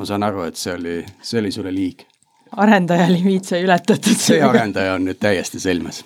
ma 0.00 0.06
saan 0.08 0.22
aru, 0.24 0.46
et 0.48 0.56
see 0.56 0.72
oli, 0.72 0.94
see 1.20 1.40
oli 1.40 1.50
sulle 1.52 1.70
liig. 1.74 2.06
arendaja 2.56 3.10
limiit 3.12 3.44
sai 3.44 3.58
ületatud. 3.66 4.16
see 4.16 4.38
arendaja 4.42 4.94
on 4.96 5.04
nüüd 5.04 5.18
täiesti 5.20 5.60
selmes. 5.60 6.04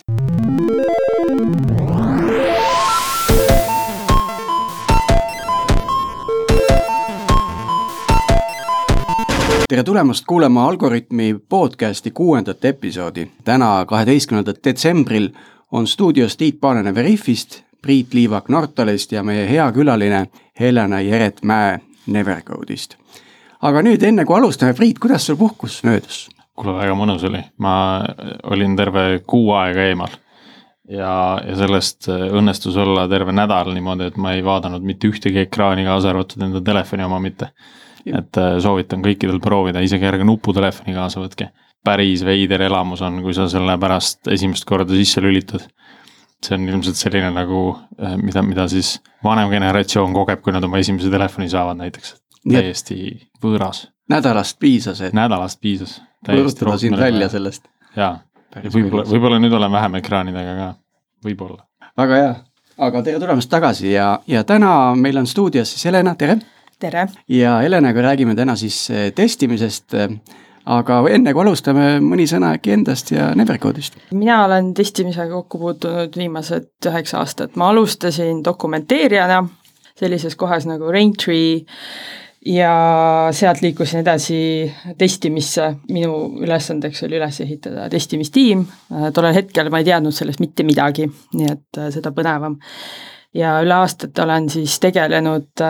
tere 9.69 9.85
tulemast 9.87 10.27
kuulama 10.27 10.67
Algorütmi 10.69 11.37
podcasti 11.49 12.11
kuuendat 12.11 12.65
episoodi. 12.65 13.29
täna, 13.45 13.85
kaheteistkümnendal 13.87 14.59
detsembril 14.65 15.31
on 15.73 15.87
stuudios 15.87 16.37
Tiit 16.37 16.61
Paananen 16.61 16.95
Veriffist, 16.95 17.61
Priit 17.83 18.15
Liivak 18.15 18.49
Nortalist 18.49 19.13
ja 19.13 19.23
meie 19.23 19.47
hea 19.51 19.73
külaline 19.73 20.27
Helena 20.61 21.01
Jeret-Mäe 21.01 21.79
Nevercode'ist. 22.07 22.99
Aga 23.65 23.85
nüüd 23.87 24.03
enne 24.05 24.27
kui 24.29 24.37
alustame, 24.39 24.75
Priit, 24.77 25.01
kuidas 25.03 25.27
sul 25.29 25.39
puhkus 25.41 25.83
möödus? 25.87 26.27
kuule, 26.55 26.77
väga 26.79 26.95
mõnus 26.95 27.25
oli, 27.27 27.41
ma 27.59 27.77
olin 28.53 28.77
terve 28.79 29.07
kuu 29.27 29.51
aega 29.59 29.89
eemal. 29.91 30.13
ja, 30.89 31.15
ja 31.43 31.57
sellest 31.59 32.09
õnnestus 32.09 32.77
olla 32.81 33.09
terve 33.09 33.33
nädal 33.33 33.73
niimoodi, 33.75 34.13
et 34.13 34.21
ma 34.21 34.37
ei 34.37 34.45
vaadanud 34.45 34.85
mitte 34.85 35.11
ühtegi 35.11 35.47
ekraani, 35.47 35.87
kaasa 35.89 36.13
arvatud 36.13 36.45
enda 36.47 36.63
telefoni 36.63 37.07
oma 37.09 37.23
mitte 37.25 37.51
et 38.07 38.41
äh, 38.41 38.57
soovitan 38.63 39.03
kõikidel 39.05 39.41
proovida, 39.43 39.83
isegi 39.85 40.07
ärge 40.09 40.27
nuputelefoni 40.29 40.97
kaasa 40.97 41.23
võtke. 41.23 41.51
päris 41.85 42.23
veider 42.25 42.63
elamus 42.65 43.03
on, 43.05 43.19
kui 43.21 43.35
sa 43.37 43.45
selle 43.49 43.75
pärast 43.81 44.29
esimest 44.33 44.65
korda 44.65 44.95
sisse 44.97 45.21
lülitad. 45.21 45.67
see 46.45 46.57
on 46.59 46.69
ilmselt 46.69 46.97
selline 46.97 47.31
nagu, 47.33 47.79
äh, 48.01 48.17
mida, 48.21 48.43
mida 48.43 48.69
siis 48.69 48.99
vanem 49.25 49.49
generatsioon 49.51 50.13
kogeb, 50.13 50.43
kui 50.43 50.53
nad 50.53 50.65
oma 50.65 50.79
esimese 50.79 51.11
telefoni 51.11 51.49
saavad 51.49 51.81
näiteks. 51.81 52.15
Täiesti 52.53 53.29
võõras. 53.43 53.89
nädalast 54.09 54.59
piisas, 54.61 55.01
et. 55.01 55.13
nädalast 55.13 55.61
piisas. 55.61 56.01
võõrutada 56.29 56.79
sind 56.79 56.99
välja 56.99 57.29
sellest. 57.29 57.69
jaa, 57.97 58.19
ja 58.57 58.71
võib-olla, 58.71 59.07
võib-olla 59.11 59.39
nüüd 59.43 59.53
olen 59.53 59.73
vähem 59.73 60.01
ekraanidega 60.01 60.57
ka, 60.59 60.73
võib-olla. 61.25 61.65
väga 61.97 62.23
hea, 62.23 62.35
aga 62.79 63.03
tere 63.03 63.21
tulemast 63.21 63.51
tagasi 63.51 63.93
ja, 63.93 64.19
ja 64.27 64.45
täna 64.45 64.95
meil 64.97 65.19
on 65.19 65.27
stuudios 65.27 65.73
siis 65.73 65.85
Helena, 65.91 66.15
tere 66.15 66.41
tere! 66.79 67.09
ja 67.29 67.59
Helenaga 67.59 68.03
räägime 68.03 68.35
täna 68.35 68.57
siis 68.57 68.91
eh, 68.91 69.13
testimisest. 69.13 69.95
Eh, 69.95 70.09
aga 70.65 71.03
enne 71.13 71.35
kui 71.37 71.43
alustame, 71.45 71.99
mõni 72.01 72.25
sõna 72.29 72.55
äkki 72.57 72.73
endast 72.73 73.11
ja 73.13 73.29
Nevercode'ist. 73.37 73.99
mina 74.17 74.45
olen 74.47 74.73
testimisega 74.75 75.29
kokku 75.35 75.59
puutunud 75.61 76.17
viimased 76.17 76.89
üheksa 76.89 77.19
aastat, 77.21 77.57
ma 77.61 77.69
alustasin 77.69 78.41
dokumenteerijana 78.45 79.43
sellises 80.01 80.37
kohas 80.37 80.65
nagu 80.67 80.89
Raintree 80.91 81.67
ja 82.45 82.75
sealt 83.33 83.63
liikusin 83.65 84.03
edasi 84.03 84.39
testimisse, 84.99 85.71
minu 85.93 86.15
ülesandeks 86.45 87.05
oli 87.07 87.19
üles 87.19 87.41
ehitada 87.41 87.89
testimistiim, 87.93 88.67
tollel 89.17 89.37
hetkel 89.39 89.71
ma 89.73 89.81
ei 89.81 89.89
teadnud 89.89 90.15
sellest 90.15 90.43
mitte 90.45 90.67
midagi, 90.67 91.09
nii 91.09 91.51
et 91.51 91.81
eh, 91.81 91.91
seda 91.95 92.13
põnevam. 92.17 92.59
ja 93.35 93.57
üle 93.65 93.75
aastate 93.75 94.23
olen 94.23 94.49
siis 94.53 94.77
tegelenud 94.79 95.65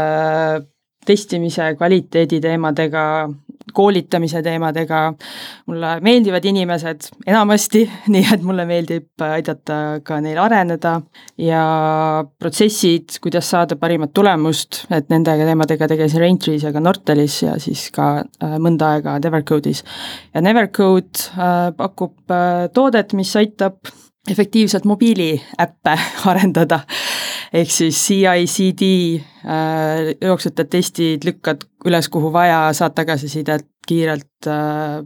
testimise, 1.06 1.74
kvaliteedi 1.78 2.40
teemadega, 2.40 3.04
koolitamise 3.74 4.42
teemadega. 4.42 5.02
mulle 5.66 5.90
meeldivad 6.00 6.44
inimesed 6.44 7.08
enamasti, 7.26 7.84
nii 8.14 8.26
et 8.34 8.42
mulle 8.46 8.66
meeldib 8.68 9.24
aidata 9.26 10.00
ka 10.04 10.20
neil 10.24 10.38
areneda 10.40 10.94
ja 11.38 11.64
protsessid, 12.38 13.18
kuidas 13.22 13.50
saada 13.50 13.76
parimat 13.80 14.14
tulemust, 14.14 14.84
et 14.94 15.10
nende 15.12 15.36
teemadega 15.40 15.88
tegelesin 15.90 16.24
Raintree's 16.24 16.64
ja 16.66 16.72
ka 16.72 16.82
Nortalis 16.84 17.40
ja 17.42 17.58
siis 17.62 17.88
ka 17.94 18.08
äh, 18.22 18.56
mõnda 18.62 18.94
aega 18.96 19.18
Nevercode'is. 19.22 19.84
ja 20.34 20.44
Nevercode 20.44 21.28
äh, 21.34 21.68
pakub 21.76 22.30
äh, 22.30 22.68
toodet, 22.74 23.12
mis 23.12 23.34
aitab 23.36 23.92
efektiivselt 24.30 24.84
mobiiliäppe 24.84 25.98
arendada 26.30 26.80
ehk 27.54 27.70
siis 27.70 28.00
CI-CD 28.06 28.88
äh, 29.46 30.10
jooksutad 30.20 30.70
testid, 30.70 31.24
lükkad 31.24 31.64
üles, 31.86 32.08
kuhu 32.12 32.32
vaja, 32.32 32.66
saad 32.76 32.96
tagasisidet 32.96 33.68
kiirelt 33.88 34.48
äh,, 34.50 35.00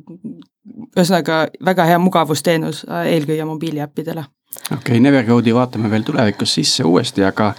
ühesõnaga 0.97 1.47
väga 1.64 1.87
hea 1.88 2.00
mugavusteenus 2.03 2.84
äh, 2.88 3.12
eelkõige 3.14 3.47
mobiiliäppidele. 3.48 4.25
okei 4.70 4.78
okay,, 4.78 5.00
Nevercode'i 5.04 5.54
vaatame 5.54 5.91
veel 5.91 6.06
tulevikus 6.06 6.54
sisse 6.60 6.87
uuesti, 6.88 7.25
aga 7.25 7.53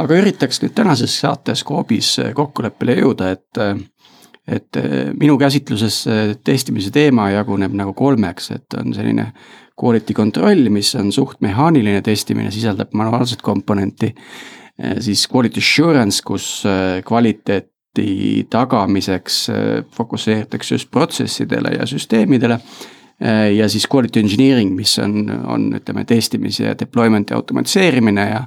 aga 0.00 0.20
üritaks 0.20 0.62
nüüd 0.62 0.74
tänases 0.74 1.18
saates 1.20 1.64
Coopis 1.68 2.16
kokkuleppele 2.34 3.00
jõuda, 3.02 3.32
et 3.36 3.88
et 4.48 4.76
minu 5.20 5.36
käsitluses 5.38 6.00
testimise 6.44 6.90
teema 6.90 7.28
jaguneb 7.30 7.76
nagu 7.78 7.92
kolmeks, 7.94 8.48
et 8.56 8.74
on 8.74 8.90
selline 8.96 9.28
quality 9.80 10.14
control, 10.14 10.68
mis 10.70 10.94
on 10.98 11.12
suht 11.12 11.40
mehaaniline 11.44 12.02
testimine, 12.02 12.50
sisaldab 12.54 12.94
manuaalset 12.96 13.42
komponenti. 13.42 14.12
Eh, 14.78 14.96
siis 15.04 15.26
quality 15.28 15.60
assurance, 15.60 16.22
kus 16.24 16.64
eh, 16.68 17.02
kvaliteeti 17.06 18.46
tagamiseks 18.50 19.38
eh, 19.52 19.84
fokusseeritakse 19.96 20.74
just 20.74 20.90
protsessidele 20.90 21.76
ja 21.78 21.86
süsteemidele. 21.86 22.60
ja 23.56 23.68
siis 23.68 23.84
quality 23.86 24.18
engineering, 24.18 24.72
mis 24.74 24.96
on, 24.98 25.30
on 25.46 25.68
ütleme 25.76 26.02
testimise 26.04 26.64
ja 26.64 26.72
deployment'i 26.78 27.34
automatiseerimine 27.34 28.24
ja 28.26 28.40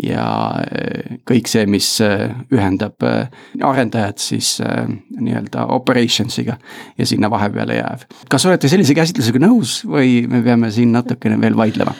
ja 0.00 0.26
eh, 0.72 1.18
kõik 1.28 1.50
see, 1.50 1.66
mis 1.70 1.88
eh, 2.04 2.30
ühendab 2.54 3.04
eh, 3.04 3.28
arendajat 3.60 4.22
siis 4.22 4.54
nii-öelda 4.62 5.66
operations'iga 5.76 6.56
ja 6.98 7.08
sinna 7.08 7.30
vahepeale 7.32 7.76
jääv. 7.76 8.06
kas 8.32 8.46
olete 8.48 8.70
sellise 8.72 8.96
käsitlusega 8.96 9.42
nõus 9.42 9.82
või 9.84 10.22
me 10.30 10.42
peame 10.44 10.72
siin 10.72 10.94
natukene 10.96 11.40
veel 11.40 11.56
vaidlema? 11.58 11.94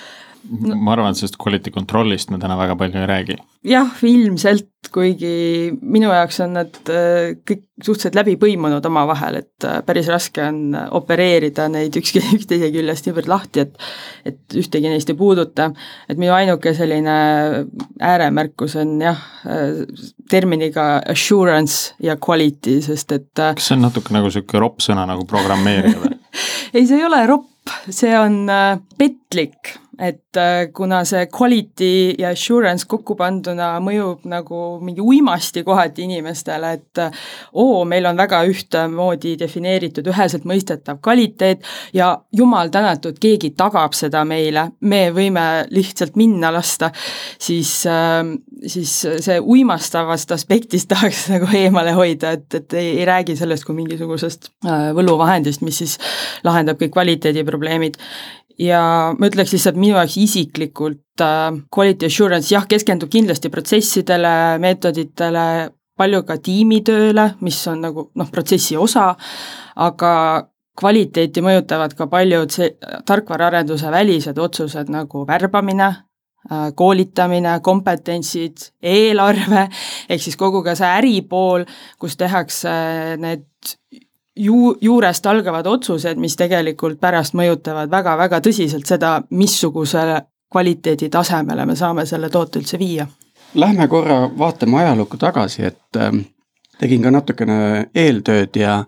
No. 0.50 0.76
ma 0.76 0.94
arvan, 0.96 1.12
et 1.12 1.20
sellest 1.20 1.38
quality 1.40 1.72
control'ist 1.74 2.32
me 2.32 2.40
täna 2.42 2.56
väga 2.58 2.76
palju 2.78 3.00
ei 3.00 3.08
räägi. 3.08 3.36
jah, 3.68 3.90
ilmselt, 4.06 4.68
kuigi 4.92 5.70
minu 5.80 6.10
jaoks 6.10 6.40
on 6.42 6.56
nad 6.58 6.78
äh, 6.90 7.34
kõik 7.46 7.68
suhteliselt 7.82 8.16
läbi 8.18 8.34
põimunud 8.40 8.84
omavahel, 8.86 9.38
et 9.42 9.66
äh, 9.66 9.78
päris 9.86 10.08
raske 10.10 10.42
on 10.44 10.74
opereerida 10.98 11.68
neid 11.72 11.96
ükski, 11.98 12.22
üksteise 12.36 12.72
küljest 12.74 13.06
niivõrd 13.08 13.30
lahti, 13.30 13.66
et 13.66 13.78
et 14.28 14.58
ühtegi 14.58 14.90
neist 14.90 15.10
ei 15.10 15.18
puuduta. 15.18 15.70
et 16.08 16.18
minu 16.18 16.34
ainuke 16.34 16.74
selline 16.74 17.14
ääremärkus 18.00 18.76
on 18.82 18.98
jah, 19.02 19.22
äh, 19.46 19.84
terminiga 20.30 21.02
assurance 21.08 21.94
ja 22.02 22.16
quality, 22.16 22.80
sest 22.82 23.12
et 23.12 23.30
kas 23.36 23.70
see 23.70 23.78
on 23.78 23.86
natuke 23.86 24.14
nagu 24.14 24.30
niisugune 24.30 24.66
ropp 24.66 24.82
sõna 24.82 25.06
nagu 25.08 25.26
programmeerija 25.28 26.02
või 26.02 26.18
ei, 26.74 26.86
see 26.86 26.98
ei 26.98 27.06
ole 27.06 27.22
ropp, 27.30 27.78
see 27.90 28.12
on 28.18 28.44
petlik 28.98 29.76
et 30.02 30.36
äh, 30.36 30.72
kuna 30.74 31.04
see 31.06 31.28
quality 31.30 32.14
ja 32.18 32.32
assurance 32.34 32.86
kokku 32.90 33.14
panduna 33.18 33.76
mõjub 33.82 34.24
nagu 34.26 34.58
mingi 34.82 35.02
uimasti 35.04 35.62
kohati 35.62 36.02
inimestele, 36.08 36.72
et 36.78 37.00
äh, 37.04 37.20
oo, 37.62 37.84
meil 37.88 38.08
on 38.10 38.18
väga 38.18 38.40
ühtemoodi 38.50 39.36
defineeritud, 39.38 40.10
üheselt 40.10 40.46
mõistetav 40.48 40.98
kvaliteet 41.04 41.62
ja 41.94 42.10
jumal 42.34 42.72
tänatud, 42.74 43.20
keegi 43.22 43.52
tagab 43.58 43.94
seda 43.94 44.24
meile, 44.26 44.72
me 44.80 45.04
võime 45.14 45.46
lihtsalt 45.70 46.18
minna 46.18 46.50
lasta, 46.54 46.90
siis, 47.38 47.70
ähm, 47.86 48.34
siis 48.66 48.96
see 49.22 49.38
uimastavast 49.38 50.34
aspektist 50.34 50.90
tahaks 50.92 51.28
nagu 51.30 51.50
eemale 51.54 51.94
hoida, 51.94 52.34
et, 52.40 52.48
et 52.58 52.78
ei, 52.80 52.96
ei 52.98 53.06
räägi 53.06 53.38
sellest 53.38 53.68
kui 53.68 53.78
mingisugusest 53.78 54.50
äh, 54.66 54.90
võluvahendist, 54.98 55.62
mis 55.62 55.78
siis 55.84 55.98
lahendab 56.42 56.82
kõik 56.82 56.96
kvaliteediprobleemid 56.98 58.02
ja 58.60 58.82
ma 59.18 59.28
ütleks 59.30 59.54
lihtsalt 59.54 59.78
minu 59.80 59.96
jaoks 59.96 60.16
isiklikult 60.20 61.22
äh, 61.24 61.50
quality 61.74 62.08
assurance 62.08 62.52
jah, 62.52 62.66
keskendub 62.68 63.10
kindlasti 63.12 63.50
protsessidele, 63.52 64.58
meetoditele, 64.62 65.46
palju 65.98 66.22
ka 66.28 66.38
tiimitööle, 66.42 67.26
mis 67.44 67.58
on 67.70 67.84
nagu 67.86 68.08
noh, 68.18 68.30
protsessi 68.32 68.78
osa, 68.80 69.12
aga 69.76 70.14
kvaliteeti 70.78 71.42
mõjutavad 71.44 71.92
ka 71.96 72.06
paljud 72.10 72.52
see 72.52 72.70
tarkvaraarenduse 73.08 73.90
välised 73.92 74.38
otsused 74.40 74.88
nagu 74.92 75.26
värbamine, 75.28 75.90
äh, 76.50 76.66
koolitamine, 76.76 77.58
kompetentsid, 77.62 78.70
eelarve, 78.82 79.68
ehk 80.08 80.24
siis 80.24 80.38
kogu 80.40 80.64
ka 80.64 80.76
see 80.78 80.90
äripool, 81.02 81.66
kus 82.00 82.16
tehakse 82.20 82.72
need 83.20 83.46
ju-, 84.36 84.76
juurest 84.80 85.26
algavad 85.26 85.66
otsused, 85.66 86.20
mis 86.20 86.36
tegelikult 86.36 87.00
pärast 87.00 87.36
mõjutavad 87.38 87.90
väga-väga 87.90 88.40
tõsiselt 88.44 88.88
seda, 88.88 89.20
missugusele 89.30 90.20
kvaliteeditasemele 90.52 91.66
me 91.66 91.76
saame 91.76 92.06
selle 92.06 92.28
toote 92.30 92.60
üldse 92.60 92.78
viia. 92.80 93.06
Lähme 93.54 93.88
korra 93.88 94.26
vaatame 94.38 94.80
ajalukku 94.82 95.16
tagasi, 95.20 95.64
et 95.68 96.00
äh, 96.00 96.12
tegin 96.80 97.02
ka 97.04 97.12
natukene 97.12 97.88
eeltööd 97.94 98.56
ja 98.60 98.82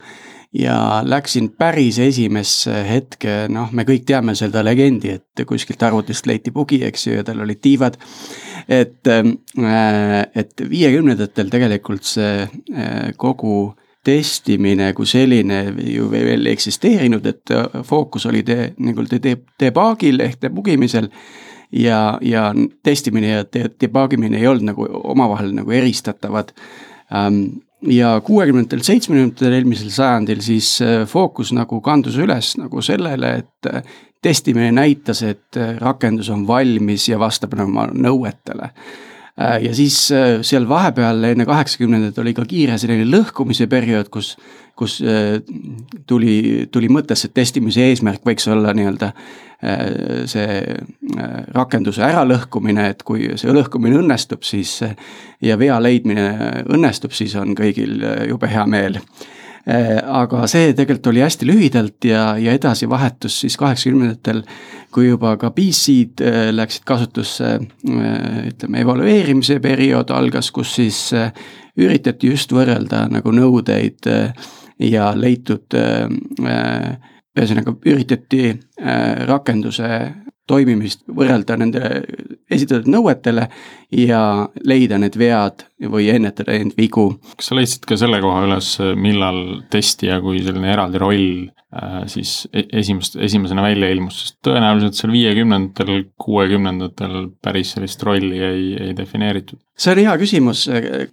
ja 0.54 1.02
läksin 1.02 1.48
päris 1.58 1.96
esimesse 1.98 2.84
hetke, 2.86 3.48
noh, 3.50 3.72
me 3.74 3.82
kõik 3.82 4.04
teame 4.06 4.36
seda 4.38 4.62
legendi, 4.62 5.10
et 5.16 5.42
kuskilt 5.48 5.82
arvutist 5.82 6.28
leiti 6.30 6.52
bugi, 6.54 6.78
eks 6.86 7.08
ju, 7.08 7.16
ja 7.16 7.24
tal 7.26 7.42
olid 7.42 7.58
tiivad. 7.58 7.98
et, 8.68 9.06
äh, 9.08 10.26
et 10.34 10.62
viiekümnendatel 10.70 11.50
tegelikult 11.50 12.06
see 12.06 12.44
äh, 12.44 13.10
kogu 13.16 13.74
testimine 14.04 14.92
kui 14.96 15.06
selline 15.08 15.62
ju 15.94 16.10
veel 16.12 16.46
ei 16.46 16.52
eksisteerinud, 16.52 17.26
et 17.26 17.54
fookus 17.88 18.26
oli 18.30 18.44
de, 18.46 18.72
nii-öelda 18.78 19.20
de, 19.24 19.36
debaagil 19.60 20.20
ehk 20.24 20.42
debugimisel 20.44 21.08
ja, 21.72 22.18
ja 22.22 22.48
testimine 22.82 23.28
ja 23.28 23.44
de, 23.44 23.68
debugimine 23.80 24.38
ei 24.38 24.48
olnud 24.50 24.68
nagu 24.72 24.88
omavahel 25.14 25.54
nagu 25.56 25.72
eristatavad 25.74 26.52
ähm, 27.14 27.44
ja 27.88 28.20
kuuekümnendatel, 28.24 28.82
seitsmekümnendatel 28.84 29.58
eelmisel 29.58 29.90
sajandil 29.92 30.42
siis 30.44 30.76
äh, 30.82 31.04
fookus 31.08 31.52
nagu 31.56 31.80
kandus 31.84 32.16
üles 32.20 32.54
nagu 32.60 32.82
sellele, 32.84 33.34
et 33.42 33.70
äh, 33.70 33.82
testimine 34.22 34.72
näitas, 34.72 35.22
et 35.22 35.58
äh, 35.60 35.76
rakendus 35.80 36.30
on 36.32 36.46
valmis 36.48 37.08
ja 37.08 37.18
vastab 37.20 37.56
oma 37.60 37.88
nõuetele. 37.92 38.70
Ja 39.36 39.72
siis 39.74 39.96
seal 40.46 40.68
vahepeal 40.68 41.24
enne 41.26 41.46
kaheksakümnendat 41.48 42.18
oli 42.22 42.34
ka 42.36 42.44
kiire 42.46 42.76
selline 42.78 43.08
lõhkumise 43.08 43.66
periood, 43.66 44.06
kus 44.14 44.36
kus 44.76 44.98
äh, 45.02 45.40
tuli, 46.06 46.66
tuli 46.70 46.88
mõttesse, 46.90 47.28
et 47.28 47.36
testimise 47.36 47.84
eesmärk 47.90 48.24
võiks 48.26 48.46
olla 48.50 48.74
nii-öelda 48.74 49.10
äh, 49.10 49.84
see 50.30 50.58
äh, 50.58 51.36
rakenduse 51.54 52.02
äralõhkumine, 52.06 52.88
et 52.94 53.04
kui 53.06 53.30
see 53.40 53.54
lõhkumine 53.54 54.00
õnnestub, 54.02 54.42
siis 54.46 54.80
ja 55.42 55.58
vea 55.60 55.78
leidmine 55.82 56.26
õnnestub, 56.66 57.14
siis 57.14 57.36
on 57.38 57.54
kõigil 57.58 58.02
jube 58.28 58.50
hea 58.50 58.66
meel 58.66 58.98
aga 59.64 60.42
see 60.50 60.74
tegelikult 60.76 61.06
oli 61.08 61.22
hästi 61.24 61.46
lühidalt 61.48 62.04
ja, 62.04 62.34
ja 62.36 62.52
edasi 62.52 62.84
vahetus 62.90 63.38
siis 63.40 63.54
kaheksakümnendatel, 63.56 64.42
kui 64.92 65.06
juba 65.06 65.30
ka 65.40 65.48
PC-d 65.56 66.52
läksid 66.52 66.84
kasutusse, 66.84 67.54
ütleme 68.50 68.82
evalueerimise 68.84 69.56
periood 69.64 70.12
algas, 70.12 70.50
kus 70.52 70.74
siis 70.82 71.00
üritati 71.80 72.28
just 72.34 72.52
võrrelda 72.52 73.06
nagu 73.08 73.32
nõudeid 73.32 74.12
ja 74.78 75.12
leitud, 75.16 75.74
äh, 75.74 76.08
äh, 76.46 76.98
ühesõnaga 77.38 77.74
üritati 77.86 78.44
äh, 78.50 79.26
rakenduse 79.28 79.88
toimimist 80.46 81.04
võrrelda 81.08 81.56
nende 81.56 82.02
esitatud 82.50 82.88
nõuetele 82.90 83.48
ja 83.94 84.20
leida 84.66 84.98
need 85.00 85.16
vead 85.18 85.64
või 85.90 86.08
ennetada 86.12 86.56
neid 86.56 86.74
vigu. 86.78 87.14
kas 87.38 87.50
sa 87.50 87.58
leidsid 87.58 87.86
ka 87.88 87.98
selle 88.00 88.20
koha 88.24 88.44
üles, 88.46 88.70
millal 89.00 89.40
testija 89.72 90.20
kui 90.24 90.42
selline 90.44 90.72
eraldi 90.72 91.00
roll 91.02 91.26
äh, 91.46 92.04
siis 92.10 92.36
e-, 92.52 92.66
esimest, 92.80 93.16
esimesena 93.16 93.64
välja 93.64 93.90
ilmus, 93.94 94.20
sest 94.22 94.38
tõenäoliselt 94.46 94.98
seal 94.98 95.14
viiekümnendatel, 95.14 96.08
kuuekümnendatel 96.20 97.18
päris 97.44 97.74
sellist 97.76 98.02
rolli 98.06 98.40
ei, 98.44 98.70
ei 98.88 98.96
defineeritud? 98.96 99.60
see 99.78 99.94
on 99.96 100.04
hea 100.04 100.16
küsimus, 100.20 100.68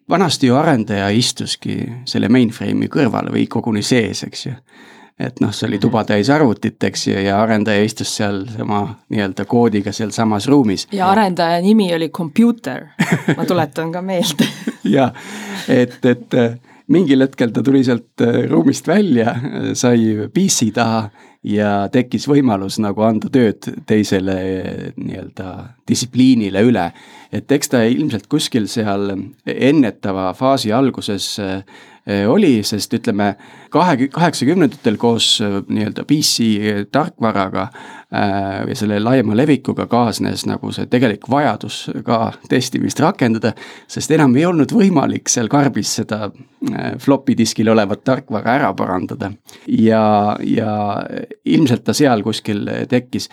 vanasti 0.10 0.52
ju 0.52 0.58
arendaja 0.60 1.10
istuski 1.16 1.80
selle 2.10 2.30
mainframe'i 2.32 2.92
kõrval 2.92 3.32
või 3.34 3.48
koguni 3.50 3.86
sees, 3.86 4.26
eks 4.28 4.50
ju 4.50 4.58
et 5.22 5.40
noh, 5.44 5.54
see 5.54 5.68
oli 5.70 5.80
tuba 5.82 6.04
täis 6.08 6.30
arvutit, 6.34 6.82
eks 6.84 7.08
ju, 7.08 7.16
ja 7.26 7.38
arendaja 7.44 7.84
istus 7.86 8.16
seal 8.18 8.44
sama 8.56 8.84
nii-öelda 9.14 9.46
koodiga 9.50 9.94
sealsamas 9.96 10.48
ruumis. 10.52 10.88
ja 10.92 11.10
arendaja 11.12 11.62
nimi 11.62 11.92
oli 11.96 12.10
Computer, 12.10 12.88
ma 13.38 13.46
tuletan 13.46 13.92
ka 13.92 14.02
meelde 14.06 14.48
jah, 14.98 15.14
et, 15.70 16.00
et 16.06 16.38
äh, 16.40 16.56
mingil 16.92 17.24
hetkel 17.26 17.54
ta 17.54 17.64
tuli 17.64 17.84
sealt 17.88 18.24
äh, 18.26 18.44
ruumist 18.52 18.88
välja, 18.88 19.36
sai 19.78 20.30
PC 20.34 20.72
taha 20.76 21.10
ja 21.44 21.88
tekkis 21.92 22.28
võimalus 22.30 22.78
nagu 22.82 23.02
anda 23.06 23.30
tööd 23.34 23.66
teisele 23.90 24.36
nii-öelda 24.96 25.54
distsipliinile 25.90 26.62
üle. 26.68 26.92
et 27.32 27.52
eks 27.52 27.72
ta 27.74 27.84
ilmselt 27.84 28.28
kuskil 28.30 28.68
seal 28.68 29.16
ennetava 29.46 30.34
faasi 30.38 30.72
alguses 30.72 31.34
äh, 31.40 31.64
oli, 32.28 32.62
sest 32.64 32.94
ütleme, 32.94 33.36
kahe, 33.72 34.08
kaheksakümnendatel 34.12 35.00
koos 35.02 35.34
nii-öelda 35.42 36.06
PC 36.08 36.88
tarkvaraga 36.92 37.70
Äh, 38.16 38.68
ja 38.68 38.76
selle 38.76 38.98
laiema 39.00 39.32
levikuga 39.40 39.86
kaasnes 39.88 40.42
nagu 40.44 40.68
see 40.76 40.84
tegelik 40.92 41.30
vajadus 41.32 41.86
ka 42.04 42.34
testimist 42.52 43.00
rakendada, 43.00 43.54
sest 43.88 44.12
enam 44.12 44.34
ei 44.36 44.44
olnud 44.50 44.74
võimalik 44.76 45.32
seal 45.32 45.48
karbis 45.48 45.94
seda 46.02 46.26
äh, 46.28 46.90
floppy 47.00 47.38
diskil 47.40 47.72
olevat 47.72 48.04
tarkvara 48.04 48.58
ära 48.58 48.74
parandada. 48.76 49.30
ja, 49.80 50.36
ja 50.44 50.74
ilmselt 51.46 51.86
ta 51.88 51.96
seal 51.96 52.20
kuskil 52.26 52.68
tekkis. 52.92 53.30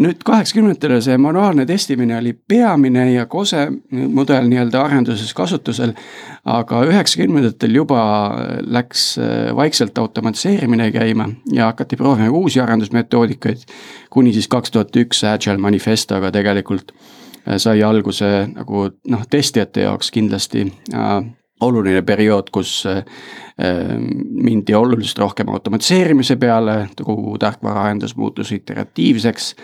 nüüd 0.00 0.24
kaheksakümnendatel 0.24 1.02
see 1.04 1.18
manuaalne 1.20 1.68
testimine 1.68 2.16
oli 2.16 2.32
peamine 2.32 3.10
ja 3.12 3.26
kose 3.26 3.66
mudel 3.90 4.48
nii-öelda 4.48 4.86
arenduses 4.86 5.34
kasutusel, 5.36 5.92
aga 6.48 6.80
üheksakümnendatel 6.88 7.76
juba 7.82 8.00
läks 8.64 9.18
äh, 9.20 9.52
vaikselt 9.82 9.98
automatiseerimine 9.98 10.92
käima 10.92 11.28
ja 11.52 11.64
hakati 11.64 11.96
proovima 11.96 12.30
uusi 12.30 12.60
arendusmetoodikaid 12.60 13.56
kuni 14.10 14.32
siis 14.32 14.48
kaks 14.48 14.70
tuhat 14.70 14.96
üks 14.96 15.24
Agile 15.26 15.58
manifestoga 15.58 16.30
tegelikult 16.30 16.92
äh, 16.92 17.56
sai 17.56 17.82
alguse 17.82 18.46
nagu 18.54 18.90
noh, 19.08 19.24
testijate 19.30 19.82
jaoks 19.82 20.10
kindlasti 20.10 20.72
äh, 20.94 21.24
oluline 21.60 22.02
periood, 22.02 22.50
kus 22.52 22.86
äh, 22.86 23.02
mindi 24.30 24.74
oluliselt 24.74 25.18
rohkem 25.18 25.48
automatiseerimise 25.48 26.36
peale, 26.36 26.88
kogu 27.04 27.38
tarkvaraarendus 27.38 28.16
muutus 28.16 28.52
iteratiivseks. 28.52 29.54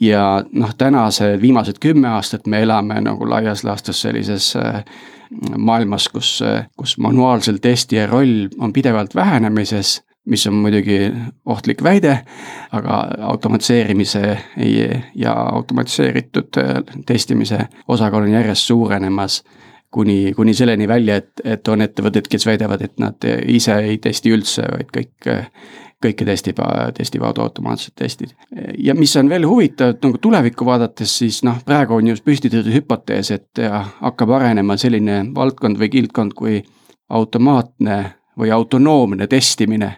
ja 0.00 0.44
noh, 0.52 0.74
tänased 0.78 1.40
viimased 1.40 1.76
kümme 1.80 2.08
aastat 2.08 2.46
me 2.46 2.62
elame 2.62 3.00
nagu 3.00 3.30
laias 3.30 3.64
laastus 3.64 4.00
sellises 4.00 4.56
äh, 4.56 4.84
maailmas, 5.56 6.08
kus, 6.08 6.42
äh, 6.42 6.66
kus 6.76 6.98
manuaalsel 6.98 7.58
testija 7.62 8.06
roll 8.06 8.48
on 8.58 8.72
pidevalt 8.72 9.14
vähenemises 9.14 10.02
mis 10.28 10.46
on 10.46 10.58
muidugi 10.60 10.98
ohtlik 11.48 11.82
väide, 11.82 12.18
aga 12.72 12.98
automatiseerimise 13.30 14.38
ja 15.14 15.32
automatiseeritud 15.32 16.58
äh, 16.60 16.82
testimise 17.06 17.58
osakaal 17.88 18.26
on 18.26 18.34
järjest 18.36 18.68
suurenemas 18.68 19.42
kuni, 19.90 20.32
kuni 20.36 20.54
selleni 20.54 20.88
välja, 20.88 21.16
et, 21.16 21.32
et 21.44 21.68
on 21.68 21.80
ettevõtted, 21.80 22.28
kes 22.28 22.46
väidavad, 22.46 22.82
et 22.84 22.98
nad 23.00 23.28
ise 23.48 23.78
ei 23.88 23.98
testi 24.04 24.32
üldse, 24.34 24.66
vaid 24.68 24.92
kõik, 24.92 25.30
kõike 26.02 26.24
testib, 26.24 26.60
testib 26.94 27.22
automaatsed 27.26 27.94
testid. 27.98 28.34
ja 28.78 28.94
mis 28.94 29.16
on 29.16 29.28
veel 29.28 29.46
huvitav, 29.46 29.94
et 29.94 30.02
nagu 30.04 30.18
tulevikku 30.18 30.66
vaadates, 30.66 31.18
siis 31.18 31.42
noh, 31.46 31.58
praegu 31.64 31.98
on 31.98 32.06
just 32.06 32.24
püstitatud 32.24 32.72
hüpotees, 32.72 33.30
et 33.34 33.62
hakkab 34.00 34.30
arenema 34.38 34.76
selline 34.76 35.24
valdkond 35.34 35.78
või 35.78 35.90
kildkond 35.90 36.36
kui 36.38 36.62
automaatne 37.08 37.98
või 38.38 38.52
autonoomne 38.54 39.26
testimine 39.26 39.92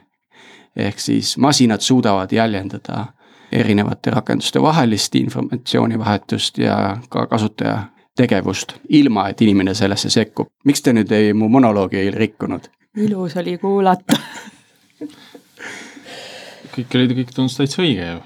ehk 0.76 1.00
siis 1.00 1.36
masinad 1.38 1.80
suudavad 1.80 2.32
jäljendada 2.32 3.06
erinevate 3.52 4.10
rakenduste 4.10 4.62
vahelist 4.62 5.14
informatsioonivahetust 5.14 6.58
ja 6.58 6.96
ka 7.08 7.26
kasutaja 7.26 7.82
tegevust, 8.16 8.74
ilma 8.88 9.28
et 9.28 9.42
inimene 9.42 9.74
sellesse 9.74 10.10
sekkub. 10.10 10.46
miks 10.64 10.82
te 10.82 10.92
nüüd 10.92 11.10
ei, 11.12 11.32
mu 11.34 11.48
monoloogi 11.48 11.96
ei 11.96 12.10
rikkunud? 12.10 12.70
ilus 12.96 13.36
oli 13.36 13.58
kuulata 13.58 14.16
kõik 16.74 16.98
oli, 16.98 17.14
kõik 17.20 17.34
tundus 17.36 17.58
täitsa 17.58 17.82
õige 17.84 18.12
ju 18.14 18.20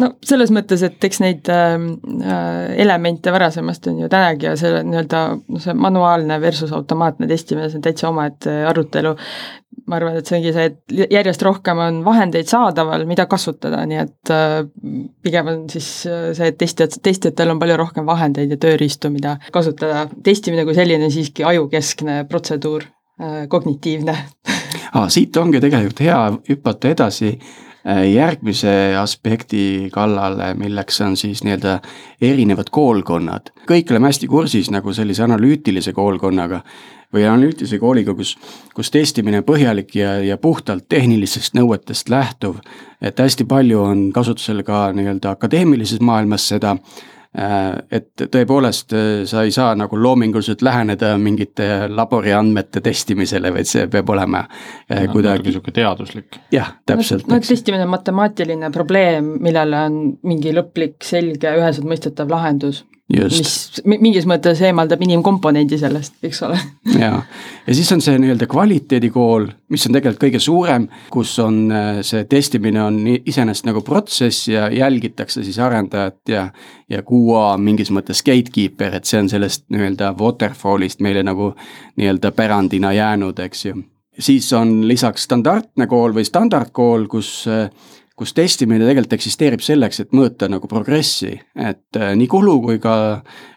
no 0.00 0.10
selles 0.26 0.50
mõttes, 0.54 0.82
et 0.86 1.04
eks 1.06 1.20
neid 1.22 1.48
ähm, 1.52 1.88
äh, 2.24 2.72
elemente 2.82 3.32
varasemast 3.32 3.86
on 3.90 4.00
ju 4.02 4.10
tänagi 4.12 4.48
ja 4.48 4.54
selle 4.58 4.82
nii-öelda 4.86 5.22
noh, 5.38 5.62
see 5.62 5.74
manuaalne 5.78 6.40
versus 6.42 6.72
automaatne 6.76 7.28
testimine, 7.30 7.70
see 7.70 7.80
on 7.80 7.86
täitsa 7.86 8.08
omaette 8.10 8.54
arutelu. 8.70 9.14
ma 9.90 9.96
arvan, 9.96 10.16
et 10.20 10.28
see 10.28 10.36
ongi 10.38 10.52
see, 10.54 10.66
et 10.70 11.10
järjest 11.10 11.42
rohkem 11.42 11.78
on 11.82 12.00
vahendeid 12.06 12.46
saadaval, 12.50 13.02
mida 13.10 13.24
kasutada, 13.30 13.80
nii 13.90 13.98
et 14.02 14.32
äh, 14.34 14.58
pigem 15.24 15.50
on 15.50 15.64
siis 15.72 15.88
äh, 16.10 16.30
see, 16.36 16.50
et 16.52 16.58
testijad, 16.60 16.98
testijatel 17.02 17.54
on 17.54 17.62
palju 17.62 17.78
rohkem 17.80 18.06
vahendeid 18.06 18.54
ja 18.54 18.60
tööriistu, 18.60 19.10
mida 19.14 19.38
kasutada. 19.54 20.06
testimine 20.26 20.66
kui 20.68 20.76
selline 20.78 21.08
on 21.08 21.14
siiski 21.14 21.46
ajukeskne 21.46 22.24
protseduur 22.30 22.86
äh,, 22.86 23.42
kognitiivne 23.48 24.18
ah,. 24.92 25.08
siit 25.08 25.36
ongi 25.40 25.62
tegelikult 25.62 26.06
hea 26.06 26.22
hüpata 26.50 26.94
edasi 26.94 27.36
Äh, 27.38 27.69
järgmise 27.84 28.96
aspekti 29.00 29.88
kallale, 29.92 30.54
milleks 30.54 31.00
on 31.00 31.16
siis 31.16 31.44
nii-öelda 31.44 31.78
erinevad 32.20 32.68
koolkonnad. 32.70 33.52
kõik 33.70 33.90
oleme 33.90 34.10
hästi 34.10 34.28
kursis 34.28 34.70
nagu 34.70 34.92
sellise 34.92 35.22
analüütilise 35.24 35.92
koolkonnaga 35.92 36.60
või 37.14 37.24
analüütilise 37.26 37.78
kooliga, 37.78 38.14
kus, 38.14 38.36
kus 38.74 38.90
testimine 38.90 39.42
põhjalik 39.42 39.94
ja, 39.96 40.18
ja 40.22 40.36
puhtalt 40.38 40.88
tehnilistest 40.88 41.54
nõuetest 41.54 42.08
lähtuv. 42.08 42.60
et 43.00 43.18
hästi 43.18 43.44
palju 43.44 43.80
on 43.80 44.12
kasutusel 44.12 44.62
ka 44.62 44.92
nii-öelda 44.92 45.30
akadeemilises 45.30 46.00
maailmas 46.00 46.48
seda 46.48 46.76
Äh, 46.76 47.19
et 47.30 48.24
tõepoolest 48.26 48.94
äh, 48.98 49.08
sa 49.30 49.44
ei 49.46 49.52
saa 49.54 49.74
nagu 49.78 49.98
loominguliselt 49.98 50.64
läheneda 50.66 51.12
mingite 51.18 51.86
laboriandmete 51.86 52.82
testimisele, 52.82 53.52
vaid 53.54 53.70
see 53.70 53.86
peab 53.90 54.10
olema 54.10 54.40
äh, 54.48 55.04
no, 55.04 55.12
kuidagi. 55.12 55.46
niisugune 55.46 55.76
teaduslik. 55.76 56.40
jah, 56.50 56.72
täpselt. 56.86 57.28
no 57.30 57.38
testimine 57.38 57.86
on 57.86 57.92
matemaatiline 57.94 58.72
probleem, 58.74 59.36
millele 59.46 59.84
on 59.86 60.00
mingi 60.26 60.54
lõplik, 60.56 60.98
selge, 61.06 61.54
üheselt 61.60 61.86
mõistetav 61.86 62.34
lahendus 62.34 62.82
mis 63.10 63.80
mingis 64.00 64.26
mõttes 64.28 64.60
eemaldab 64.62 65.00
inimkomponendi 65.02 65.78
sellest, 65.80 66.14
eks 66.26 66.42
ole. 66.46 66.58
jaa, 67.00 67.20
ja 67.66 67.74
siis 67.74 67.90
on 67.94 68.02
see 68.04 68.18
nii-öelda 68.22 68.46
kvaliteedikool, 68.50 69.48
mis 69.72 69.86
on 69.88 69.96
tegelikult 69.96 70.22
kõige 70.26 70.42
suurem, 70.42 70.86
kus 71.12 71.32
on 71.42 71.60
äh, 71.74 72.00
see 72.06 72.24
testimine 72.30 72.82
on 72.84 73.00
iseenesest 73.18 73.66
nagu 73.68 73.82
protsess 73.86 74.48
ja 74.50 74.68
jälgitakse 74.74 75.44
siis 75.46 75.58
arendajat 75.58 76.34
ja 76.34 76.48
ja 76.90 77.04
QA 77.06 77.52
on 77.54 77.62
mingis 77.62 77.92
mõttes 77.94 78.22
gatekeeper, 78.26 78.96
et 78.98 79.06
see 79.06 79.20
on 79.22 79.28
sellest 79.30 79.68
nii-öelda 79.70 80.14
waterfall'ist 80.18 81.02
meile 81.04 81.22
nagu 81.26 81.52
nii-öelda 82.00 82.32
pärandina 82.34 82.92
jäänud, 82.92 83.38
eks 83.46 83.64
ju. 83.64 83.82
siis 84.18 84.52
on 84.52 84.88
lisaks 84.88 85.24
standardne 85.28 85.86
kool 85.86 86.14
või 86.14 86.26
standardkool, 86.26 87.06
kus 87.10 87.46
äh, 87.48 87.70
kus 88.20 88.34
testimine 88.36 88.84
tegelikult 88.84 89.14
eksisteerib 89.16 89.62
selleks, 89.64 90.02
et 90.02 90.10
mõõta 90.16 90.48
nagu 90.52 90.68
progressi, 90.68 91.32
et 91.56 91.96
äh, 91.96 92.12
nii 92.18 92.28
kulu 92.28 92.58
kui 92.66 92.80
ka, 92.82 92.94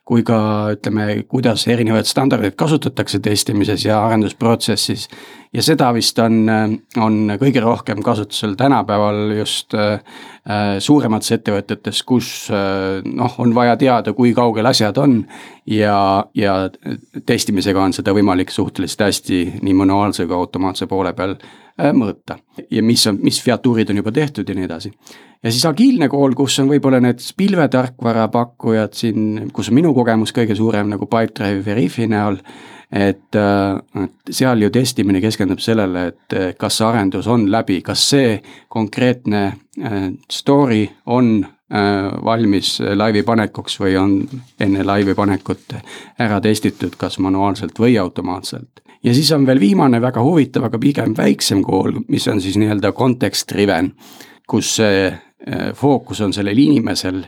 kui 0.08 0.24
ka 0.24 0.38
ütleme, 0.78 1.08
kuidas 1.28 1.66
erinevaid 1.72 2.08
standardeid 2.08 2.56
kasutatakse 2.60 3.20
testimises 3.24 3.84
ja 3.84 4.00
arendusprotsessis. 4.06 5.10
ja 5.54 5.62
seda 5.62 5.90
vist 5.94 6.20
on, 6.24 6.38
äh, 6.48 6.78
on 6.96 7.36
kõige 7.42 7.64
rohkem 7.66 8.04
kasutusel 8.04 8.56
tänapäeval 8.60 9.36
just 9.36 9.76
äh, 9.76 10.00
äh, 10.48 10.78
suuremates 10.80 11.36
ettevõtetes, 11.36 12.00
kus 12.08 12.30
äh, 12.48 13.04
noh, 13.04 13.36
on 13.44 13.56
vaja 13.56 13.76
teada, 13.76 14.14
kui 14.14 14.32
kaugel 14.34 14.72
asjad 14.72 14.98
on. 14.98 15.26
ja, 15.68 16.24
ja 16.36 16.70
testimisega 17.26 17.84
on 17.84 17.94
seda 17.94 18.16
võimalik 18.16 18.52
suhteliselt 18.52 19.10
hästi 19.10 19.44
nii 19.62 19.76
manuaalse 19.84 20.26
kui 20.26 20.36
automaatse 20.40 20.88
poole 20.88 21.14
peal 21.14 21.36
mõõta 21.78 22.38
ja 22.72 22.84
mis 22.84 23.06
on, 23.08 23.18
mis 23.24 23.40
featuurid 23.44 23.90
on 23.90 24.02
juba 24.02 24.12
tehtud 24.14 24.50
ja 24.50 24.56
nii 24.56 24.68
edasi. 24.68 24.92
ja 25.44 25.52
siis 25.52 25.66
agiilne 25.66 26.10
kool, 26.10 26.36
kus 26.38 26.60
on 26.62 26.70
võib-olla 26.70 27.00
need 27.02 27.24
pilvetarkvara 27.38 28.28
pakkujad 28.34 28.94
siin, 28.94 29.50
kus 29.54 29.72
on 29.72 29.80
minu 29.80 29.94
kogemus 29.94 30.34
kõige 30.36 30.56
suurem 30.56 30.92
nagu 30.94 31.10
Pipedrive 31.10 31.72
ja 31.72 31.76
Riffi 31.76 32.08
näol. 32.08 32.38
et, 32.94 33.36
äh, 33.36 34.04
et 34.04 34.36
seal 34.36 34.62
ju 34.62 34.70
testimine 34.70 35.22
keskendub 35.22 35.60
sellele, 35.60 36.08
et 36.08 36.38
äh, 36.38 36.54
kas 36.58 36.78
see 36.78 36.86
arendus 36.86 37.28
on 37.28 37.50
läbi, 37.52 37.82
kas 37.82 38.10
see 38.10 38.40
konkreetne 38.70 39.54
story 40.32 40.90
on 41.06 41.46
valmis 41.74 42.76
laivi 42.94 43.24
panekuks 43.26 43.80
või 43.80 43.96
on 43.98 44.12
enne 44.62 44.84
laivi 44.86 45.16
panekut 45.18 45.74
ära 46.22 46.38
testitud, 46.42 46.94
kas 47.02 47.18
manuaalselt 47.18 47.80
või 47.80 47.98
automaatselt 47.98 48.83
ja 49.04 49.14
siis 49.14 49.32
on 49.32 49.46
veel 49.48 49.60
viimane 49.60 50.02
väga 50.02 50.24
huvitav, 50.24 50.68
aga 50.68 50.80
pigem 50.80 51.16
väiksem 51.18 51.64
kool, 51.64 52.00
mis 52.08 52.28
on 52.32 52.42
siis 52.42 52.58
nii-öelda 52.60 52.94
context 52.98 53.50
driven, 53.52 53.94
kus 54.50 54.76
see 54.80 55.08
äh, 55.10 55.72
fookus 55.78 56.22
on 56.22 56.34
sellel 56.36 56.58
inimesel, 56.58 57.24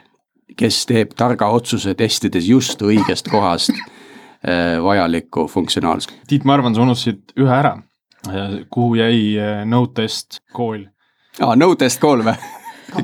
kes 0.57 0.83
teeb 0.89 1.15
targa 1.17 1.49
otsuse 1.51 1.95
testides 1.99 2.47
just 2.47 2.81
õigest 2.85 3.29
kohast 3.31 3.73
äh, 3.75 4.77
vajalikku 4.83 5.47
funktsionaalsust. 5.51 6.15
Tiit, 6.29 6.45
ma 6.47 6.57
arvan, 6.57 6.75
sa 6.75 6.85
unustasid 6.85 7.35
ühe 7.39 7.57
ära, 7.59 7.75
kuhu 8.69 8.95
jäi 9.01 9.35
äh, 9.39 9.65
Node-test 9.69 10.41
kool? 10.53 10.87
aa, 11.41 11.55
Node-test 11.59 12.01
kool 12.03 12.23
või? 12.25 12.39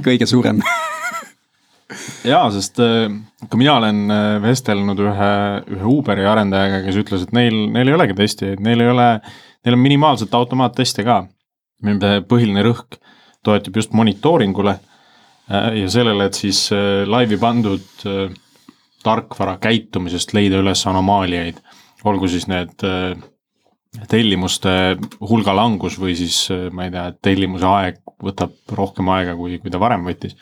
kõige 0.06 0.30
suurem 0.30 0.62
jaa, 2.28 2.46
sest 2.54 2.80
äh, 2.84 3.10
ka 3.50 3.60
mina 3.60 3.76
olen 3.80 4.04
äh, 4.14 4.36
vestelnud 4.44 5.00
ühe, 5.04 5.32
ühe 5.76 5.90
Uberi 5.92 6.26
arendajaga, 6.28 6.82
kes 6.86 7.00
ütles, 7.02 7.26
et 7.26 7.34
neil, 7.36 7.58
neil 7.74 7.92
ei 7.92 7.98
olegi 7.98 8.18
testijaid, 8.18 8.62
neil 8.64 8.84
ei 8.84 8.92
ole, 8.92 9.08
neil 9.66 9.78
on 9.78 9.84
minimaalselt 9.84 10.36
automaatteste 10.38 11.06
ka. 11.08 11.24
Nende 11.86 12.20
põhiline 12.30 12.64
rõhk 12.66 13.00
toetub 13.46 13.82
just 13.82 13.96
monitooringule 13.98 14.76
äh, 14.78 15.72
ja 15.82 15.92
sellele, 15.92 16.30
et 16.30 16.38
siis 16.38 16.68
laivi 17.10 17.40
pandud 17.42 18.06
tarkvara 19.02 19.56
käitumisest 19.62 20.36
leida 20.38 20.60
üles 20.62 20.84
anomaaliaid, 20.86 21.58
olgu 22.06 22.30
siis 22.30 22.46
need 22.50 22.84
tellimuste 24.08 24.72
hulga 25.26 25.56
langus 25.58 25.98
või 26.00 26.14
siis 26.16 26.46
ma 26.72 26.86
ei 26.86 26.94
tea, 26.94 27.08
tellimuse 27.26 27.66
aeg 27.68 27.98
võtab 28.22 28.54
rohkem 28.78 29.10
aega, 29.12 29.34
kui, 29.36 29.58
kui 29.60 29.74
ta 29.74 29.82
varem 29.82 30.06
võttis 30.06 30.38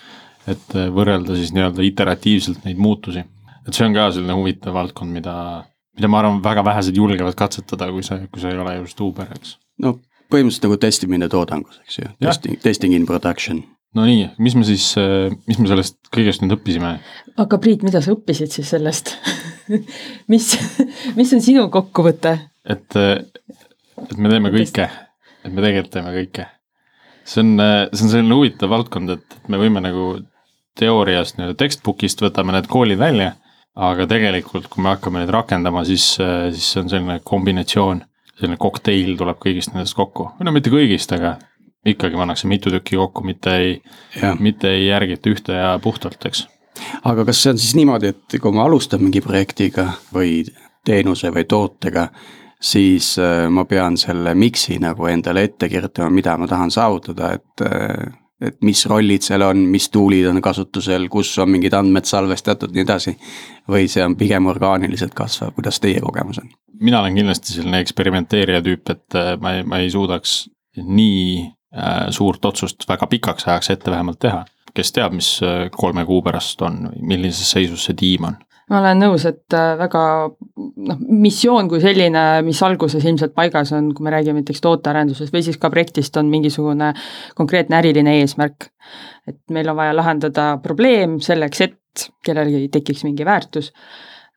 et 0.48 0.76
äh, 0.78 0.90
võrrelda 0.94 1.36
siis 1.38 1.52
nii-öelda 1.56 1.84
iteratiivselt 1.86 2.68
neid 2.68 2.80
muutusi. 2.82 3.24
et 3.68 3.76
see 3.76 3.86
on 3.86 3.96
ka 3.96 4.10
selline 4.14 4.36
huvitav 4.38 4.76
valdkond, 4.78 5.12
mida, 5.14 5.34
mida 5.98 6.12
ma 6.12 6.22
arvan, 6.22 6.40
väga 6.44 6.64
vähesed 6.66 6.98
julgevad 6.98 7.36
katsetada, 7.38 7.90
kui 7.94 8.06
see, 8.06 8.28
kui 8.32 8.42
see 8.42 8.54
ei 8.54 8.62
ole 8.62 8.78
just 8.80 9.02
Uber, 9.04 9.28
eks. 9.36 9.58
no 9.84 9.98
põhimõtteliselt 10.30 10.68
nagu 10.68 10.78
testimine 10.82 11.30
toodangus, 11.32 11.82
eks 11.86 12.00
ju, 12.00 12.14
testing, 12.22 12.62
testing 12.64 12.96
in 12.96 13.08
production. 13.10 13.64
no 13.98 14.06
nii, 14.06 14.30
mis 14.42 14.56
me 14.58 14.66
siis, 14.68 14.92
äh, 15.02 15.34
mis 15.50 15.60
me 15.62 15.70
sellest 15.72 16.00
kõigest 16.16 16.46
nüüd 16.46 16.56
õppisime? 16.60 16.98
aga 17.40 17.62
Priit, 17.62 17.86
mida 17.86 18.04
sa 18.06 18.16
õppisid 18.16 18.54
siis 18.56 18.72
sellest 18.76 19.16
mis, 20.32 20.54
mis 21.18 21.36
on 21.36 21.44
sinu 21.46 21.68
kokkuvõte? 21.74 22.38
et, 22.70 22.88
äh, 23.00 23.20
et 24.06 24.18
me 24.18 24.32
teeme 24.32 24.54
kõike, 24.56 24.88
et 25.44 25.52
me 25.52 25.62
tegelikult 25.62 25.94
teeme 25.98 26.16
kõike 26.22 26.48
see 27.30 27.44
on, 27.44 27.54
see 27.94 28.06
on 28.06 28.12
selline 28.14 28.36
huvitav 28.36 28.72
valdkond, 28.74 29.16
et 29.16 29.40
me 29.52 29.60
võime 29.62 29.84
nagu 29.84 30.12
teooriast 30.80 31.38
nii-öelda 31.38 31.58
textbook'ist 31.60 32.24
võtame 32.24 32.56
need 32.56 32.70
koolid 32.72 33.00
välja. 33.02 33.36
aga 33.80 34.04
tegelikult, 34.10 34.66
kui 34.68 34.84
me 34.84 34.90
hakkame 34.92 35.22
neid 35.22 35.30
rakendama, 35.32 35.86
siis, 35.88 36.04
siis 36.18 36.66
see 36.74 36.82
on 36.82 36.90
selline 36.92 37.20
kombinatsioon, 37.24 38.02
selline 38.34 38.58
kokteil 38.60 39.14
tuleb 39.16 39.38
kõigist 39.40 39.72
nendest 39.72 39.96
kokku, 39.96 40.26
või 40.36 40.48
no 40.48 40.52
mitte 40.52 40.74
kõigist, 40.74 41.14
aga 41.16 41.38
ikkagi 41.88 42.20
pannakse 42.20 42.50
mitu 42.50 42.74
tükki 42.74 42.98
kokku, 43.00 43.24
mitte 43.24 43.54
ei, 43.56 43.78
mitte 44.40 44.74
ei 44.74 44.90
järgita 44.90 45.32
ühte 45.32 45.56
ja 45.56 45.70
puhtalt, 45.84 46.26
eks. 46.28 46.44
aga 47.08 47.24
kas 47.30 47.44
see 47.44 47.54
on 47.54 47.62
siis 47.62 47.78
niimoodi, 47.80 48.12
et 48.12 48.40
kui 48.42 48.58
ma 48.58 48.66
alustan 48.68 49.06
mingi 49.06 49.22
projektiga 49.24 49.94
või 50.12 50.42
teenuse 50.86 51.32
või 51.32 51.48
tootega 51.48 52.10
siis 52.62 53.14
äh, 53.20 53.48
ma 53.50 53.66
pean 53.66 53.98
selle 53.98 54.34
mix'i 54.36 54.80
nagu 54.84 55.08
endale 55.10 55.46
ette 55.48 55.70
kirjutama, 55.72 56.12
mida 56.14 56.36
ma 56.38 56.48
tahan 56.48 56.72
saavutada, 56.72 57.34
et 57.38 57.66
äh, 57.66 58.10
et 58.40 58.56
mis 58.64 58.86
rollid 58.88 59.20
seal 59.20 59.44
on, 59.44 59.66
mis 59.68 59.90
tool'id 59.92 60.30
on 60.30 60.38
kasutusel, 60.40 61.10
kus 61.12 61.34
on 61.44 61.50
mingid 61.52 61.74
andmed 61.76 62.08
salvestatud, 62.08 62.72
nii 62.72 62.86
edasi. 62.86 63.12
või 63.68 63.90
see 63.92 64.04
on 64.06 64.16
pigem 64.16 64.48
orgaaniliselt 64.48 65.12
kasvav, 65.14 65.52
kuidas 65.58 65.80
teie 65.84 66.00
kogemus 66.00 66.40
on? 66.40 66.52
mina 66.80 67.02
olen 67.02 67.16
kindlasti 67.16 67.58
selline 67.58 67.82
eksperimenteerija 67.84 68.62
tüüp, 68.64 68.92
et 68.96 69.16
äh, 69.20 69.34
ma 69.40 69.58
ei, 69.58 69.64
ma 69.64 69.80
ei 69.84 69.92
suudaks 69.92 70.46
nii 70.80 71.50
suurt 72.10 72.46
otsust 72.50 72.88
väga 72.90 73.06
pikaks 73.06 73.46
ajaks 73.46 73.70
ette 73.70 73.92
vähemalt 73.92 74.18
teha. 74.20 74.40
kes 74.74 74.90
teab, 74.92 75.14
mis 75.14 75.28
kolme 75.72 76.02
kuu 76.06 76.24
pärast 76.26 76.62
on, 76.66 76.88
millises 77.02 77.52
seisus 77.52 77.84
see 77.86 77.94
tiim 78.00 78.26
on 78.26 78.40
ma 78.70 78.82
olen 78.82 79.02
nõus, 79.02 79.26
et 79.30 79.56
äh, 79.58 79.72
väga 79.80 80.02
noh, 80.30 81.00
missioon 81.10 81.70
kui 81.72 81.82
selline, 81.84 82.24
mis 82.46 82.60
alguses 82.66 83.06
ilmselt 83.06 83.34
paigas 83.38 83.74
on, 83.78 83.92
kui 83.96 84.06
me 84.06 84.14
räägime 84.14 84.42
näiteks 84.42 84.62
tootearendusest 84.66 85.34
või 85.34 85.44
siis 85.46 85.58
ka 85.62 85.72
projektist, 85.74 86.18
on 86.22 86.30
mingisugune 86.32 86.92
konkreetne 87.38 87.80
äriline 87.80 88.20
eesmärk. 88.22 88.70
et 89.30 89.38
meil 89.54 89.70
on 89.70 89.78
vaja 89.78 89.94
lahendada 89.94 90.46
probleem 90.64 91.20
selleks, 91.22 91.62
et 91.62 92.06
kellelgi 92.26 92.70
tekiks 92.74 93.04
mingi 93.06 93.26
väärtus, 93.26 93.72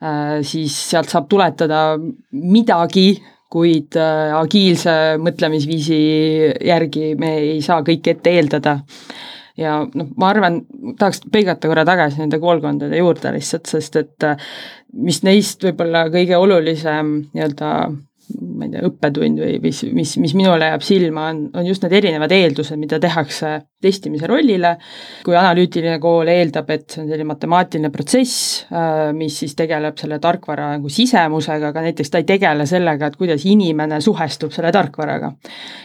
äh, 0.03 0.41
siis 0.43 0.75
sealt 0.91 1.13
saab 1.13 1.29
tuletada 1.29 1.99
midagi, 2.33 3.23
kuid 3.53 3.97
äh, 4.01 4.33
agiilse 4.37 5.19
mõtlemisviisi 5.21 6.01
järgi 6.65 7.13
me 7.21 7.37
ei 7.41 7.61
saa 7.65 7.83
kõike 7.85 8.17
ette 8.17 8.33
eeldada 8.33 8.79
ja 9.59 9.81
noh, 9.85 10.09
ma 10.17 10.31
arvan, 10.33 10.63
tahaks 10.99 11.23
põigata 11.33 11.71
korra 11.71 11.85
tagasi 11.89 12.23
nende 12.23 12.41
koolkondade 12.43 13.01
juurde 13.01 13.35
lihtsalt, 13.35 13.69
sest 13.71 13.99
et 14.01 14.27
äh, 14.29 14.49
mis 14.93 15.23
neist 15.27 15.65
võib-olla 15.65 16.07
kõige 16.13 16.39
olulisem 16.41 17.15
nii-öelda 17.33 17.73
ma 18.41 18.67
ei 18.67 18.73
tea, 18.73 18.83
õppetund 18.87 19.41
või 19.43 19.59
mis, 19.63 19.83
mis, 19.95 20.15
mis 20.23 20.35
minule 20.39 20.69
jääb 20.71 20.85
silma, 20.87 21.27
on, 21.33 21.43
on 21.59 21.67
just 21.67 21.83
need 21.85 21.95
erinevad 21.99 22.33
eeldused, 22.35 22.79
mida 22.81 22.99
tehakse 23.03 23.53
testimise 23.83 24.29
rollile. 24.31 24.77
kui 25.27 25.37
analüütiline 25.39 25.99
kool 26.03 26.31
eeldab, 26.31 26.71
et 26.71 26.87
see 26.91 27.03
on 27.03 27.11
selline 27.11 27.29
matemaatiline 27.29 27.91
protsess, 27.95 28.63
äh, 28.71 29.11
mis 29.17 29.37
siis 29.43 29.57
tegeleb 29.59 29.99
selle 30.01 30.19
tarkvara 30.23 30.71
nagu 30.77 30.93
sisemusega, 30.93 31.73
aga 31.73 31.85
näiteks 31.89 32.13
ta 32.13 32.23
ei 32.23 32.29
tegele 32.29 32.67
sellega, 32.71 33.11
et 33.11 33.19
kuidas 33.21 33.47
inimene 33.49 34.01
suhestub 34.05 34.55
selle 34.55 34.73
tarkvaraga. 34.75 35.33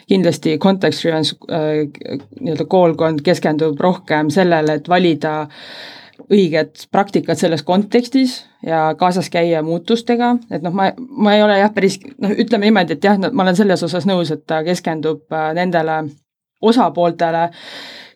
kindlasti 0.08 0.58
context 0.62 1.04
driven 1.04 1.26
äh, 1.52 1.84
nii-öelda 2.40 2.70
koolkond 2.70 3.26
keskendub 3.26 3.80
rohkem 3.82 4.32
sellele, 4.34 4.80
et 4.80 4.90
valida 4.90 5.38
õiget 6.34 6.88
praktikat 6.92 7.40
selles 7.40 7.64
kontekstis 7.64 8.42
ja 8.66 8.92
kaasas 9.00 9.30
käia 9.32 9.62
muutustega, 9.64 10.34
et 10.52 10.66
noh, 10.66 10.74
ma, 10.76 10.90
ma 10.98 11.36
ei 11.36 11.44
ole 11.44 11.60
jah, 11.62 11.72
päris 11.74 12.00
noh, 12.20 12.34
ütleme 12.34 12.68
niimoodi, 12.68 12.98
et 12.98 13.08
jah, 13.08 13.20
ma 13.32 13.46
olen 13.46 13.60
selles 13.60 13.84
osas 13.88 14.08
nõus, 14.10 14.32
et 14.34 14.44
ta 14.50 14.60
keskendub 14.68 15.24
äh, 15.32 15.52
nendele 15.58 16.02
osapooltele, 16.68 17.48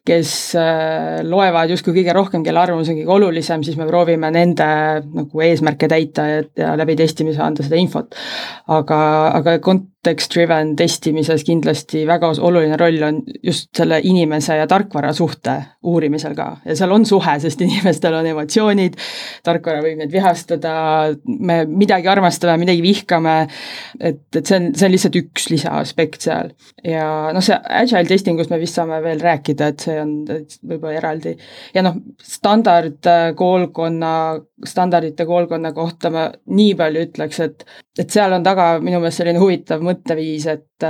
kes 0.07 0.33
äh, 0.57 1.21
loevad 1.23 1.71
justkui 1.71 1.93
kõige 1.99 2.15
rohkem, 2.17 2.43
kelle 2.43 2.59
arvamus 2.59 2.89
on 2.89 2.97
kõige 2.99 3.15
olulisem, 3.15 3.63
siis 3.63 3.77
me 3.79 3.87
proovime 3.87 4.31
nende 4.33 4.67
nagu 5.05 5.45
eesmärke 5.45 5.87
täita 5.91 6.27
ja, 6.27 6.43
ja 6.57 6.73
läbi 6.79 6.97
testimise 6.99 7.43
anda 7.45 7.63
seda 7.63 7.79
infot. 7.79 8.17
aga, 8.67 9.01
aga 9.39 9.59
context-driven 10.01 10.71
testimises 10.75 11.43
kindlasti 11.45 12.01
väga 12.09 12.31
oluline 12.41 12.77
roll 12.79 13.03
on 13.05 13.19
just 13.45 13.69
selle 13.77 13.99
inimese 14.03 14.55
ja 14.57 14.65
tarkvara 14.67 15.11
suhte 15.13 15.53
uurimisel 15.85 16.33
ka 16.33 16.47
ja 16.65 16.75
seal 16.77 16.91
on 16.95 17.05
suhe, 17.05 17.35
sest 17.43 17.61
inimestel 17.65 18.15
on 18.17 18.25
emotsioonid, 18.31 18.97
tarkvara 19.45 19.83
võib 19.85 19.99
neid 19.99 20.11
vihastada, 20.13 20.73
me 21.25 21.59
midagi 21.69 22.09
armastame, 22.09 22.57
midagi 22.63 22.81
vihkame, 22.81 23.35
et, 23.99 24.23
et 24.33 24.41
see 24.41 24.57
on, 24.57 24.71
see 24.73 24.87
on 24.87 24.95
lihtsalt 24.95 25.19
üks 25.21 25.49
lisaaspekt 25.53 26.25
seal. 26.25 26.49
ja 26.85 27.05
noh, 27.35 27.45
see 27.45 27.57
agile 27.69 28.09
testing 28.09 28.41
us 28.41 28.49
me 28.49 28.57
vist 28.61 28.79
saame 28.79 28.97
veel 29.05 29.21
rääkida, 29.21 29.69
et 29.69 29.85
see 29.85 30.01
on 30.01 30.17
võib-olla 30.25 30.97
eraldi. 30.97 31.35
ja 31.77 31.85
noh, 31.85 32.01
standardkoolkonna, 32.25 34.15
standardite 34.67 35.25
koolkonna 35.25 35.71
kohta 35.73 36.11
ma 36.13 36.27
nii 36.31 36.75
palju 36.79 37.05
ütleks, 37.07 37.39
et 37.45 37.65
et 37.99 38.09
seal 38.09 38.33
on 38.33 38.43
taga 38.43 38.73
minu 38.83 38.99
meelest 39.01 39.21
selline 39.21 39.41
huvitav 39.41 39.83
mõtteviis, 39.85 40.47
et 40.51 40.85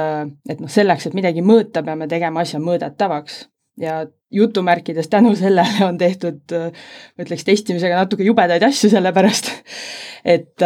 et 0.49 0.59
noh, 0.59 0.71
selleks, 0.71 1.07
et 1.07 1.17
midagi 1.17 1.43
mõõta, 1.45 1.83
peame 1.85 2.07
tegema 2.11 2.45
asja 2.45 2.61
mõõdetavaks. 2.63 3.45
Ja 3.81 4.01
jutumärkides 4.31 5.07
tänu 5.07 5.35
sellele 5.39 5.85
on 5.85 5.97
tehtud, 5.97 6.41
ma 6.51 7.25
ütleks 7.25 7.45
testimisega 7.47 7.97
natuke 8.03 8.25
jubedaid 8.27 8.63
asju, 8.67 8.91
sellepärast 8.91 9.51
et 10.35 10.65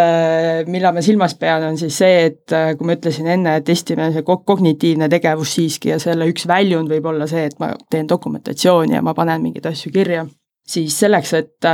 millal 0.69 0.95
ma 0.95 1.03
silmas 1.05 1.37
pean, 1.39 1.63
on 1.69 1.77
siis 1.79 1.97
see, 2.01 2.25
et 2.31 2.55
kui 2.77 2.87
ma 2.87 2.97
ütlesin 2.97 3.29
enne, 3.37 3.57
et 3.59 3.67
testime 3.67 4.09
see 4.13 4.25
kognitiivne 4.25 5.09
tegevus 5.11 5.55
siiski 5.57 5.93
ja 5.93 5.99
selle 6.01 6.27
üks 6.31 6.47
väljund 6.49 6.91
võib 6.91 7.11
olla 7.13 7.29
see, 7.29 7.45
et 7.49 7.59
ma 7.61 7.71
teen 7.89 8.09
dokumentatsiooni 8.09 8.97
ja 8.97 9.05
ma 9.05 9.15
panen 9.17 9.45
mingeid 9.45 9.69
asju 9.71 9.93
kirja, 9.95 10.25
siis 10.67 10.97
selleks, 10.99 11.33
et 11.37 11.69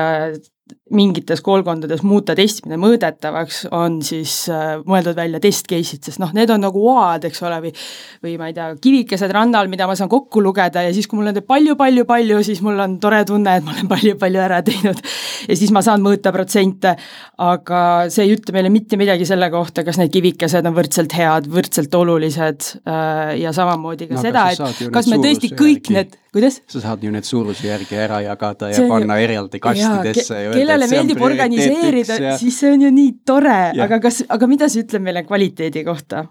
mingites 0.92 1.42
koolkondades 1.46 2.04
muuta 2.04 2.36
testimine 2.36 2.80
mõõdetavaks, 2.82 3.66
on 3.76 4.00
siis 4.06 4.44
äh, 4.52 4.78
mõeldud 4.88 5.18
välja 5.18 5.40
test 5.44 5.70
case'id, 5.70 6.04
sest 6.06 6.22
noh, 6.22 6.32
need 6.36 6.52
on 6.54 6.64
nagu 6.66 6.82
oad, 6.92 7.28
eks 7.30 7.44
ole, 7.48 7.60
või 7.68 7.74
või 8.22 8.36
ma 8.38 8.50
ei 8.52 8.56
tea, 8.56 8.68
kivikesed 8.82 9.32
rannal, 9.34 9.70
mida 9.72 9.88
ma 9.90 9.96
saan 9.98 10.10
kokku 10.12 10.44
lugeda 10.44 10.84
ja 10.86 10.92
siis, 10.94 11.08
kui 11.10 11.20
mul 11.20 11.32
on 11.32 11.40
palju-palju-palju, 11.48 12.42
siis 12.46 12.62
mul 12.66 12.80
on 12.84 12.98
tore 13.02 13.24
tunne, 13.28 13.56
et 13.58 13.66
ma 13.66 13.74
olen 13.76 13.90
palju-palju 13.94 14.44
ära 14.44 14.62
teinud. 14.66 15.02
ja 15.48 15.58
siis 15.58 15.74
ma 15.74 15.84
saan 15.86 16.04
mõõta 16.06 16.34
protsente, 16.36 16.96
aga 17.42 17.82
see 18.14 18.28
ei 18.28 18.36
ütle 18.36 18.56
meile 18.56 18.74
mitte 18.74 19.00
midagi 19.00 19.28
selle 19.30 19.50
kohta, 19.54 19.86
kas 19.88 20.00
need 20.02 20.14
kivikesed 20.14 20.68
on 20.68 20.78
võrdselt 20.78 21.16
head, 21.18 21.50
võrdselt 21.52 21.96
olulised 21.98 22.74
äh, 22.86 23.38
ja 23.42 23.56
samamoodi 23.56 24.12
ka 24.12 24.20
no, 24.20 24.26
seda, 24.26 24.48
et 24.54 24.92
kas 24.94 25.10
me 25.12 25.22
tõesti 25.24 25.54
kõik 25.56 25.90
järgi. 25.90 25.98
need, 25.98 26.21
kuidas? 26.34 26.62
sa 26.72 26.82
saad 26.84 27.04
ju 27.04 27.12
need 27.14 27.28
suuruse 27.28 27.68
järgi 27.68 27.98
ära 28.00 28.22
jagada 28.26 28.72
ja 28.72 28.82
see, 28.82 28.90
panna 28.90 29.18
eraldi 29.22 29.62
kastidesse 29.64 30.36
ja, 30.36 30.42
ja 30.42 30.52
öelda, 30.52 30.60
kellele 30.60 30.92
meeldib 30.92 31.24
organiseerida 31.30 32.20
ja..., 32.26 32.36
siis 32.40 32.60
see 32.64 32.74
on 32.76 32.86
ju 32.88 32.92
nii 32.96 33.16
tore, 33.28 33.58
aga 33.86 34.00
kas, 34.04 34.24
aga 34.30 34.52
mida 34.52 34.70
see 34.72 34.86
ütleb 34.86 35.08
meile 35.10 35.26
kvaliteedi 35.28 35.84
kohta? 35.88 36.26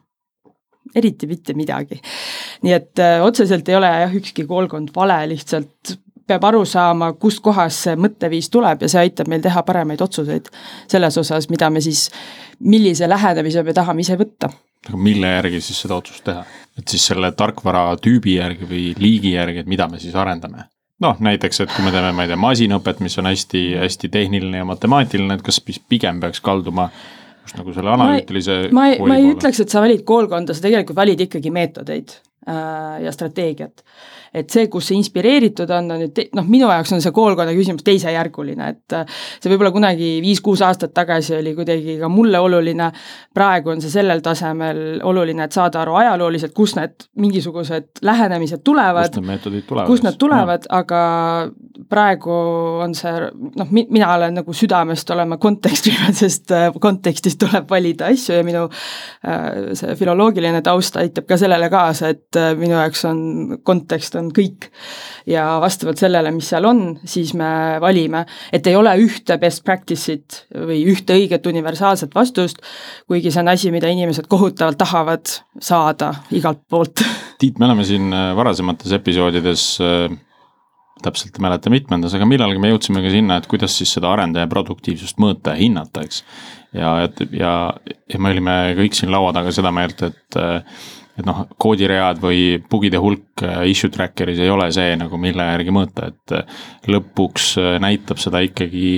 eriti 0.96 1.26
mitte 1.30 1.54
midagi. 1.54 2.00
nii 2.66 2.72
et 2.74 2.98
öö, 2.98 3.16
äh, 3.20 3.24
otseselt 3.24 3.68
ei 3.68 3.76
ole 3.78 3.90
jah, 4.02 4.14
ükski 4.16 4.46
koolkond 4.48 4.90
vale, 4.96 5.20
lihtsalt 5.30 5.94
peab 6.30 6.46
aru 6.46 6.64
saama, 6.68 7.12
kustkohast 7.18 7.86
see 7.86 7.98
mõtteviis 7.98 8.50
tuleb 8.54 8.84
ja 8.84 8.90
see 8.90 9.02
aitab 9.02 9.30
meil 9.30 9.42
teha 9.44 9.62
paremaid 9.66 10.02
otsuseid 10.04 10.50
selles 10.90 11.18
osas, 11.18 11.48
mida 11.50 11.70
me 11.70 11.82
siis, 11.84 12.08
millise 12.60 13.08
lähenemise 13.10 13.64
me 13.66 13.74
tahame 13.76 14.06
ise 14.06 14.18
võtta. 14.20 14.50
Mille 14.96 15.28
järgi 15.36 15.60
siis 15.60 15.82
seda 15.84 16.00
otsust 16.00 16.24
teha? 16.24 16.44
et 16.78 16.88
siis 16.88 17.04
selle 17.10 17.32
tarkvara 17.36 17.84
tüübi 18.00 18.38
järgi 18.38 18.68
või 18.68 18.84
liigi 18.98 19.34
järgi, 19.34 19.64
et 19.64 19.70
mida 19.70 19.88
me 19.88 20.00
siis 20.00 20.14
arendame? 20.16 20.66
noh, 21.00 21.16
näiteks, 21.20 21.62
et 21.64 21.72
kui 21.74 21.84
me 21.84 21.92
teeme, 21.94 22.12
ma 22.16 22.26
ei 22.26 22.30
tea, 22.32 22.40
masinõpet, 22.40 23.00
mis 23.04 23.16
on 23.20 23.28
hästi-hästi 23.30 24.10
tehniline 24.12 24.60
ja 24.60 24.68
matemaatiline, 24.68 25.38
et 25.38 25.44
kas 25.46 25.60
pigem 25.88 26.20
peaks 26.20 26.42
kalduma 26.44 26.90
just 27.42 27.56
nagu 27.56 27.74
selle 27.76 27.92
analüütilise 27.94 28.58
ma 28.76 28.90
ei, 28.90 28.98
ma 28.98 29.04
ei, 29.04 29.08
ma 29.08 29.20
ei 29.20 29.30
ütleks, 29.34 29.62
et 29.64 29.72
sa 29.72 29.82
valid 29.84 30.04
koolkonda, 30.08 30.56
sa 30.56 30.64
tegelikult 30.66 30.98
valid 30.98 31.24
ikkagi 31.26 31.52
meetodeid 31.54 32.16
äh, 32.48 33.00
ja 33.06 33.12
strateegiat 33.16 33.84
et 34.34 34.50
see, 34.52 34.68
kus 34.70 34.90
see 34.90 34.98
inspireeritud 35.00 35.70
on, 35.74 35.90
on 35.90 36.02
nüüd 36.04 36.18
noh, 36.36 36.46
minu 36.46 36.68
jaoks 36.70 36.92
on 36.94 37.02
see 37.02 37.12
koolkonna 37.14 37.54
küsimus 37.56 37.82
teisejärguline, 37.86 38.68
et 38.74 38.94
äh, 38.94 39.20
see 39.42 39.50
võib-olla 39.50 39.72
kunagi 39.74 40.10
viis-kuus 40.22 40.62
aastat 40.66 40.94
tagasi 40.94 41.34
oli 41.40 41.54
kuidagi 41.56 41.96
ka 42.00 42.10
mulle 42.12 42.38
oluline, 42.42 42.90
praegu 43.34 43.74
on 43.74 43.82
see 43.82 43.90
sellel 43.92 44.22
tasemel 44.22 45.00
oluline, 45.06 45.46
et 45.46 45.56
saada 45.56 45.82
aru 45.82 45.96
ajalooliselt, 45.98 46.54
kust 46.54 46.78
need 46.78 47.08
mingisugused 47.18 48.04
lähenemised 48.06 48.62
tulevad, 48.66 49.10
kust 49.10 49.18
need 49.18 49.30
meetodid 49.32 49.66
tulevad, 49.66 49.90
kust 49.90 50.06
nad 50.06 50.20
tulevad, 50.20 50.70
aga 50.78 51.02
praegu 51.90 52.38
on 52.84 52.94
see 52.94 53.16
noh, 53.58 53.74
mina 53.80 54.12
olen 54.14 54.38
nagu 54.38 54.54
südamest 54.54 55.10
olema 55.10 55.40
kontekstiline, 55.42 56.14
sest 56.22 56.54
äh, 56.54 56.68
kontekstist 56.78 57.40
tuleb 57.42 57.66
valida 57.70 58.12
asju 58.14 58.38
ja 58.38 58.46
minu 58.46 58.68
äh, 58.70 59.74
see 59.74 59.98
filoloogiline 59.98 60.62
taust 60.62 61.00
aitab 61.02 61.26
ka 61.26 61.40
sellele 61.40 61.66
kaasa, 61.72 62.14
et 62.14 62.38
minu 62.60 62.76
jaoks 62.76 63.04
on 63.10 63.20
kontekst 63.66 64.19
on 64.19 64.19
kõik. 64.36 64.68
ja 65.30 65.44
vastavalt 65.62 66.00
sellele, 66.00 66.30
mis 66.34 66.48
seal 66.52 66.64
on, 66.68 66.98
siis 67.04 67.32
me 67.38 67.78
valime, 67.80 68.24
et 68.52 68.66
ei 68.66 68.76
ole 68.76 68.92
ühte 69.00 69.36
best 69.40 69.64
practice'it 69.64 70.44
või 70.68 70.82
ühte 70.92 71.16
õiget 71.16 71.46
universaalset 71.46 72.14
vastust, 72.14 72.60
kuigi 73.08 73.32
see 73.32 73.42
on 73.42 73.52
asi, 73.52 73.72
mida 73.74 73.88
inimesed 73.88 74.28
kohutavalt 74.28 74.78
tahavad 74.80 75.36
saada 75.60 76.14
igalt 76.30 76.64
poolt. 76.68 77.04
Tiit, 77.40 77.58
me 77.58 77.68
oleme 77.68 77.84
siin 77.88 78.12
äh, 78.12 78.32
varasemates 78.36 78.92
episoodides 78.92 79.66
äh, 79.84 80.18
täpselt 81.02 81.36
ei 81.36 81.44
mäleta 81.44 81.72
mitmendas, 81.72 82.14
aga 82.16 82.28
millalgi 82.28 82.60
me 82.60 82.70
jõudsime 82.72 83.02
ka 83.04 83.12
sinna, 83.12 83.38
et 83.40 83.48
kuidas 83.50 83.76
siis 83.78 83.92
seda 83.96 84.10
arendaja 84.12 84.48
produktiivsust 84.50 85.20
mõõta 85.22 85.54
ja 85.54 85.62
hinnata, 85.62 86.04
eks. 86.06 86.22
ja, 86.76 86.94
ja, 87.32 87.52
ja 88.12 88.20
me 88.20 88.34
olime 88.34 88.56
kõik 88.78 88.96
siin 88.98 89.12
laua 89.12 89.32
taga 89.36 89.52
seda 89.54 89.72
meelt, 89.74 90.02
et 90.10 90.40
äh, 90.40 90.82
et 91.20 91.28
noh, 91.28 91.44
koodiread 91.60 92.20
või 92.22 92.58
bugide 92.70 93.00
hulk 93.02 93.44
äh, 93.44 93.64
issue 93.70 93.92
tracker'is 93.92 94.40
ei 94.42 94.52
ole 94.52 94.70
see 94.74 94.94
nagu, 95.00 95.20
mille 95.20 95.46
järgi 95.52 95.74
mõõta, 95.74 96.10
et 96.12 96.36
äh, 96.36 96.60
lõpuks 96.90 97.52
äh, 97.60 97.74
näitab 97.82 98.22
seda 98.22 98.42
ikkagi 98.46 98.92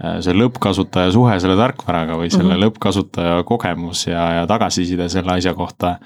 see 0.00 0.32
lõppkasutaja 0.32 1.10
suhe 1.12 1.34
selle 1.42 1.58
tarkvaraga 1.58 2.14
või 2.16 2.30
selle 2.32 2.46
mm 2.46 2.54
-hmm. 2.54 2.62
lõppkasutaja 2.64 3.42
kogemus 3.44 4.06
ja, 4.06 4.22
ja 4.38 4.46
tagasiside 4.48 5.10
selle 5.12 5.34
asja 5.34 5.52
kohta, 5.52 5.98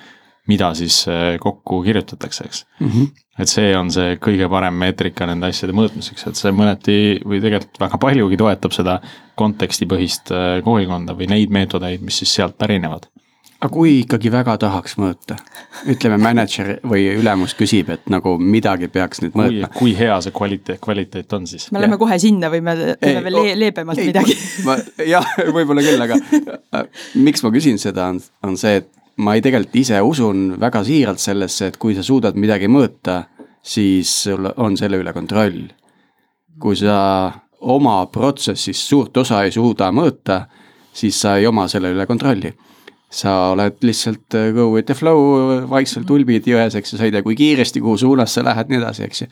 mida 0.51 0.73
siis 0.75 0.97
kokku 1.41 1.79
kirjutatakse, 1.87 2.49
eks 2.49 2.65
mm. 2.81 2.89
-hmm. 2.89 3.23
et 3.39 3.53
see 3.53 3.71
on 3.79 3.93
see 3.95 4.17
kõige 4.19 4.51
parem 4.51 4.75
meetrika 4.83 5.29
nende 5.31 5.47
asjade 5.47 5.77
mõõtmiseks, 5.79 6.27
et 6.27 6.43
see 6.43 6.51
mõneti 6.51 6.97
või 7.23 7.39
tegelikult 7.39 7.79
väga 7.87 8.03
paljugi 8.03 8.41
toetab 8.43 8.75
seda 8.75 8.99
kontekstipõhist 9.39 10.35
koolikonda 10.67 11.15
või 11.15 11.31
neid 11.31 11.55
meetodeid, 11.55 12.03
mis 12.03 12.19
siis 12.19 12.35
sealt 12.35 12.59
pärinevad 12.59 13.07
aga 13.65 13.73
kui 13.73 13.93
ikkagi 14.03 14.29
väga 14.33 14.59
tahaks 14.61 14.99
mõõta, 15.01 15.39
ütleme 15.89 16.19
mänedžer 16.21 16.83
või 16.85 17.07
ülemus 17.17 17.55
küsib, 17.57 17.89
et 17.95 18.11
nagu 18.13 18.35
midagi 18.37 18.91
peaks 18.93 19.23
nüüd 19.23 19.37
mõõtma. 19.39 19.71
kui 19.79 19.95
hea 19.97 20.19
see 20.25 20.35
kvaliteet, 20.37 20.81
kvaliteet 20.85 21.33
on 21.33 21.47
siis? 21.49 21.71
me 21.73 21.81
läheme 21.81 21.97
kohe 22.01 22.19
sinna 22.21 22.51
või 22.53 22.61
me 22.67 22.75
teeme 23.01 23.23
veel 23.25 23.39
le 23.39 23.55
leebemalt 23.63 24.03
ei, 24.03 24.11
midagi? 24.11 24.37
jah, 25.15 25.31
võib-olla 25.49 25.85
küll, 25.87 26.05
aga 26.05 26.19
äh, 26.77 27.07
miks 27.25 27.45
ma 27.47 27.53
küsin 27.55 27.81
seda, 27.81 28.11
on, 28.13 28.21
on 28.45 28.59
see, 28.61 28.83
et 28.83 28.91
ma 29.25 29.37
ei 29.39 29.45
tegelikult 29.45 29.81
ise 29.81 30.03
usun 30.05 30.59
väga 30.61 30.85
siiralt 30.85 31.23
sellesse, 31.23 31.71
et 31.73 31.81
kui 31.81 31.97
sa 31.97 32.05
suudad 32.05 32.37
midagi 32.37 32.69
mõõta, 32.69 33.23
siis 33.65 34.13
sul 34.27 34.51
on 34.57 34.77
selle 34.77 35.01
üle 35.01 35.17
kontroll. 35.17 35.71
kui 36.61 36.77
sa 36.77 37.33
oma 37.65 37.97
protsessist 38.13 38.93
suurt 38.93 39.17
osa 39.25 39.41
ei 39.49 39.57
suuda 39.57 39.89
mõõta, 39.89 40.43
siis 40.93 41.17
sa 41.17 41.39
ei 41.41 41.49
oma 41.49 41.65
selle 41.73 41.95
üle 41.97 42.05
kontrolli 42.07 42.53
sa 43.15 43.35
oled 43.53 43.79
lihtsalt 43.87 44.35
äh, 44.39 44.51
go 44.57 44.71
with 44.73 44.89
the 44.91 44.97
flow, 44.99 45.63
vaikselt 45.71 46.11
ulbid 46.11 46.49
jões, 46.51 46.75
eks 46.79 46.95
ju, 46.95 46.99
sa 46.99 47.07
ei 47.07 47.15
tea, 47.15 47.23
kui 47.27 47.37
kiiresti, 47.39 47.83
kuhu 47.85 47.99
suunas 48.01 48.35
sa 48.35 48.45
lähed, 48.47 48.73
nii 48.73 48.81
edasi, 48.83 49.07
eks 49.07 49.25
ju. 49.25 49.31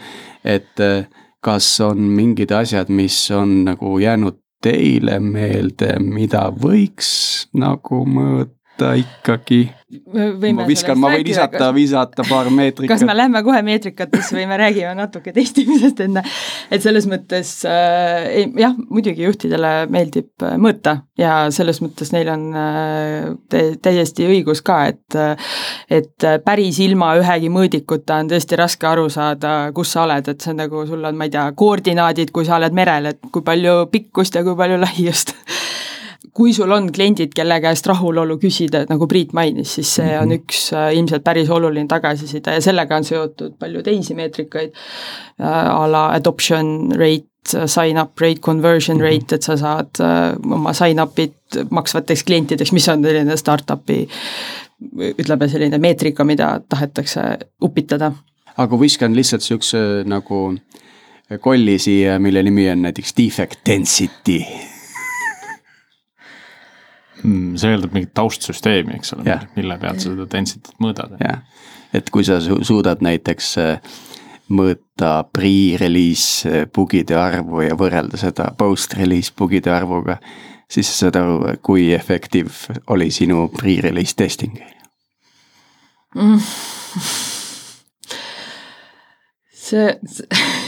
et 0.55 0.83
äh, 0.85 1.05
kas 1.43 1.69
on 1.83 2.07
mingid 2.15 2.55
asjad, 2.55 2.93
mis 2.95 3.19
on 3.35 3.63
nagu 3.67 3.97
jäänud 3.99 4.39
teile 4.63 5.19
meelde, 5.19 5.97
mida 5.99 6.47
võiks 6.55 7.13
nagu 7.59 8.05
mõõta 8.07 8.62
ikkagi? 8.81 9.71
ma 10.57 10.65
viskan, 10.65 10.97
ma 10.97 11.11
võin 11.13 11.25
visata, 11.27 11.69
visata 11.77 12.25
paar 12.25 12.49
meetrikat. 12.57 12.95
kas 12.95 13.05
me 13.05 13.13
lähme 13.17 13.43
kohe 13.45 13.61
meetrikatesse 13.67 14.39
või 14.39 14.47
me 14.49 14.57
räägime 14.61 14.95
natuke 14.97 15.35
testimisest 15.37 16.01
enne? 16.07 16.23
et 16.73 16.85
selles 16.85 17.05
mõttes 17.11 17.51
äh, 17.69 18.49
jah, 18.57 18.73
muidugi 18.89 19.27
juhtidele 19.27 19.73
meeldib 19.93 20.47
äh, 20.47 20.57
mõõta 20.57 20.97
ja 21.21 21.35
selles 21.53 21.83
mõttes 21.85 22.13
neil 22.15 22.31
on 22.33 22.47
äh, 22.57 23.75
täiesti 23.85 24.31
õigus 24.31 24.65
ka, 24.65 24.79
et 24.95 25.19
äh, 25.19 25.53
et 25.93 26.29
päris 26.45 26.81
ilma 26.81 27.13
ühegi 27.21 27.53
mõõdikuta 27.53 28.23
on 28.23 28.33
tõesti 28.33 28.57
raske 28.57 28.89
aru 28.89 29.11
saada, 29.13 29.73
kus 29.77 29.93
sa 29.93 30.07
oled, 30.07 30.33
et 30.33 30.41
see 30.41 30.55
on 30.55 30.63
nagu 30.63 30.87
sul 30.89 31.05
on, 31.05 31.19
ma 31.19 31.29
ei 31.29 31.35
tea, 31.35 31.45
koordinaadid, 31.59 32.33
kui 32.33 32.49
sa 32.49 32.57
oled 32.57 32.73
merel, 32.77 33.13
et 33.13 33.21
kui 33.33 33.45
palju 33.45 33.91
pikkust 33.93 34.41
ja 34.41 34.45
kui 34.47 34.57
palju 34.57 34.81
laiust 34.81 35.37
kui 36.31 36.53
sul 36.55 36.71
on 36.71 36.87
kliendid, 36.95 37.33
kelle 37.35 37.59
käest 37.63 37.87
rahulolu 37.91 38.39
küsida, 38.43 38.85
et 38.85 38.93
nagu 38.93 39.09
Priit 39.11 39.35
mainis, 39.37 39.75
siis 39.79 39.91
see 39.99 40.15
on 40.19 40.31
mhm. 40.31 40.39
üks 40.43 40.69
äh, 40.77 40.93
ilmselt 40.97 41.25
päris 41.27 41.51
oluline 41.51 41.89
tagasiside 41.91 42.57
ja 42.57 42.63
sellega 42.65 42.97
on 42.97 43.07
seotud 43.07 43.59
palju 43.61 43.83
teisi 43.87 44.17
meetrikaid 44.19 44.73
äh,, 44.73 45.47
a 45.51 45.85
la 45.91 46.07
adoption 46.17 46.93
rate, 46.97 47.29
sign-up 47.67 48.21
rate, 48.23 48.41
conversion 48.41 49.01
mhm. 49.01 49.07
rate, 49.09 49.39
et 49.39 49.49
sa 49.49 49.59
saad 49.61 50.03
äh, 50.05 50.35
oma 50.59 50.75
sign-up'id 50.77 51.63
maksvateks 51.75 52.27
klientideks, 52.29 52.75
mis 52.77 52.89
on 52.93 53.05
selline 53.05 53.39
startup'i 53.39 54.05
ütleme, 55.23 55.49
selline 55.51 55.79
meetrika, 55.79 56.25
mida 56.27 56.57
tahetakse 56.69 57.23
upitada. 57.63 58.13
aga 58.57 58.79
viskan 58.81 59.17
lihtsalt 59.17 59.43
niisuguse 59.43 60.05
nagu 60.07 60.43
kolli 61.41 61.79
siia, 61.79 62.19
mille 62.19 62.43
nimi 62.43 62.69
on 62.71 62.83
näiteks 62.83 63.15
defect 63.17 63.65
density 63.67 64.43
hmm,. 67.23 67.57
see 67.61 67.75
eeldab 67.75 67.95
mingit 67.97 68.15
taustsüsteemi, 68.19 68.97
eks 68.99 69.15
ole, 69.17 69.37
mille 69.57 69.79
pealt 69.83 70.03
sa 70.03 70.11
seda 70.11 70.27
density't 70.33 70.75
mõõdad. 70.83 71.17
jah, 71.23 71.43
et 71.97 72.11
kui 72.15 72.25
sa 72.27 72.41
su 72.45 72.61
suudad 72.67 73.03
näiteks 73.05 73.53
äh, 73.63 73.99
mõõta 74.53 75.15
pre-release 75.35 76.51
äh, 76.51 76.67
bugide 76.75 77.19
arvu 77.19 77.65
ja 77.67 77.77
võrrelda 77.79 78.21
seda 78.21 78.51
post-release 78.59 79.35
bugide 79.39 79.73
arvuga, 79.75 80.19
siis 80.71 80.91
sa 80.91 81.07
saad 81.07 81.21
aru, 81.21 81.57
kui 81.65 81.91
efektiiv 81.97 82.67
oli 82.93 83.11
sinu 83.15 83.49
pre-release 83.57 84.17
testing 84.19 84.59
mm.. 86.17 86.39
see, 89.69 89.97
see 90.07 90.61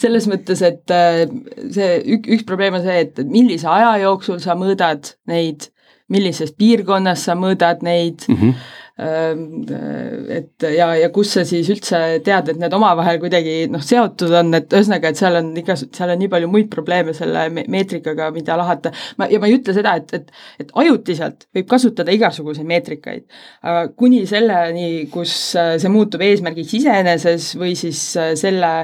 selles 0.00 0.26
mõttes, 0.30 0.62
et 0.66 0.94
äh, 0.94 1.24
see 1.72 1.98
ük, 2.16 2.28
üks 2.36 2.46
probleem 2.48 2.78
on 2.78 2.84
see, 2.84 3.04
et 3.04 3.20
millise 3.28 3.68
aja 3.70 3.94
jooksul 4.04 4.40
sa 4.42 4.56
mõõdad 4.58 5.14
neid, 5.30 5.70
millises 6.10 6.52
piirkonnas 6.52 7.24
sa 7.28 7.38
mõõdad 7.38 7.86
neid. 7.86 8.26
Mm, 8.28 8.36
-hmm 8.36 8.78
et 9.00 10.64
ja, 10.76 10.90
ja 10.98 11.08
kus 11.14 11.30
sa 11.36 11.44
siis 11.48 11.68
üldse 11.72 11.98
tead, 12.24 12.50
et 12.52 12.58
need 12.60 12.74
omavahel 12.76 13.20
kuidagi 13.22 13.64
noh, 13.72 13.80
seotud 13.84 14.34
on, 14.36 14.50
et 14.58 14.72
ühesõnaga, 14.76 15.12
et 15.12 15.20
seal 15.20 15.38
on 15.38 15.48
igas, 15.56 15.86
seal 15.96 16.12
on 16.12 16.20
nii 16.20 16.28
palju 16.32 16.50
muid 16.52 16.68
probleeme 16.72 17.14
selle 17.16 17.46
meetrikaga, 17.50 18.28
mida 18.34 18.58
lahata. 18.60 18.92
ma, 19.20 19.28
ja 19.30 19.40
ma 19.40 19.48
ei 19.48 19.56
ütle 19.56 19.74
seda, 19.76 19.94
et, 20.00 20.12
et, 20.18 20.28
et 20.60 20.74
ajutiselt 20.82 21.46
võib 21.56 21.70
kasutada 21.70 22.12
igasuguseid 22.12 22.68
meetrikaid, 22.68 23.24
aga 23.64 23.86
kuni 23.96 24.24
selleni, 24.28 25.06
kus 25.12 25.34
äh, 25.56 25.72
see 25.80 25.92
muutub 25.92 26.20
eesmärgiks 26.26 26.76
iseeneses 26.82 27.54
või 27.60 27.72
siis 27.78 28.02
äh, 28.20 28.34
selle 28.40 28.74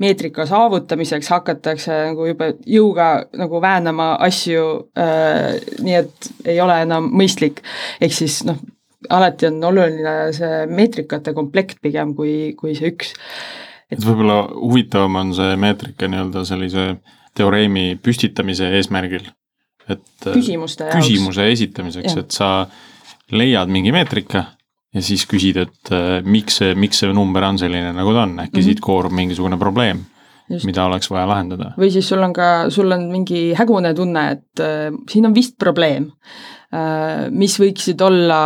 meetrika 0.00 0.48
saavutamiseks 0.48 1.28
hakatakse 1.34 2.00
nagu 2.12 2.30
juba 2.30 2.52
jõuga 2.64 3.10
nagu 3.36 3.60
väänama 3.62 4.14
asju 4.28 4.64
äh,, 4.96 5.60
nii 5.84 6.00
et 6.00 6.32
ei 6.48 6.60
ole 6.64 6.80
enam 6.86 7.12
mõistlik. 7.12 7.60
ehk 8.00 8.14
siis 8.14 8.40
noh, 8.48 8.56
alati 9.08 9.46
on 9.46 9.62
oluline 9.70 10.14
see 10.36 10.66
meetrikate 10.70 11.34
komplekt 11.36 11.80
pigem 11.84 12.14
kui, 12.18 12.54
kui 12.58 12.74
see 12.78 12.92
üks. 12.92 13.14
et 13.92 14.02
võib-olla 14.04 14.42
huvitavam 14.50 15.20
on 15.22 15.32
see 15.36 15.54
meetrika 15.60 16.10
nii-öelda 16.10 16.44
sellise 16.48 16.88
teoreemi 17.38 17.92
püstitamise 18.02 18.72
eesmärgil. 18.80 19.30
et 19.88 20.28
küsimuste 20.32 20.90
küsimuse 20.92 21.46
jaoks. 21.46 21.60
esitamiseks, 21.60 22.18
et 22.24 22.34
sa 22.34 22.50
leiad 23.30 23.70
mingi 23.70 23.94
meetrika 23.94 24.44
ja 24.94 25.04
siis 25.04 25.26
küsid, 25.28 25.60
et 25.62 25.94
äh, 25.94 26.18
miks 26.24 26.58
see, 26.62 26.74
miks 26.74 27.04
see 27.04 27.14
number 27.14 27.44
on 27.44 27.58
selline, 27.60 27.92
nagu 27.94 28.14
ta 28.16 28.26
on, 28.26 28.38
äkki 28.40 28.50
mm 28.50 28.60
-hmm. 28.60 28.70
siit 28.70 28.80
koorub 28.80 29.12
mingisugune 29.12 29.58
probleem 29.60 30.06
Just. 30.48 30.64
mida 30.64 30.84
oleks 30.88 31.10
vaja 31.10 31.28
lahendada. 31.28 31.72
või 31.78 31.92
siis 31.92 32.08
sul 32.08 32.22
on 32.24 32.32
ka, 32.32 32.70
sul 32.70 32.90
on 32.92 33.10
mingi 33.12 33.54
hägune 33.54 33.94
tunne, 33.94 34.30
et 34.30 34.60
äh, 34.60 34.90
siin 35.08 35.26
on 35.26 35.34
vist 35.34 35.54
probleem 35.58 36.10
Äh, 36.10 36.57
mis 37.32 37.54
võiksid 37.56 38.02
olla 38.04 38.40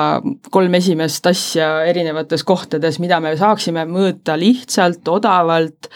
kolm 0.54 0.74
esimest 0.78 1.26
asja 1.26 1.70
erinevates 1.90 2.44
kohtades, 2.46 3.00
mida 3.02 3.18
me 3.20 3.32
saaksime 3.38 3.82
mõõta 3.90 4.37
lihtsalt, 4.38 5.08
odavalt, 5.11 5.88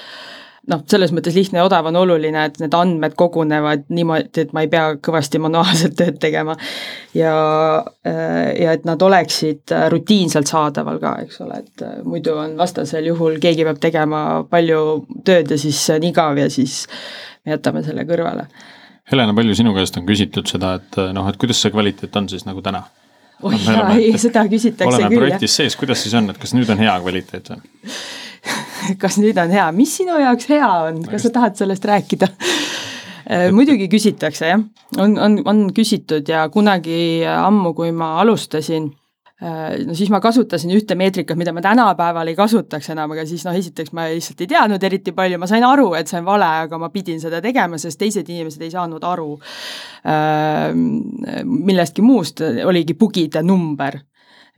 noh, 0.71 0.83
selles 0.91 1.12
mõttes 1.15 1.37
lihtne 1.37 1.61
ja 1.61 1.67
odav 1.69 1.87
on 1.91 1.99
oluline, 2.01 2.47
et 2.49 2.59
need 2.62 2.75
andmed 2.75 3.15
kogunevad 3.19 3.87
niimoodi, 3.95 4.43
et 4.43 4.55
ma 4.57 4.65
ei 4.65 4.71
pea 4.73 4.97
kõvasti 4.99 5.41
manuaalselt 5.43 5.97
tööd 5.99 6.19
tegema. 6.23 6.57
ja, 7.15 7.37
äh, 8.07 8.51
ja 8.59 8.75
et 8.75 8.85
nad 8.89 9.03
oleksid 9.03 9.75
rutiinselt 9.93 10.51
saadaval 10.51 10.99
ka, 11.03 11.17
eks 11.23 11.41
ole, 11.47 11.62
et 11.62 11.87
äh, 11.87 12.01
muidu 12.05 12.35
on 12.43 12.57
vastasel 12.59 13.07
juhul, 13.12 13.39
keegi 13.43 13.67
peab 13.69 13.79
tegema 13.83 14.23
palju 14.51 14.81
tööd 15.25 15.55
ja 15.55 15.61
siis 15.61 15.79
see 15.79 16.01
on 16.01 16.11
igav 16.11 16.43
ja 16.43 16.51
siis 16.51 16.85
me 17.45 17.55
jätame 17.55 17.87
selle 17.87 18.03
kõrvale 18.09 18.49
Helena, 19.12 19.35
palju 19.37 19.55
sinu 19.55 19.73
käest 19.77 19.97
on 20.01 20.07
küsitud 20.07 20.49
seda, 20.51 20.77
et 20.81 20.97
noh, 21.14 21.29
et 21.31 21.37
kuidas 21.38 21.61
see 21.62 21.71
kvaliteet 21.75 22.16
on 22.19 22.29
siis 22.31 22.47
nagu 22.49 22.62
täna? 22.64 22.85
oi 23.42 23.53
no, 23.53 23.73
jaa, 23.73 23.88
ei, 24.01 24.14
seda 24.19 24.47
küsitakse 24.49 24.88
oleme 24.88 25.11
küll. 25.11 25.19
oleme 25.19 25.21
projektis 25.21 25.57
sees, 25.61 25.77
kuidas 25.77 26.01
siis 26.03 26.14
on, 26.16 26.31
et 26.33 26.38
kas 26.40 26.55
nüüd 26.57 26.71
on 26.73 26.81
hea 26.81 26.95
kvaliteet 27.05 27.51
või? 27.53 27.92
kas 29.03 29.19
nüüd 29.21 29.38
on 29.42 29.53
hea, 29.53 29.66
mis 29.77 29.92
sinu 30.01 30.16
jaoks 30.23 30.49
hea 30.51 30.71
on, 30.88 31.03
kas 31.11 31.27
sa 31.27 31.33
tahad 31.35 31.59
sellest 31.59 31.85
rääkida 31.87 32.31
äh, 32.33 33.49
muidugi 33.55 33.90
küsitakse 33.92 34.53
jah, 34.55 34.64
on, 34.97 35.19
on, 35.21 35.40
on 35.45 35.66
küsitud 35.77 36.29
ja 36.33 36.47
kunagi 36.53 36.99
ammu, 37.37 37.75
kui 37.77 37.92
ma 37.92 38.14
alustasin 38.25 38.88
no 39.40 39.94
siis 39.94 40.09
ma 40.12 40.20
kasutasin 40.25 40.72
ühte 40.72 40.96
meetrikat, 40.96 41.37
mida 41.37 41.53
ma 41.53 41.61
tänapäeval 41.64 42.31
ei 42.33 42.38
kasutaks 42.38 42.88
enam, 42.94 43.12
aga 43.12 43.27
siis 43.29 43.44
noh, 43.44 43.57
esiteks 43.59 43.92
ma 43.96 44.07
lihtsalt 44.09 44.40
ei 44.40 44.51
teadnud 44.55 44.88
eriti 44.88 45.12
palju, 45.16 45.38
ma 45.42 45.49
sain 45.51 45.66
aru, 45.66 45.90
et 45.99 46.09
see 46.09 46.20
on 46.22 46.29
vale, 46.29 46.49
aga 46.64 46.81
ma 46.81 46.88
pidin 46.94 47.20
seda 47.20 47.42
tegema, 47.44 47.77
sest 47.81 48.01
teised 48.01 48.29
inimesed 48.33 48.64
ei 48.64 48.72
saanud 48.72 49.05
aru 49.05 49.35
äh, 50.09 50.70
millestki 50.72 52.05
muust, 52.07 52.40
oligi 52.64 52.96
bugide 52.96 53.44
number 53.44 54.01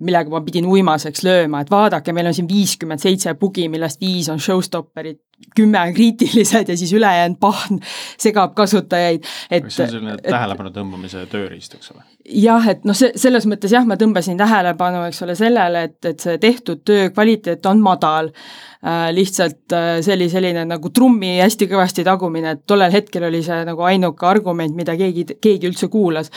millega 0.05 0.31
ma 0.31 0.41
pidin 0.47 0.67
uimaseks 0.71 1.25
lööma, 1.27 1.63
et 1.65 1.71
vaadake, 1.73 2.13
meil 2.15 2.31
on 2.31 2.37
siin 2.37 2.47
viiskümmend 2.51 3.03
seitse 3.03 3.35
bugi, 3.39 3.67
millest 3.71 4.01
viis 4.03 4.29
on 4.31 4.39
showstopperid, 4.43 5.19
kümme 5.59 5.81
on 5.81 5.95
kriitilised 5.97 6.71
ja 6.71 6.77
siis 6.79 6.93
ülejäänud 6.95 7.39
pahn 7.43 7.81
segab 8.21 8.55
kasutajaid, 8.59 9.27
et 9.51 9.67
see 9.67 9.89
on 9.89 9.95
selline 9.97 10.17
tähelepanu 10.23 10.71
tõmbamise 10.75 11.27
tööriist, 11.33 11.75
eks 11.79 11.91
ole? 11.95 12.07
Jah, 12.29 12.65
et 12.71 12.85
noh, 12.89 12.97
see, 12.97 13.13
selles 13.19 13.47
mõttes 13.49 13.73
jah, 13.73 13.85
ma 13.89 13.97
tõmbasin 13.99 14.39
tähelepanu, 14.39 15.05
eks 15.09 15.23
ole, 15.25 15.35
sellele, 15.39 15.85
et, 15.89 15.99
et 16.11 16.25
see 16.25 16.39
tehtud 16.43 16.83
töö 16.87 17.09
kvaliteet 17.15 17.67
on 17.71 17.81
madal 17.83 18.31
äh,, 18.31 19.09
lihtsalt 19.15 19.73
äh, 19.77 19.89
see 20.05 20.15
oli 20.17 20.29
selline 20.33 20.65
nagu 20.69 20.91
trummi 20.95 21.37
hästi 21.39 21.69
kõvasti 21.71 22.05
tagumine, 22.07 22.55
et 22.57 22.65
tollel 22.69 22.93
hetkel 22.93 23.29
oli 23.29 23.41
see 23.47 23.61
nagu 23.69 23.85
ainuke 23.89 24.27
argument, 24.29 24.77
mida 24.77 24.97
keegi, 24.99 25.25
keegi 25.41 25.71
üldse 25.71 25.89
kuulas. 25.93 26.31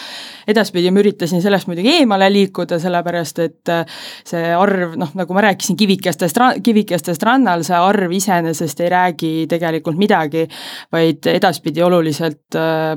edaspidi 0.48 0.92
ma 0.92 1.04
üritasin 1.04 1.44
sellest 1.44 1.70
muidugi 1.70 1.98
eemale 2.00 2.30
liikuda, 2.32 2.80
sellepärast 2.82 3.44
et 3.44 3.74
äh, 3.74 4.00
see 4.28 4.54
arv, 4.56 4.96
noh, 5.00 5.12
nagu 5.18 5.38
ma 5.38 5.48
rääkisin, 5.50 5.80
kivikestest, 5.80 6.40
kivikestest 6.64 7.28
rannal, 7.28 7.66
see 7.68 7.78
arv 7.78 8.16
iseenesest 8.16 8.86
ei 8.86 8.94
räägi 8.96 9.34
tegelikult 9.52 10.00
midagi, 10.00 10.48
vaid 10.94 11.28
edaspidi 11.36 11.84
oluliselt 11.84 12.60
äh, 12.60 12.96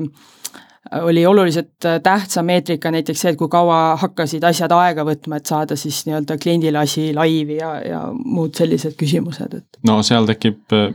oli 0.91 1.25
oluliselt 1.25 1.85
äh, 1.85 1.99
tähtsam 2.03 2.45
meetrika 2.45 2.91
näiteks 2.91 3.21
see, 3.21 3.33
et 3.33 3.39
kui 3.39 3.49
kaua 3.51 3.95
hakkasid 4.01 4.43
asjad 4.45 4.73
aega 4.75 5.05
võtma, 5.07 5.39
et 5.39 5.49
saada 5.49 5.77
siis 5.79 6.03
nii-öelda 6.07 6.37
kliendile 6.41 6.81
asi 6.81 7.09
laivi 7.15 7.57
ja, 7.57 7.71
ja 7.81 8.01
muud 8.13 8.55
sellised 8.57 8.97
küsimused, 8.99 9.57
et. 9.57 9.79
no 9.87 10.01
seal 10.05 10.27
tekib 10.29 10.75
äh, 10.75 10.89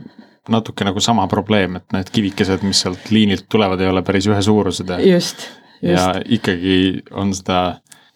natuke 0.51 0.87
nagu 0.87 1.03
sama 1.03 1.27
probleem, 1.31 1.77
et 1.81 1.95
need 1.95 2.11
kivikesed, 2.13 2.63
mis 2.67 2.83
sealt 2.85 3.11
liinilt 3.13 3.47
tulevad, 3.51 3.81
ei 3.81 3.91
ole 3.91 4.03
päris 4.05 4.29
ühesuurused 4.31 4.93
just, 5.05 5.47
just. 5.81 5.91
ja 5.91 6.07
ikkagi 6.25 7.03
on 7.11 7.35
seda 7.37 7.61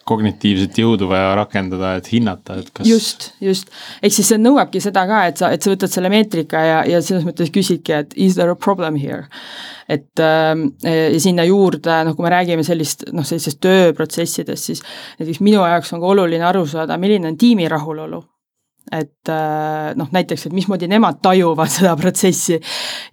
kognitiivset 0.06 0.78
jõudu 0.78 1.08
vaja 1.10 1.32
rakendada, 1.38 1.96
et 2.00 2.08
hinnata, 2.14 2.60
et 2.62 2.70
kas. 2.70 2.88
just, 2.88 3.32
just, 3.42 3.72
ehk 4.06 4.14
siis 4.14 4.30
see 4.30 4.42
nõuabki 4.42 4.82
seda 4.84 5.06
ka, 5.10 5.24
et 5.32 5.42
sa, 5.42 5.50
et 5.56 5.66
sa 5.66 5.74
võtad 5.74 5.92
selle 5.92 6.12
meetrika 6.14 6.62
ja, 6.62 6.78
ja 6.90 7.02
selles 7.06 7.26
mõttes 7.26 7.50
küsidki, 7.54 7.96
et 7.98 8.14
is 8.28 8.38
there 8.38 8.54
a 8.54 8.60
problem 8.60 9.00
here. 9.02 9.26
et 9.90 10.22
äh, 10.22 10.54
ja 10.86 11.20
sinna 11.22 11.46
juurde, 11.46 11.98
noh, 12.06 12.16
kui 12.18 12.26
me 12.26 12.34
räägime 12.34 12.64
sellist, 12.66 13.08
noh, 13.14 13.26
sellisest 13.26 13.62
tööprotsessidest, 13.62 14.72
siis 14.72 14.86
näiteks 15.20 15.42
minu 15.46 15.66
jaoks 15.66 15.94
on 15.94 16.02
ka 16.02 16.14
oluline 16.14 16.46
aru 16.46 16.66
saada, 16.70 16.98
milline 17.02 17.34
on 17.34 17.38
tiimi 17.38 17.70
rahulolu 17.70 18.24
et 18.94 19.30
äh, 19.34 19.94
noh, 19.98 20.10
näiteks, 20.14 20.46
et 20.46 20.54
mismoodi 20.54 20.90
nemad 20.90 21.18
tajuvad 21.26 21.74
seda 21.80 21.96
protsessi 21.98 22.60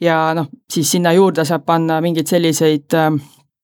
ja 0.05 0.19
noh, 0.37 0.53
siis 0.69 0.93
sinna 0.93 1.15
juurde 1.17 1.49
saab 1.49 1.65
panna 1.65 2.03
mingeid 2.05 2.29
selliseid 2.29 2.93
Äh, 2.93 3.11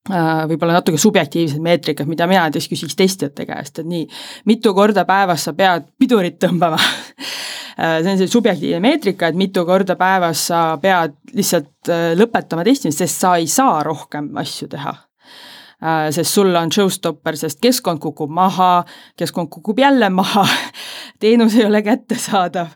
võib-olla 0.07 0.79
natuke 0.79 0.97
subjektiivsed 0.97 1.61
meetrikad, 1.61 2.07
mida 2.09 2.27
mina 2.29 2.47
näiteks 2.47 2.69
küsiks 2.71 2.95
testijate 2.97 3.45
käest, 3.45 3.81
et 3.81 3.89
nii, 3.89 4.07
mitu 4.49 4.73
korda 4.73 5.03
päevas 5.05 5.43
sa 5.45 5.53
pead 5.57 5.89
pidurit 5.99 6.39
tõmbama? 6.41 6.79
Äh, 7.79 8.01
see 8.03 8.11
on 8.11 8.17
see 8.19 8.27
subjektiivne 8.27 8.81
meetrika, 8.83 9.29
et 9.29 9.37
mitu 9.39 9.61
korda 9.63 9.95
päevas 9.95 10.41
sa 10.49 10.73
pead 10.83 11.13
lihtsalt 11.31 11.87
äh, 11.87 12.09
lõpetama 12.19 12.65
testimist, 12.67 12.99
sest 12.99 13.21
sa 13.23 13.37
ei 13.39 13.47
saa 13.47 13.77
rohkem 13.87 14.33
asju 14.41 14.67
teha. 14.73 14.91
Sest 16.11 16.35
sul 16.35 16.51
on 16.59 16.67
showstopper, 16.75 17.37
sest 17.39 17.61
keskkond 17.63 18.01
kukub 18.03 18.33
maha, 18.35 18.81
keskkond 19.15 19.47
kukub 19.47 19.79
jälle 19.79 20.09
maha 20.11 20.43
teenus 21.23 21.55
ei 21.55 21.69
ole 21.69 21.79
kättesaadav 21.85 22.73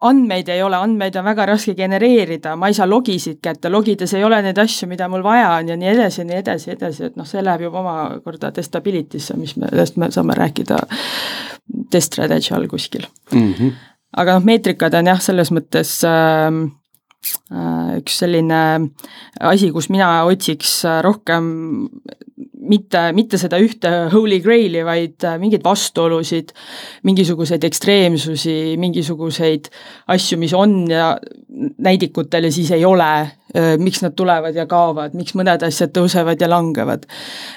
andmeid 0.00 0.48
ei 0.52 0.62
ole, 0.62 0.76
andmeid 0.76 1.16
on 1.16 1.24
väga 1.24 1.46
raske 1.48 1.74
genereerida, 1.76 2.52
ma 2.60 2.68
ei 2.68 2.76
saa 2.76 2.88
logisid 2.88 3.38
kätte, 3.42 3.70
logides 3.72 4.12
ei 4.14 4.24
ole 4.24 4.42
neid 4.44 4.58
asju, 4.60 4.88
mida 4.90 5.08
mul 5.08 5.24
vaja 5.24 5.54
on 5.56 5.72
ja 5.72 5.76
nii 5.80 5.88
edasi 5.94 6.20
ja 6.20 6.26
nii 6.28 6.40
edasi 6.42 6.70
ja 6.70 6.76
edasi, 6.76 7.04
et 7.08 7.16
noh, 7.16 7.28
see 7.28 7.44
läheb 7.44 7.66
juba 7.66 7.80
omakorda 7.80 8.52
testability'sse, 8.58 9.36
mis 9.40 9.56
me, 9.56 9.70
millest 9.72 9.96
me 10.00 10.10
saame 10.12 10.36
rääkida 10.36 10.82
test 11.90 12.12
strategy 12.12 12.54
all 12.54 12.68
kuskil 12.68 13.06
mm. 13.32 13.52
-hmm. 13.52 13.72
aga 14.16 14.36
noh, 14.36 14.44
meetrikad 14.44 14.94
on 15.00 15.08
jah, 15.12 15.22
selles 15.22 15.52
mõttes 15.54 15.96
äh, 16.04 16.50
üks 17.96 18.20
selline 18.20 18.60
asi, 19.40 19.72
kus 19.72 19.88
mina 19.88 20.24
otsiks 20.28 20.82
rohkem 21.02 21.48
mitte, 22.68 23.00
mitte 23.16 23.38
seda 23.40 23.58
ühte 23.62 23.90
holy 24.12 24.38
grail'i, 24.44 24.82
vaid 24.86 25.24
äh, 25.26 25.36
mingeid 25.40 25.64
vastuolusid, 25.64 26.52
mingisuguseid 27.06 27.64
ekstreemsusi, 27.68 28.76
mingisuguseid 28.80 29.70
asju, 30.14 30.38
mis 30.40 30.54
on 30.56 30.78
ja 30.90 31.14
näidikutel 31.82 32.48
ja 32.48 32.52
siis 32.52 32.70
ei 32.76 32.84
ole, 32.84 33.10
äh, 33.56 33.74
miks 33.82 34.02
nad 34.04 34.16
tulevad 34.18 34.56
ja 34.56 34.66
kaovad, 34.70 35.16
miks 35.18 35.36
mõned 35.38 35.66
asjad 35.66 35.94
tõusevad 35.96 36.40
ja 36.40 36.50
langevad. 36.50 37.06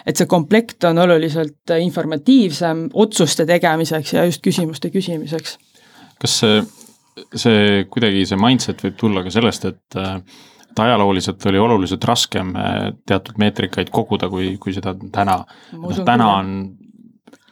et 0.05 0.17
see 0.17 0.29
komplekt 0.29 0.83
on 0.89 0.97
oluliselt 0.97 1.75
informatiivsem 1.79 2.89
otsuste 2.93 3.45
tegemiseks 3.45 4.13
ja 4.13 4.25
just 4.25 4.43
küsimuste 4.45 4.89
küsimiseks. 4.89 5.57
kas 6.19 6.39
see, 6.43 6.61
see 7.35 7.83
kuidagi, 7.89 8.25
see 8.25 8.39
mindset 8.39 8.83
võib 8.83 8.95
tulla 8.99 9.23
ka 9.23 9.33
sellest, 9.33 9.65
et 9.65 9.99
äh, 9.99 10.21
et 10.71 10.79
ajalooliselt 10.79 11.45
oli 11.49 11.59
oluliselt 11.59 12.03
raskem 12.05 12.53
eh, 12.55 12.91
teatud 13.05 13.39
meetrikaid 13.41 13.89
koguda, 13.93 14.29
kui, 14.29 14.55
kui 14.61 14.73
seda 14.75 14.95
täna. 15.11 15.41
noh, 15.73 16.03
täna 16.05 16.29
on 16.37 16.53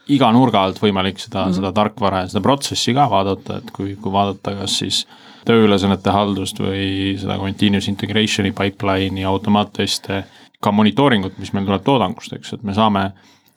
iga 0.08 0.30
nurga 0.32 0.64
alt 0.64 0.80
võimalik 0.80 1.18
seda 1.20 1.44
mm, 1.44 1.50
-hmm. 1.50 1.56
seda 1.60 1.72
tarkvara 1.76 2.24
ja 2.24 2.28
seda 2.32 2.42
protsessi 2.44 2.94
ka 2.96 3.08
vaadata, 3.10 3.58
et 3.58 3.70
kui, 3.76 3.96
kui 4.00 4.12
vaadata, 4.12 4.54
kas 4.62 4.78
siis 4.82 5.06
tööülesannete 5.48 6.12
haldust 6.12 6.60
või 6.60 7.16
seda 7.20 7.38
continuous 7.40 7.88
integration'i 7.88 8.52
pipeline'i, 8.52 9.24
automaatteste, 9.24 10.22
ka 10.60 10.72
monitooringut, 10.72 11.38
mis 11.38 11.52
meil 11.52 11.66
tuleb 11.68 11.84
toodangust, 11.84 12.32
eks, 12.36 12.52
et 12.56 12.62
me 12.62 12.74
saame 12.74 13.10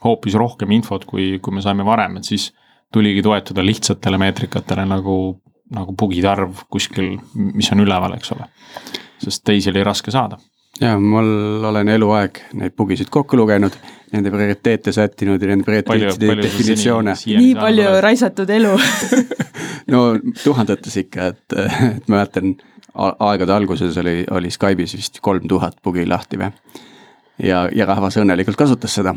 hoopis 0.04 0.36
rohkem 0.40 0.72
infot, 0.72 1.06
kui, 1.06 1.40
kui 1.42 1.54
me 1.54 1.62
saime 1.62 1.86
varem, 1.86 2.18
et 2.18 2.28
siis 2.28 2.52
tuligi 2.94 3.22
toetuda 3.22 3.66
lihtsatele 3.66 4.18
meetrikatele 4.18 4.86
nagu, 4.86 5.18
nagu 5.72 5.96
bugide 5.98 6.28
arv 6.28 6.66
kuskil, 6.70 7.16
mis 7.34 7.72
on 7.72 7.84
üleval, 7.84 8.16
eks 8.18 8.36
ole 8.36 8.48
sest 9.22 9.44
teisi 9.46 9.70
oli 9.72 9.84
raske 9.84 10.12
saada. 10.12 10.38
ja 10.82 10.96
mul 11.00 11.64
olen 11.70 11.90
eluaeg 11.94 12.40
neid 12.58 12.76
bugisid 12.78 13.10
kokku 13.12 13.38
lugenud, 13.38 13.76
nende 14.12 14.32
prioriteete 14.34 14.92
sättinud 14.96 15.42
ja 15.42 15.52
nende 15.52 15.68
prioriteetide 15.68 16.38
definitsioone. 16.42 17.16
nii 17.28 17.56
palju 17.56 17.88
oled. 17.88 18.02
raisatud 18.08 18.50
elu 18.50 18.76
no 19.94 20.04
tuhandetes 20.44 20.98
ikka, 21.06 21.32
et, 21.34 21.58
et 21.58 22.08
ma 22.08 22.22
mäletan 22.22 22.56
aegade 22.96 23.54
alguses 23.54 23.98
oli, 23.98 24.24
oli 24.32 24.52
Skype'is 24.52 24.96
vist 24.98 25.20
kolm 25.24 25.48
tuhat 25.48 25.78
bugi 25.84 26.06
lahti 26.08 26.40
või. 26.40 26.52
ja, 27.44 27.68
ja 27.76 27.86
rahvas 27.90 28.18
õnnelikult 28.22 28.60
kasutas 28.60 28.96
seda. 29.00 29.16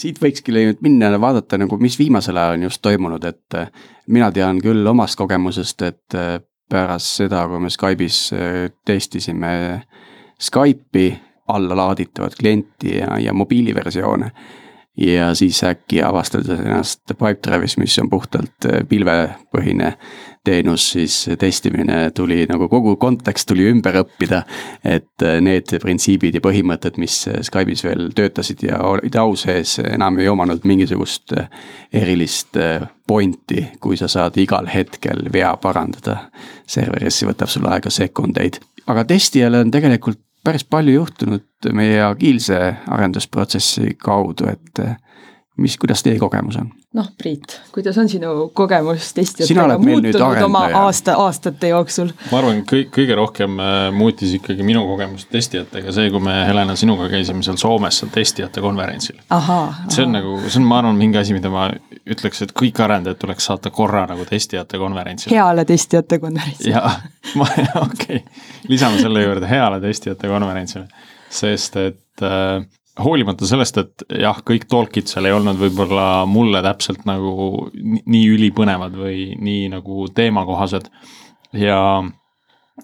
Siit 0.00 0.20
võikski 0.22 0.54
nüüd 0.54 0.82
minna 0.84 1.10
ja 1.12 1.20
vaadata 1.20 1.58
nagu, 1.60 1.78
mis 1.82 1.98
viimasel 1.98 2.36
ajal 2.36 2.56
on 2.56 2.66
just 2.68 2.82
toimunud, 2.84 3.24
et 3.28 3.56
äh, 3.58 3.70
mina 4.12 4.30
tean 4.34 4.60
küll 4.62 4.86
omast 4.86 5.18
kogemusest, 5.18 5.82
et 5.86 6.18
äh, 6.18 6.36
pärast 6.70 7.22
seda, 7.22 7.44
kui 7.50 7.62
me 7.62 7.72
Skype'is 7.72 8.20
äh, 8.36 8.60
testisime 8.86 9.52
Skype'i 10.42 11.10
allalaaditavat 11.48 12.34
klienti 12.38 12.96
ja, 12.98 13.18
ja 13.22 13.32
mobiiliversioone 13.32 14.30
ja 14.96 15.28
siis 15.36 15.60
äkki 15.64 16.00
avastades 16.02 16.58
ennast 16.58 17.12
Pipedrive'is, 17.12 17.76
mis 17.78 17.98
on 18.02 18.10
puhtalt 18.10 18.66
pilvepõhine 18.88 19.92
teenus, 20.46 20.84
siis 20.94 21.16
testimine 21.38 22.10
tuli 22.14 22.44
nagu 22.48 22.68
kogu 22.70 22.94
kontekst 23.00 23.48
tuli 23.50 23.66
ümber 23.70 24.00
õppida. 24.02 24.42
et 24.84 25.22
äh, 25.22 25.40
need 25.42 25.72
printsiibid 25.82 26.38
ja 26.38 26.42
põhimõtted, 26.44 27.00
mis 27.02 27.18
äh, 27.28 27.40
Skype'is 27.46 27.84
veel 27.84 28.10
töötasid 28.14 28.62
ja 28.66 28.80
olid 28.86 29.18
au 29.20 29.34
sees, 29.36 29.78
enam 29.84 30.18
ei 30.22 30.28
omanud 30.28 30.64
mingisugust 30.64 31.34
erilist 31.92 32.56
pointi, 33.06 33.66
kui 33.80 33.96
sa 33.96 34.08
saad 34.08 34.36
igal 34.38 34.68
hetkel 34.70 35.26
vea 35.32 35.56
parandada. 35.62 36.30
serverisse 36.66 37.26
võtab 37.26 37.50
sul 37.50 37.66
aega 37.70 37.90
sekundeid, 37.90 38.58
aga 38.86 39.04
testijale 39.04 39.60
on 39.62 39.70
tegelikult 39.70 40.20
päris 40.44 40.64
palju 40.64 40.94
juhtunud 40.94 41.70
meie 41.74 42.02
agiilse 42.02 42.58
arendusprotsessi 42.86 43.96
kaudu, 44.02 44.46
et 44.50 44.82
mis, 45.58 45.76
kuidas 45.80 46.02
teie 46.02 46.18
kogemus 46.18 46.58
on? 46.60 46.70
Noh, 46.96 47.08
Priit, 47.18 47.60
kuidas 47.72 47.98
on 48.00 48.08
sinu 48.08 48.32
kogemus 48.56 49.10
testijatega 49.16 49.78
muutunud 49.78 50.42
oma 50.46 50.62
aasta, 50.80 51.16
aastate 51.20 51.68
jooksul? 51.68 52.12
ma 52.30 52.40
arvan, 52.40 52.62
kõik, 52.68 52.88
kõige 52.94 53.16
rohkem 53.18 53.58
äh, 53.60 53.74
muutis 53.94 54.32
ikkagi 54.38 54.64
minu 54.66 54.84
kogemus 54.88 55.26
testijatega 55.32 55.92
see, 55.94 56.10
kui 56.14 56.22
me 56.24 56.36
Helena 56.48 56.76
sinuga 56.78 57.08
käisime 57.12 57.44
seal 57.46 57.58
Soomes 57.60 58.00
seal 58.00 58.12
testijate 58.14 58.64
konverentsil. 58.64 59.18
see 59.92 60.06
on 60.06 60.16
nagu, 60.16 60.38
see 60.46 60.62
on, 60.62 60.68
ma 60.70 60.80
arvan, 60.80 60.96
mingi 61.00 61.20
asi, 61.20 61.36
mida 61.36 61.52
ma 61.52 61.68
ütleks, 62.06 62.42
et 62.46 62.54
kõik 62.56 62.80
arendajad 62.84 63.20
tuleks 63.20 63.50
saata 63.50 63.72
korra 63.74 64.06
nagu 64.08 64.24
testijate 64.28 64.80
konverentsile. 64.80 65.36
heale 65.36 65.66
testijate 65.68 66.20
konverentsile. 66.22 66.72
jaa, 66.76 66.94
ma, 67.40 67.50
okei 67.82 68.22
okay., 68.22 68.24
lisame 68.72 69.02
selle 69.02 69.26
juurde 69.26 69.50
heale 69.50 69.82
testijate 69.84 70.32
konverentsile, 70.32 70.88
sest 71.42 71.76
et 71.82 72.24
äh, 72.24 72.64
hoolimata 73.02 73.46
sellest, 73.48 73.78
et 73.80 74.04
jah, 74.22 74.38
kõik 74.46 74.66
talk'id 74.70 75.10
seal 75.10 75.28
ei 75.28 75.34
olnud 75.36 75.58
võib-olla 75.60 76.24
mulle 76.30 76.62
täpselt 76.64 77.04
nagu 77.08 77.66
nii 77.76 78.28
ülipõnevad 78.36 78.96
või 78.96 79.34
nii 79.40 79.66
nagu 79.74 80.06
teemakohased. 80.16 80.88
Ja 81.56 81.80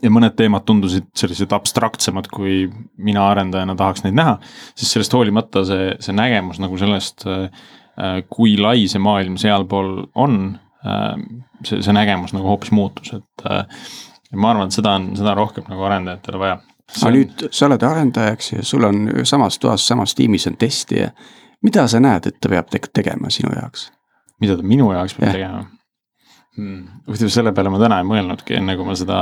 ja 0.00 0.08
mõned 0.12 0.32
teemad 0.38 0.64
tundusid 0.64 1.10
sellised 1.18 1.52
abstraktsemad, 1.52 2.30
kui 2.32 2.64
mina 2.96 3.26
arendajana 3.28 3.74
tahaks 3.76 4.06
neid 4.06 4.16
näha, 4.16 4.38
siis 4.72 4.94
sellest 4.94 5.12
hoolimata 5.12 5.66
see, 5.68 5.90
see 6.00 6.16
nägemus 6.16 6.62
nagu 6.62 6.78
sellest, 6.80 7.26
äh, 7.28 8.22
kui 8.32 8.56
lai 8.60 8.86
see 8.88 9.02
maailm 9.02 9.36
sealpool 9.40 10.06
on, 10.16 10.38
äh, 10.86 11.12
see, 11.60 11.82
see 11.84 11.96
nägemus 11.96 12.32
nagu 12.36 12.48
hoopis 12.48 12.72
muutus, 12.72 13.12
et 13.18 13.46
äh, 13.50 13.84
ma 14.32 14.54
arvan, 14.54 14.72
et 14.72 14.78
seda 14.78 14.96
on, 14.96 15.10
seda 15.18 15.34
on 15.34 15.42
rohkem 15.42 15.68
nagu 15.68 15.84
arendajatele 15.90 16.40
vaja 16.40 16.60
aga 17.00 17.12
nüüd 17.14 17.46
sa 17.50 17.66
oled 17.68 17.86
arendajaks 17.86 18.52
ja 18.52 18.66
sul 18.66 18.84
on 18.88 19.04
samas 19.28 19.58
toas, 19.62 19.86
samas 19.88 20.14
tiimis 20.18 20.46
on 20.50 20.58
testija. 20.60 21.12
mida 21.62 21.86
sa 21.88 22.00
näed, 22.00 22.26
et 22.26 22.40
ta 22.40 22.48
peab 22.48 22.70
te 22.70 22.80
tegema 22.92 23.30
sinu 23.30 23.52
jaoks? 23.54 23.90
mida 24.40 24.56
ta 24.56 24.62
minu 24.66 24.92
jaoks 24.92 25.14
peab 25.18 25.28
ja. 25.28 25.32
tegema 25.32 25.64
hmm.? 26.56 27.02
huvitav, 27.06 27.32
selle 27.32 27.52
peale 27.56 27.72
ma 27.72 27.80
täna 27.82 28.00
ei 28.02 28.08
mõelnudki, 28.08 28.56
enne 28.58 28.76
kui 28.78 28.88
ma 28.88 28.96
seda 28.98 29.18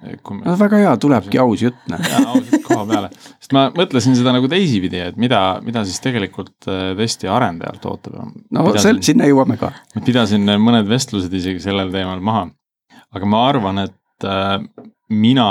me... 0.00 0.40
no 0.44 0.56
väga 0.60 0.80
hea, 0.80 0.92
tulebki 1.02 1.40
aus 1.42 1.64
jutt 1.64 1.90
noh. 1.92 2.00
aus 2.32 2.46
jutt 2.46 2.64
koha 2.66 2.86
peale, 2.88 3.10
sest 3.36 3.54
ma 3.56 3.66
mõtlesin 3.74 4.16
seda 4.18 4.34
nagu 4.36 4.48
teisipidi, 4.50 5.02
et 5.10 5.20
mida, 5.20 5.42
mida 5.66 5.84
siis 5.88 6.00
tegelikult 6.04 6.70
äh, 6.70 6.92
testi 6.98 7.30
arendajalt 7.30 7.86
ootab. 7.90 8.18
no 8.22 8.66
pidasin, 8.70 9.02
sinna 9.04 9.28
jõuame 9.28 9.58
ka. 9.60 9.72
pidasin 10.06 10.48
mõned 10.62 10.88
vestlused 10.90 11.34
isegi 11.36 11.62
sellel 11.62 11.92
teemal 11.94 12.22
maha. 12.24 12.48
aga 13.16 13.28
ma 13.28 13.46
arvan, 13.50 13.84
et 13.86 14.28
äh, 14.28 14.56
mina 15.10 15.48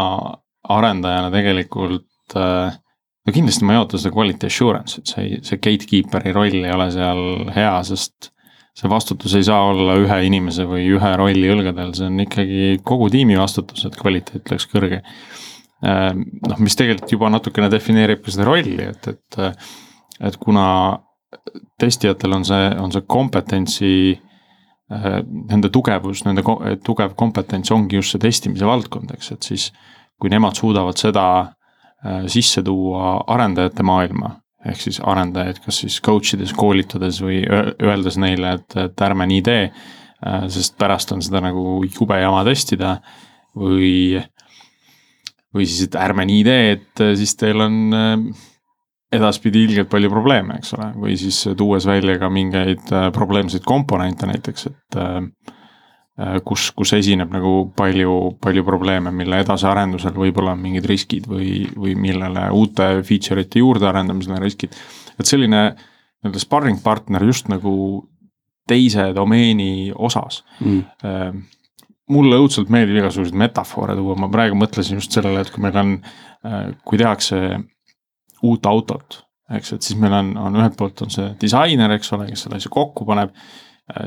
arendajana 0.69 1.31
tegelikult 1.33 2.37
äh, 2.37 2.77
no 3.29 3.35
kindlasti 3.35 3.67
ma 3.67 3.75
ei 3.75 3.81
oota 3.83 3.99
seda 3.99 4.15
quality 4.15 4.49
assurance, 4.49 4.99
et 4.99 5.13
see, 5.13 5.39
see 5.45 5.61
gatekeeper'i 5.61 6.33
roll 6.35 6.61
ei 6.63 6.73
ole 6.73 6.89
seal 6.93 7.23
hea, 7.55 7.73
sest 7.87 8.31
see 8.79 8.91
vastutus 8.91 9.35
ei 9.35 9.43
saa 9.43 9.59
olla 9.71 9.97
ühe 9.99 10.21
inimese 10.29 10.65
või 10.69 10.85
ühe 10.93 11.11
rolli 11.19 11.49
õlgadel, 11.51 11.91
see 11.97 12.07
on 12.07 12.23
ikkagi 12.23 12.79
kogu 12.87 13.09
tiimi 13.11 13.37
vastutus, 13.39 13.83
et 13.87 13.97
kvaliteet 13.99 14.53
oleks 14.53 14.69
kõrge. 14.71 15.01
Äh, 15.85 16.13
noh, 16.15 16.63
mis 16.63 16.77
tegelikult 16.79 17.11
juba 17.15 17.33
natukene 17.33 17.69
defineerib 17.71 18.23
ka 18.23 18.33
seda 18.33 18.47
rolli, 18.47 18.79
et, 18.87 19.11
et, 19.11 19.61
et 20.29 20.39
kuna 20.41 20.65
testijatel 21.79 22.39
on 22.39 22.47
see, 22.47 22.65
on 22.81 22.95
see 22.95 23.05
kompetentsi 23.07 23.93
äh, 24.15 24.25
Nende 24.89 25.69
tugevus, 25.69 26.23
nende 26.25 26.41
tugev 26.81 27.13
kompetents 27.19 27.69
ongi 27.75 27.99
just 27.99 28.15
see 28.15 28.21
testimise 28.23 28.65
valdkond, 28.65 29.11
eks, 29.13 29.27
et 29.35 29.45
siis 29.51 29.67
kui 30.19 30.31
nemad 30.31 30.57
suudavad 30.59 30.99
seda 30.99 31.25
äh, 31.39 32.25
sisse 32.31 32.63
tuua 32.65 33.19
arendajate 33.31 33.85
maailma, 33.87 34.33
ehk 34.67 34.81
siis 34.83 34.99
arendajaid 34.99 35.61
kas 35.63 35.81
siis 35.85 35.99
coach 36.03 36.35
ides, 36.35 36.53
koolitades 36.57 37.21
või 37.23 37.41
öeldes 37.47 38.19
neile, 38.19 38.57
et, 38.59 38.77
et 38.83 39.05
ärme 39.07 39.27
nii 39.29 39.45
tee, 39.45 39.69
äh, 39.69 40.45
sest 40.51 40.77
pärast 40.79 41.15
on 41.15 41.23
seda 41.25 41.43
nagu 41.45 41.81
jube 41.87 42.19
jama 42.19 42.43
testida. 42.47 42.99
Või, 43.59 44.19
või 45.55 45.65
siis, 45.65 45.87
et 45.87 45.95
ärme 45.99 46.23
nii 46.29 46.43
tee, 46.45 46.71
et 46.75 47.03
äh, 47.03 47.15
siis 47.19 47.33
teil 47.39 47.65
on 47.65 47.79
edaspidi 49.09 49.63
ilgelt 49.65 49.89
palju 49.89 50.11
probleeme, 50.13 50.59
eks 50.59 50.75
ole, 50.77 50.91
või 51.01 51.15
siis 51.17 51.39
tuues 51.57 51.87
välja 51.89 52.19
ka 52.21 52.27
mingeid 52.29 52.91
probleemseid 53.15 53.63
komponente 53.65 54.29
näiteks, 54.29 54.67
et 54.69 54.99
kus, 56.43 56.69
kus 56.75 56.93
esineb 56.97 57.31
nagu 57.31 57.53
palju, 57.77 58.15
palju 58.43 58.63
probleeme, 58.67 59.11
mille 59.15 59.39
edasiarendusel 59.43 60.15
võib-olla 60.17 60.55
on 60.55 60.63
mingid 60.63 60.87
riskid 60.89 61.29
või, 61.29 61.63
või 61.75 61.95
millele 61.99 62.49
uute 62.55 62.89
feature 63.07 63.45
ite 63.45 63.61
juurdearendamisel 63.61 64.35
on 64.35 64.43
riskid. 64.43 64.75
et 65.19 65.29
selline 65.29 65.63
nii-öelda 65.69 66.41
sparring 66.43 66.81
partner 66.83 67.23
just 67.23 67.47
nagu 67.51 67.73
teise 68.69 69.09
domeeni 69.15 69.93
osas 69.95 70.43
mm.. 70.59 71.39
mulle 72.11 72.41
õudselt 72.43 72.69
meeldib 72.73 72.99
igasuguseid 72.99 73.37
metafoore 73.39 73.95
tuua, 73.97 74.17
ma 74.19 74.29
praegu 74.31 74.57
mõtlesin 74.59 74.99
just 74.99 75.15
sellele, 75.15 75.41
et 75.41 75.51
kui 75.53 75.63
meil 75.63 75.79
on, 75.79 75.95
kui 76.83 76.99
tehakse 76.99 77.39
uut 78.45 78.65
autot, 78.69 79.21
eks, 79.55 79.73
et 79.75 79.85
siis 79.87 79.99
meil 79.99 80.13
on, 80.15 80.31
on 80.39 80.59
ühelt 80.59 80.77
poolt 80.79 81.03
on 81.05 81.13
see 81.13 81.31
disainer, 81.41 81.91
eks 81.95 82.13
ole, 82.15 82.29
kes 82.29 82.45
selle 82.45 82.59
asja 82.59 82.71
kokku 82.73 83.07
paneb. 83.07 83.33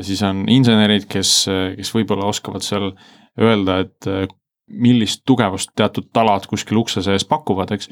Siis 0.07 0.23
on 0.27 0.45
insenerid, 0.53 1.07
kes, 1.11 1.33
kes 1.79 1.93
võib-olla 1.95 2.29
oskavad 2.31 2.65
seal 2.65 2.93
öelda, 3.41 3.81
et 3.87 4.35
millist 4.73 5.25
tugevust 5.29 5.73
teatud 5.77 6.11
talad 6.15 6.47
kuskil 6.49 6.81
ukse 6.81 7.03
sees 7.05 7.27
pakuvad, 7.29 7.75
eks. 7.75 7.91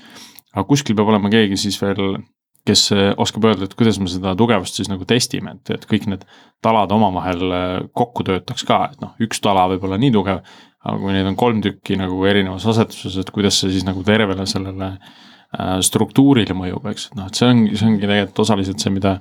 aga 0.55 0.67
kuskil 0.69 0.97
peab 0.97 1.11
olema 1.13 1.33
keegi 1.33 1.59
siis 1.61 1.81
veel 1.83 2.21
kes 2.69 2.91
oskab 3.21 3.47
öelda, 3.49 3.67
et 3.67 3.75
kuidas 3.75 3.99
me 3.99 4.09
seda 4.13 4.35
tugevust 4.39 4.77
siis 4.77 4.91
nagu 4.93 5.07
testime, 5.09 5.57
et, 5.57 5.73
et 5.75 5.87
kõik 5.89 6.07
need 6.13 6.27
talad 6.63 6.93
omavahel 6.93 7.55
kokku 7.97 8.27
töötaks 8.29 8.67
ka, 8.69 8.83
et 8.93 9.01
noh, 9.03 9.15
üks 9.25 9.41
tala 9.43 9.65
võib 9.73 9.87
olla 9.89 9.99
nii 10.01 10.13
tugev. 10.15 10.43
aga 10.81 10.97
kui 11.01 11.13
neid 11.13 11.27
on 11.29 11.37
kolm 11.41 11.59
tükki 11.65 11.97
nagu 12.01 12.21
erinevas 12.29 12.67
asetuses, 12.69 13.17
et 13.21 13.33
kuidas 13.33 13.59
see 13.61 13.73
siis 13.73 13.85
nagu 13.89 14.05
tervele 14.05 14.47
sellele 14.49 14.93
äh, 14.95 15.30
struktuurile 15.83 16.55
mõjub, 16.55 16.85
eks, 16.93 17.09
et 17.11 17.17
noh, 17.19 17.27
et 17.27 17.35
see 17.35 17.49
ongi, 17.51 17.73
see 17.75 17.89
ongi 17.89 18.05
tegelikult 18.05 18.45
osaliselt 18.45 18.83
see, 18.83 18.93
mida 18.95 19.17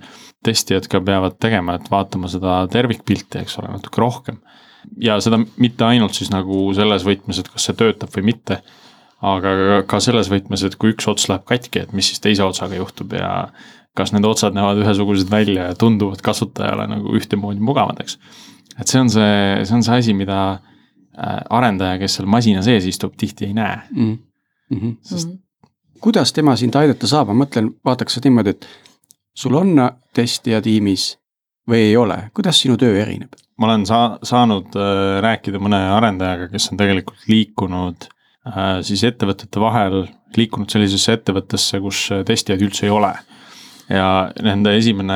testijad 0.45 0.85
ka 0.91 1.01
peavad 1.01 1.39
tegema, 1.41 1.79
et 1.79 1.89
vaatama 1.89 2.29
seda 2.29 2.59
tervikpilti, 2.69 3.41
eks 3.41 3.57
ole, 3.61 3.71
natuke 3.73 4.01
rohkem. 4.01 4.37
ja 5.01 5.17
seda 5.19 5.39
mitte 5.57 5.85
ainult 5.85 6.13
siis 6.13 6.29
nagu 6.31 6.69
selles 6.77 7.03
võtmes, 7.07 7.39
et 7.41 7.49
kas 7.49 7.65
see 7.65 7.79
töötab 7.79 8.13
või 8.13 8.29
mitte 8.29 8.61
aga 9.19 9.81
ka 9.89 9.99
selles 10.03 10.29
võtmes, 10.31 10.63
et 10.63 10.77
kui 10.79 10.93
üks 10.93 11.09
ots 11.11 11.27
läheb 11.31 11.43
katki, 11.49 11.83
et 11.83 11.91
mis 11.97 12.07
siis 12.07 12.21
teise 12.23 12.45
otsaga 12.45 12.77
juhtub 12.77 13.17
ja 13.17 13.49
kas 13.97 14.13
need 14.15 14.27
otsad 14.27 14.55
näevad 14.55 14.79
ühesugused 14.83 15.31
välja 15.31 15.69
ja 15.71 15.75
tunduvad 15.75 16.21
kasutajale 16.23 16.85
nagu 16.87 17.17
ühtemoodi 17.17 17.59
mugavad, 17.63 17.99
eks. 18.03 18.19
et 18.77 18.87
see 18.87 19.01
on 19.01 19.11
see, 19.11 19.35
see 19.65 19.75
on 19.75 19.83
see 19.83 19.99
asi, 20.03 20.15
mida 20.15 20.39
äh, 20.53 21.41
arendaja, 21.49 21.99
kes 21.99 22.19
seal 22.19 22.29
masina 22.31 22.63
sees 22.63 22.87
istub, 22.87 23.17
tihti 23.19 23.49
ei 23.49 23.57
näe 23.57 23.81
mm. 23.91 24.17
-hmm. 24.71 24.97
sest 25.01 25.27
mm 25.27 25.33
-hmm. 25.33 25.45
Kuidas 26.01 26.33
tema 26.33 26.55
sind 26.59 26.75
aidata 26.75 27.07
saab, 27.07 27.31
ma 27.31 27.45
mõtlen, 27.45 27.71
vaataks 27.85 28.19
niimoodi, 28.23 28.55
et 28.55 28.67
sul 29.37 29.55
on 29.59 29.75
testija 30.15 30.61
tiimis 30.61 31.11
või 31.69 31.89
ei 31.89 31.97
ole, 31.97 32.29
kuidas 32.33 32.61
sinu 32.61 32.77
töö 32.77 32.95
erineb? 33.01 33.35
ma 33.59 33.67
olen 33.67 33.83
saa-, 33.85 34.19
saanud 34.23 34.75
äh, 34.79 35.19
rääkida 35.25 35.59
mõne 35.59 35.81
arendajaga, 35.97 36.47
kes 36.53 36.71
on 36.71 36.79
tegelikult 36.79 37.27
liikunud 37.27 38.07
Äh, 38.47 38.79
siis 38.87 39.01
ettevõtete 39.03 39.59
vahel 39.59 40.05
liikunud 40.37 40.71
sellisesse 40.71 41.17
ettevõttesse, 41.17 41.81
kus 41.83 42.05
testijaid 42.25 42.63
üldse 42.63 42.87
ei 42.87 42.93
ole. 42.93 43.13
ja 43.89 44.29
nende 44.45 44.75
esimene 44.77 45.15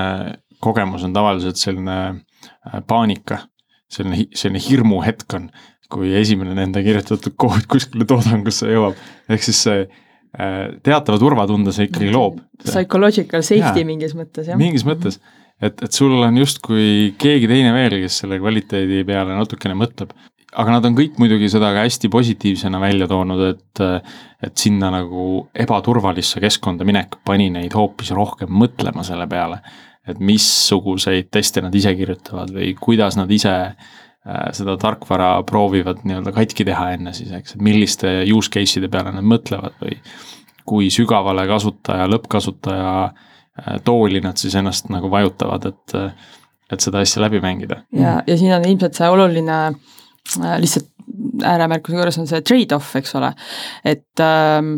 kogemus 0.64 1.04
on 1.06 1.14
tavaliselt 1.14 1.60
selline 1.62 1.98
äh, 2.10 2.80
paanika, 2.88 3.44
selline, 3.92 4.26
selline 4.34 4.62
hirmuhetk 4.66 5.36
on, 5.38 5.48
kui 5.94 6.12
esimene 6.18 6.56
nende 6.58 6.82
kirjutatud 6.84 7.36
kood 7.38 7.68
kuskile 7.70 8.06
toodangusse 8.10 8.72
jõuab, 8.72 8.98
ehk 9.30 9.46
siis 9.46 9.62
see 9.68 9.86
äh, 9.86 10.02
teatava 10.34 11.20
turvatunde 11.22 11.74
see 11.76 11.90
ikkagi 11.90 12.10
loob. 12.14 12.42
Psychological 12.64 13.46
safety 13.46 13.84
ja, 13.84 13.88
mingis 13.88 14.16
mõttes, 14.18 14.50
jah? 14.50 14.58
mingis 14.58 14.86
mõttes, 14.88 15.20
et, 15.62 15.84
et 15.86 15.92
sul 15.94 16.16
on 16.18 16.38
justkui 16.42 17.14
keegi 17.22 17.50
teine 17.52 17.74
veel, 17.76 18.00
kes 18.02 18.24
selle 18.24 18.40
kvaliteedi 18.42 19.04
peale 19.08 19.38
natukene 19.38 19.78
mõtleb 19.78 20.16
aga 20.60 20.76
nad 20.76 20.86
on 20.88 20.96
kõik 20.98 21.18
muidugi 21.22 21.50
seda 21.52 21.72
ka 21.74 21.86
hästi 21.86 22.10
positiivsena 22.14 22.80
välja 22.82 23.08
toonud, 23.10 23.42
et, 23.54 23.84
et 24.46 24.54
sinna 24.60 24.92
nagu 24.94 25.48
ebaturvalisse 25.66 26.42
keskkonda 26.44 26.86
minek 26.88 27.20
pani 27.26 27.50
neid 27.54 27.74
hoopis 27.78 28.14
rohkem 28.16 28.54
mõtlema 28.54 29.06
selle 29.08 29.28
peale. 29.30 29.62
et 30.04 30.20
missuguseid 30.20 31.30
teste 31.32 31.62
nad 31.64 31.76
ise 31.76 31.94
kirjutavad 31.96 32.50
või 32.52 32.74
kuidas 32.76 33.16
nad 33.16 33.30
ise 33.32 33.54
seda 34.56 34.78
tarkvara 34.80 35.32
proovivad 35.44 36.06
nii-öelda 36.08 36.32
katki 36.32 36.64
teha 36.64 36.94
enne 36.96 37.12
siis, 37.12 37.32
eks, 37.36 37.58
et 37.58 37.64
milliste 37.66 38.12
use 38.32 38.52
case'ide 38.54 38.88
peale 38.92 39.12
nad 39.12 39.26
mõtlevad 39.28 39.76
või 39.82 39.98
kui 40.64 40.88
sügavale 40.96 41.44
kasutaja, 41.50 42.06
lõppkasutaja 42.08 42.94
äh, 43.04 43.74
tooli 43.84 44.22
nad 44.24 44.40
siis 44.40 44.56
ennast 44.56 44.88
nagu 44.94 45.12
vajutavad, 45.12 45.68
et, 45.74 45.98
et 46.72 46.86
seda 46.86 47.04
asja 47.04 47.26
läbi 47.26 47.44
mängida. 47.44 47.82
ja, 47.92 48.22
ja 48.28 48.40
siin 48.40 48.56
on 48.56 48.70
ilmselt 48.70 48.96
see 48.96 49.12
oluline 49.12 49.60
äh, 49.66 50.00
Äh, 50.44 50.60
lihtsalt 50.60 50.90
ääremärkuse 51.44 51.98
juures 51.98 52.18
on 52.18 52.28
see 52.28 52.42
trade-off, 52.42 52.96
eks 52.96 53.16
ole, 53.20 53.34
et 53.86 54.22
ähm, 54.24 54.70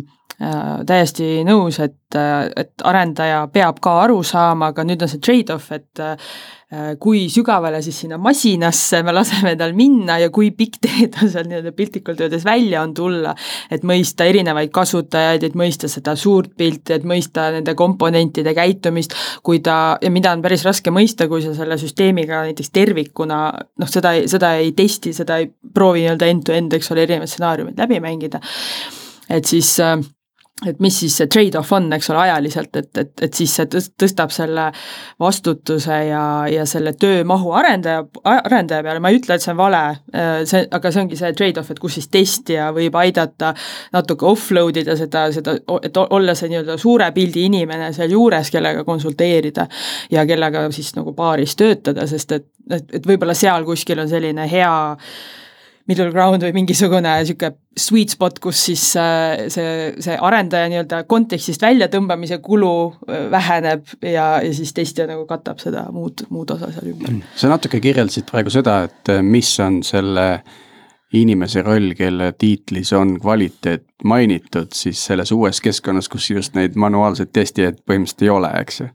äh, 0.42 0.82
täiesti 0.90 1.44
nõus, 1.46 1.78
et, 1.84 2.18
äh, 2.18 2.50
et 2.58 2.84
arendaja 2.84 3.44
peab 3.54 3.78
ka 3.84 3.94
aru 4.08 4.24
saama, 4.26 4.72
aga 4.74 4.84
nüüd 4.90 5.06
on 5.06 5.12
see 5.12 5.22
trade-off, 5.22 5.70
et 5.78 6.02
äh, 6.02 6.18
Äh, 6.65 6.65
kui 7.00 7.28
sügavale 7.30 7.78
siis 7.86 8.00
sinna 8.02 8.18
masinasse 8.18 9.04
me 9.06 9.14
laseme 9.14 9.52
tal 9.60 9.76
minna 9.78 10.18
ja 10.18 10.32
kui 10.34 10.50
pikk 10.58 10.80
tee 10.86 11.08
ta 11.14 11.28
seal 11.30 11.46
nii-öelda 11.50 11.72
piltlikult 11.78 12.24
öeldes 12.26 12.46
välja 12.48 12.82
on 12.82 12.94
tulla, 12.98 13.36
et 13.72 13.86
mõista 13.86 14.26
erinevaid 14.26 14.74
kasutajaid, 14.74 15.46
et 15.46 15.58
mõista 15.58 15.90
seda 15.92 16.16
suurt 16.18 16.56
pilti, 16.58 16.96
et 16.98 17.06
mõista 17.06 17.48
nende 17.54 17.76
komponentide 17.78 18.56
käitumist, 18.58 19.14
kui 19.46 19.62
ta, 19.66 20.00
ja 20.02 20.12
mida 20.14 20.34
on 20.34 20.42
päris 20.46 20.66
raske 20.66 20.94
mõista, 20.94 21.30
kui 21.30 21.46
sa 21.46 21.54
selle 21.58 21.78
süsteemiga 21.82 22.42
näiteks 22.50 22.74
tervikuna 22.74 23.40
noh, 23.54 23.92
seda, 23.92 24.16
seda 24.32 24.56
ei 24.58 24.74
testi, 24.78 25.14
seda 25.14 25.38
ei 25.44 25.52
proovi 25.74 26.06
nii-öelda 26.06 26.34
end-to-end, 26.34 26.74
eks 26.80 26.92
ole, 26.96 27.06
erinevad 27.06 27.30
stsenaariumid 27.30 27.86
läbi 27.86 28.02
mängida, 28.04 28.42
et 29.30 29.46
siis 29.46 29.76
äh, 29.86 30.00
et 30.64 30.78
mis 30.80 30.96
siis 31.00 31.12
see 31.20 31.28
trade-off 31.28 31.74
on, 31.76 31.90
eks 31.98 32.08
ole, 32.14 32.22
ajaliselt, 32.30 32.78
et, 32.80 32.88
et, 33.02 33.10
et 33.28 33.36
siis 33.36 33.52
see 33.58 33.68
tõstab 34.00 34.32
selle 34.32 34.70
vastutuse 35.20 35.98
ja, 36.08 36.22
ja 36.48 36.64
selle 36.70 36.94
töömahu 36.96 37.52
arendaja, 37.60 38.06
arendaja 38.24 38.86
peale, 38.86 39.02
ma 39.04 39.12
ei 39.12 39.20
ütle, 39.20 39.36
et 39.36 39.44
see 39.44 39.52
on 39.52 39.60
vale, 39.60 39.82
äh, 40.16 40.32
see, 40.48 40.64
aga 40.80 40.94
see 40.96 41.04
ongi 41.04 41.20
see 41.20 41.34
trade-off, 41.36 41.74
et 41.76 41.84
kus 41.84 42.00
siis 42.00 42.08
testija 42.08 42.70
võib 42.76 42.96
aidata 43.02 43.52
natuke 43.98 44.30
offload 44.32 44.80
ida 44.80 44.96
seda, 44.96 45.28
seda, 45.36 45.58
et 45.84 46.00
olla 46.06 46.38
see 46.40 46.54
nii-öelda 46.54 46.80
suure 46.80 47.12
pildi 47.16 47.50
inimene 47.50 47.92
sealjuures, 47.98 48.54
kellega 48.56 48.88
konsulteerida 48.88 49.68
ja 50.16 50.24
kellega 50.30 50.70
siis 50.72 50.96
nagu 50.96 51.12
paaris 51.18 51.60
töötada, 51.60 52.08
sest 52.08 52.32
et, 52.40 52.48
et, 52.72 52.94
et 53.02 53.12
võib-olla 53.12 53.36
seal 53.36 53.68
kuskil 53.68 54.00
on 54.00 54.08
selline 54.08 54.48
hea 54.48 54.76
middle 55.90 56.10
ground 56.14 56.44
või 56.46 56.54
mingisugune 56.56 57.12
niisugune 57.20 57.54
sweet 57.78 58.14
spot, 58.16 58.40
kus 58.44 58.62
siis 58.70 58.84
äh, 58.98 59.46
see, 59.54 59.94
see 60.02 60.16
arendaja 60.16 60.70
nii-öelda 60.72 61.04
kontekstist 61.10 61.66
väljatõmbamise 61.66 62.40
kulu 62.44 62.74
äh, 62.90 63.26
väheneb 63.34 63.90
ja, 64.02 64.30
ja 64.42 64.54
siis 64.56 64.74
testija 64.76 65.08
nagu 65.10 65.28
katab 65.30 65.62
seda 65.62 65.86
muud, 65.94 66.26
muud 66.34 66.56
osa 66.56 66.72
seal 66.74 66.94
ümber. 66.94 67.20
sa 67.38 67.52
natuke 67.52 67.82
kirjeldasid 67.84 68.30
praegu 68.32 68.54
seda, 68.54 68.80
et 68.90 69.14
äh, 69.14 69.22
mis 69.26 69.52
on 69.64 69.82
selle 69.86 70.30
inimese 71.16 71.62
roll, 71.64 71.94
kelle 71.96 72.32
tiitlis 72.40 72.92
on 72.98 73.16
kvaliteet 73.22 73.86
mainitud, 74.04 74.74
siis 74.76 75.04
selles 75.12 75.32
uues 75.36 75.62
keskkonnas, 75.64 76.10
kus 76.12 76.32
just 76.32 76.58
neid 76.58 76.76
manuaalseid 76.80 77.30
testijaid 77.36 77.84
põhimõtteliselt 77.86 78.26
ei 78.26 78.34
ole, 78.34 78.50
eks 78.64 78.82
ju. 78.82 78.90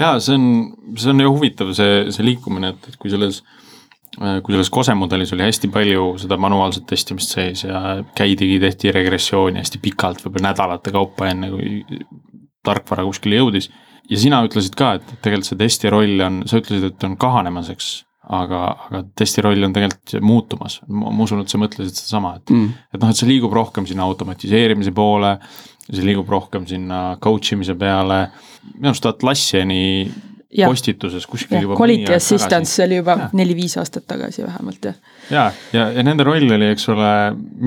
jaa, 0.00 0.16
see 0.24 0.38
on, 0.38 0.48
see 0.96 1.12
on 1.12 1.22
ju 1.26 1.36
huvitav, 1.36 1.76
see, 1.76 2.06
see 2.16 2.26
liikumine, 2.26 2.72
et, 2.72 2.90
et 2.90 2.98
kui 3.02 3.12
selles 3.12 3.42
Äh, 3.44 3.65
kui 4.16 4.54
selles 4.54 4.70
Kose 4.72 4.94
mudelis 4.96 5.32
oli 5.36 5.44
hästi 5.44 5.68
palju 5.72 6.06
seda 6.22 6.38
manuaalset 6.40 6.86
testimist 6.88 7.34
sees 7.36 7.64
ja 7.66 7.80
käidigi, 8.16 8.58
tehti 8.62 8.92
regressiooni 8.94 9.60
hästi 9.60 9.80
pikalt, 9.82 10.22
võib-olla 10.24 10.50
nädalate 10.50 10.92
kaupa, 10.94 11.28
enne 11.32 11.50
kui 11.52 11.82
tarkvara 12.66 13.04
kuskile 13.06 13.40
jõudis. 13.40 13.70
ja 14.10 14.18
sina 14.22 14.42
ütlesid 14.46 14.76
ka, 14.78 14.96
et 14.98 15.06
tegelikult 15.22 15.50
see 15.50 15.60
testi 15.60 15.90
roll 15.92 16.20
on, 16.22 16.42
sa 16.46 16.60
ütlesid, 16.62 16.92
et 16.92 17.06
on 17.08 17.16
kahanemas, 17.20 17.70
eks, 17.74 17.88
aga, 18.38 18.60
aga 18.86 19.02
testi 19.18 19.42
roll 19.44 19.66
on 19.66 19.74
tegelikult 19.74 20.16
muutumas, 20.22 20.78
ma 20.88 21.10
usun, 21.24 21.42
et 21.42 21.52
sa 21.52 21.60
mõtlesid 21.60 21.98
sedasama, 21.98 22.36
et 22.40 22.54
mm., 22.54 22.84
et 22.94 23.02
noh, 23.02 23.10
et 23.10 23.18
see 23.18 23.28
liigub 23.28 23.54
rohkem 23.54 23.88
sinna 23.88 24.06
automatiseerimise 24.06 24.94
poole, 24.96 25.36
see 25.90 26.06
liigub 26.06 26.30
rohkem 26.30 26.66
sinna 26.70 27.02
coach 27.22 27.54
imise 27.54 27.76
peale, 27.78 28.24
minu 28.76 28.92
arust 28.92 29.10
Atlassiani 29.10 29.84
ja. 30.56 30.68
postituses 30.70 31.26
kuskil 31.28 31.62
juba 31.62 31.76
Quality 31.78 32.14
assistance, 32.16 32.72
see 32.76 32.86
oli 32.86 33.00
juba 33.00 33.16
neli-viis 33.36 33.76
aastat 33.80 34.06
tagasi 34.08 34.44
vähemalt, 34.46 34.88
jah. 34.88 34.96
ja, 35.30 35.44
ja, 35.76 35.88
ja 35.96 36.04
nende 36.06 36.26
roll 36.26 36.56
oli, 36.56 36.70
eks 36.72 36.88
ole, 36.92 37.10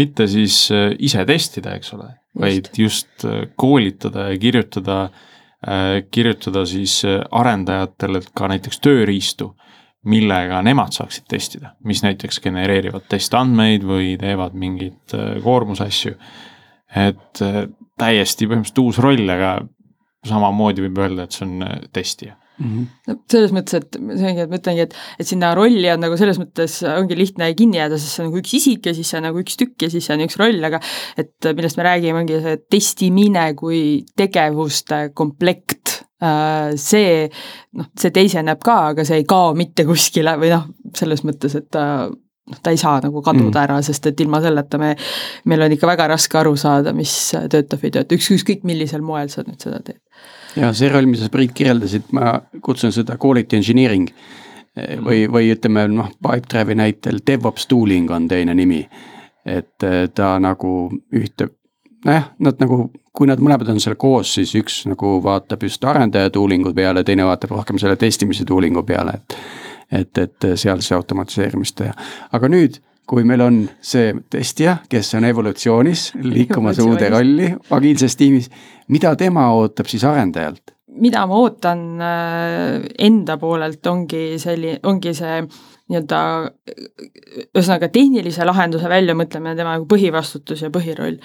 mitte 0.02 0.28
siis 0.32 0.62
äh, 0.76 0.90
ise 1.06 1.26
testida, 1.30 1.76
eks 1.80 1.94
ole, 1.98 2.10
vaid 2.40 2.72
just 2.78 3.26
äh, 3.28 3.46
koolitada 3.60 4.30
ja 4.32 4.40
kirjutada, 4.42 5.00
äh, 5.66 6.02
kirjutada 6.12 6.66
siis 6.70 7.02
arendajatele 7.06 8.24
ka 8.34 8.52
näiteks 8.52 8.82
tööriistu, 8.86 9.54
millega 10.10 10.62
nemad 10.64 10.96
saaksid 10.96 11.28
testida, 11.30 11.74
mis 11.86 12.02
näiteks 12.06 12.40
genereerivad 12.42 13.10
testandmeid 13.12 13.84
või 13.86 14.14
teevad 14.20 14.56
mingeid 14.56 15.18
koormusasju. 15.44 16.16
et 16.96 17.42
täiesti 18.00 18.48
põhimõtteliselt 18.48 18.80
uus 18.82 18.98
roll, 19.04 19.28
aga 19.30 19.58
samamoodi 20.26 20.88
võib 20.88 21.02
öelda, 21.04 21.28
et 21.28 21.36
see 21.36 21.46
on 21.46 21.66
testija 21.94 22.39
mm. 22.60 22.68
-hmm. 22.68 22.88
no 23.08 23.18
selles 23.32 23.56
mõttes, 23.56 23.80
et 23.80 24.00
see 24.00 24.32
ongi, 24.32 24.46
et 24.46 24.52
ma 24.52 24.60
ütlengi, 24.62 24.88
et, 24.88 24.98
et 25.20 25.32
sinna 25.32 25.54
rolli 25.58 25.88
on 25.94 26.04
nagu 26.06 26.18
selles 26.20 26.42
mõttes 26.42 26.80
ongi 26.94 27.18
lihtne 27.18 27.54
kinni 27.60 27.82
jääda, 27.82 27.98
sest 27.98 28.16
see 28.18 28.26
on 28.26 28.32
nagu 28.32 28.44
üks 28.44 28.58
isik 28.60 28.92
ja 28.92 28.96
siis 28.98 29.10
see 29.10 29.22
on 29.22 29.28
nagu 29.30 29.42
üks 29.42 29.58
tükk 29.60 29.88
ja 29.88 29.94
siis 29.94 30.06
see 30.06 30.18
on 30.18 30.26
üks 30.28 30.38
roll, 30.42 30.60
aga 30.70 30.82
et 31.18 31.52
millest 31.56 31.80
me 31.80 31.88
räägime, 31.88 32.26
ongi 32.26 32.44
see 32.44 32.60
testimine 32.70 33.50
kui 33.60 33.82
tegevuste 34.20 35.10
komplekt 35.14 36.00
Äh, 36.20 36.76
see, 36.76 37.30
noh, 37.80 37.86
see 37.96 38.12
teiseneb 38.12 38.60
ka, 38.64 38.74
aga 38.92 39.06
see 39.08 39.22
ei 39.22 39.28
kao 39.28 39.54
mitte 39.56 39.86
kuskile 39.88 40.34
või 40.42 40.50
noh, 40.52 40.66
selles 40.98 41.24
mõttes, 41.24 41.56
et 41.56 41.70
ta 41.72 41.84
noh, 42.10 42.60
ta 42.60 42.74
ei 42.76 42.82
saa 42.82 42.98
nagu 43.06 43.22
kaduda 43.24 43.54
mm. 43.54 43.62
ära, 43.62 43.78
sest 43.88 44.10
et 44.12 44.20
ilma 44.26 44.42
selleta 44.44 44.82
me, 44.82 44.90
meil 45.48 45.64
on 45.64 45.76
ikka 45.78 45.88
väga 45.88 46.10
raske 46.12 46.42
aru 46.42 46.58
saada, 46.60 46.92
mis 46.98 47.14
töötab 47.32 47.80
või 47.80 47.88
ei 47.88 47.96
tööta, 47.96 48.20
üks, 48.20 48.28
ükskõik 48.36 48.68
millisel 48.68 49.06
moel 49.06 49.32
sa 49.32 49.46
nüüd 49.48 49.64
seda 49.64 49.80
teed. 49.80 50.02
Ja 50.56 50.74
see 50.74 50.90
roll, 50.90 51.10
mida 51.10 51.26
sa 51.26 51.34
Priit 51.34 51.54
kirjeldasid, 51.58 52.10
ma 52.16 52.40
kutsun 52.66 52.94
seda 52.96 53.18
quality 53.22 53.60
engineering 53.60 54.10
või, 55.06 55.26
või 55.32 55.52
ütleme 55.54 55.88
noh, 55.92 56.12
Pipedrive'i 56.24 56.78
näitel 56.78 57.22
DevOps 57.28 57.68
tooling 57.68 58.12
on 58.12 58.28
teine 58.28 58.56
nimi. 58.56 58.88
et 59.46 59.82
ta 60.14 60.34
nagu 60.40 60.92
ühte 61.16 61.48
nojah, 62.06 62.28
nad 62.40 62.60
nagu, 62.62 62.90
kui 63.16 63.28
nad 63.28 63.40
mõlemad 63.42 63.72
on 63.72 63.80
seal 63.82 63.96
koos, 64.00 64.34
siis 64.36 64.52
üks 64.60 64.84
nagu 64.90 65.18
vaatab 65.24 65.64
just 65.66 65.84
arendaja 65.86 66.30
tooling'u 66.36 66.74
peale, 66.76 67.04
teine 67.04 67.26
vaatab 67.28 67.56
rohkem 67.58 67.80
selle 67.82 67.96
testimise 68.00 68.46
tooling'u 68.48 68.84
peale, 68.84 69.20
et. 69.20 69.40
et, 69.92 70.18
et 70.18 70.46
seal 70.60 70.84
see 70.86 70.96
automatiseerimist 70.96 71.76
teha, 71.80 71.96
aga 72.32 72.52
nüüd, 72.52 72.78
kui 73.10 73.26
meil 73.26 73.42
on 73.42 73.64
see 73.82 74.12
testija, 74.30 74.78
kes 74.90 75.16
on 75.18 75.26
evolutsioonis, 75.30 76.12
liikumas 76.22 76.82
uude 76.84 77.10
rolli 77.10 77.50
agiilses 77.74 78.18
tiimis, 78.20 78.52
mida 78.94 79.16
tema 79.18 79.50
ootab 79.58 79.90
siis 79.90 80.06
arendajalt? 80.06 80.76
mida 81.00 81.22
ma 81.30 81.38
ootan 81.40 81.82
äh, 82.02 82.88
enda 83.06 83.38
poolelt, 83.40 83.86
ongi 83.88 84.40
selline, 84.42 84.80
ongi 84.90 85.14
see 85.16 85.42
nii-öelda 85.90 86.20
ühesõnaga 87.56 87.90
tehnilise 87.94 88.46
lahenduse 88.46 88.90
väljamõtlemine, 88.92 89.56
tema 89.58 89.78
nagu 89.78 89.88
põhivastutus 89.90 90.66
ja 90.66 90.72
põhiroll. 90.74 91.18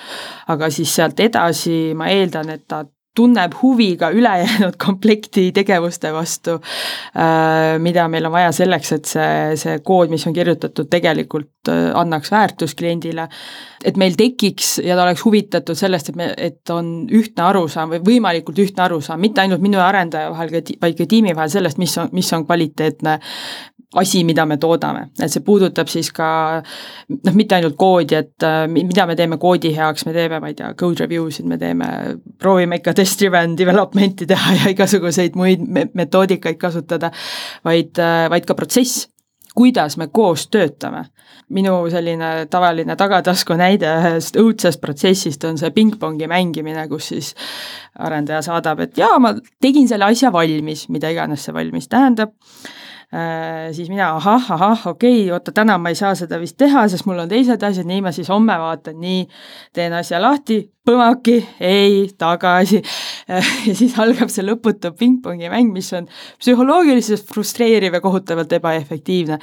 aga 0.52 0.70
siis 0.72 0.94
sealt 0.94 1.20
edasi 1.20 1.94
ma 1.96 2.08
eeldan, 2.12 2.52
et 2.54 2.64
ta 2.68 2.84
tunneb 3.14 3.54
huvi 3.62 3.94
ka 3.96 4.10
ülejäänud 4.14 4.78
komplekti 4.86 5.50
tegevuste 5.54 6.12
vastu, 6.12 6.58
äh, 7.16 7.76
mida 7.78 8.08
meil 8.08 8.26
on 8.28 8.34
vaja 8.34 8.52
selleks, 8.52 8.92
et 8.98 9.10
see, 9.10 9.34
see 9.60 9.78
kood, 9.84 10.12
mis 10.12 10.26
on 10.26 10.36
kirjutatud, 10.36 10.90
tegelikult 10.90 11.50
äh, 11.50 11.53
annaks 11.72 12.30
väärtust 12.32 12.78
kliendile. 12.78 13.28
et 13.84 13.96
meil 14.00 14.14
tekiks 14.16 14.78
ja 14.84 14.96
ta 14.96 15.02
oleks 15.02 15.24
huvitatud 15.24 15.76
sellest, 15.76 16.08
et 16.08 16.16
me, 16.16 16.30
et 16.36 16.70
on 16.70 17.06
ühtne 17.12 17.42
arusaam 17.44 17.90
või 17.92 18.00
võimalikult 18.06 18.58
ühtne 18.58 18.82
arusaam, 18.86 19.20
mitte 19.20 19.42
ainult 19.42 19.60
minu 19.60 19.76
ja 19.76 19.88
arendaja 19.88 20.30
vahel, 20.32 20.50
vaid 20.80 20.96
ka 20.96 21.06
tiimi 21.06 21.34
vahel 21.36 21.52
sellest, 21.52 21.78
mis 21.78 21.98
on, 21.98 22.08
mis 22.12 22.32
on 22.32 22.46
kvaliteetne 22.46 23.18
asi, 23.94 24.24
mida 24.24 24.44
me 24.46 24.56
toodame, 24.60 25.08
et 25.20 25.32
see 25.32 25.42
puudutab 25.44 25.88
siis 25.90 26.10
ka 26.14 26.26
noh, 26.60 27.36
mitte 27.36 27.56
ainult 27.58 27.76
koodi, 27.78 28.18
et 28.18 28.46
äh, 28.46 28.64
mida 28.70 29.06
me 29.06 29.16
teeme 29.18 29.38
koodi 29.42 29.74
heaks, 29.76 30.06
me 30.08 30.14
teeme, 30.16 30.40
ma 30.42 30.50
ei 30.50 30.58
tea, 30.58 30.72
code 30.78 31.04
review 31.04 31.30
sid, 31.34 31.46
me 31.50 31.58
teeme, 31.60 31.88
proovime 32.42 32.80
ikka 32.80 32.94
test-driven 32.98 33.56
development'i 33.58 34.28
teha 34.30 34.58
ja 34.60 34.74
igasuguseid 34.74 35.38
muid 35.38 35.64
metoodikaid 35.94 36.58
kasutada, 36.60 37.12
vaid, 37.66 37.94
äh, 38.02 38.26
vaid 38.32 38.48
ka 38.48 38.58
protsess, 38.58 39.06
kuidas 39.54 39.96
me 39.96 40.08
koos 40.12 40.48
töötame. 40.48 41.04
minu 41.48 41.90
selline 41.90 42.46
tavaline 42.50 42.96
tagatasku 42.96 43.54
näide 43.54 43.86
ühest 44.00 44.36
õudsest 44.40 44.80
protsessist 44.80 45.44
on 45.44 45.58
see 45.58 45.70
pingpongi 45.70 46.26
mängimine, 46.26 46.88
kus 46.88 47.10
siis 47.12 47.34
arendaja 47.98 48.42
saadab, 48.42 48.80
et 48.80 48.98
jaa, 48.98 49.18
ma 49.18 49.34
tegin 49.60 49.88
selle 49.88 50.04
asja 50.04 50.32
valmis, 50.32 50.88
mida 50.88 51.10
iganes 51.12 51.44
see 51.44 51.54
valmis 51.54 51.88
tähendab 51.88 52.32
Äh, 52.34 52.83
siis 53.74 53.88
mina 53.90 54.10
ahah, 54.16 54.50
ahah, 54.56 54.86
okei 54.90 55.24
okay,, 55.24 55.32
oota, 55.34 55.52
täna 55.54 55.76
ma 55.78 55.92
ei 55.92 55.98
saa 55.98 56.14
seda 56.18 56.38
vist 56.42 56.56
teha, 56.58 56.86
sest 56.90 57.06
mul 57.06 57.24
on 57.24 57.30
teised 57.30 57.62
asjad, 57.62 57.86
nii 57.88 58.02
ma 58.04 58.12
siis 58.14 58.30
homme 58.32 58.56
vaatan, 58.58 58.96
nii, 59.00 59.24
teen 59.76 59.94
asja 59.94 60.20
lahti, 60.22 60.60
põmaki, 60.84 61.38
ei, 61.60 62.08
tagasi. 62.18 62.82
Äh, 63.30 63.50
ja 63.68 63.74
siis 63.76 63.94
algab 64.02 64.32
see 64.32 64.44
lõputu 64.44 64.92
pingpongi 64.98 65.48
mäng, 65.52 65.72
mis 65.72 65.92
on 65.96 66.08
psühholoogiliselt 66.42 67.24
frustreeriv 67.28 67.96
ja 67.96 68.02
kohutavalt 68.04 68.52
ebaefektiivne 68.58 69.40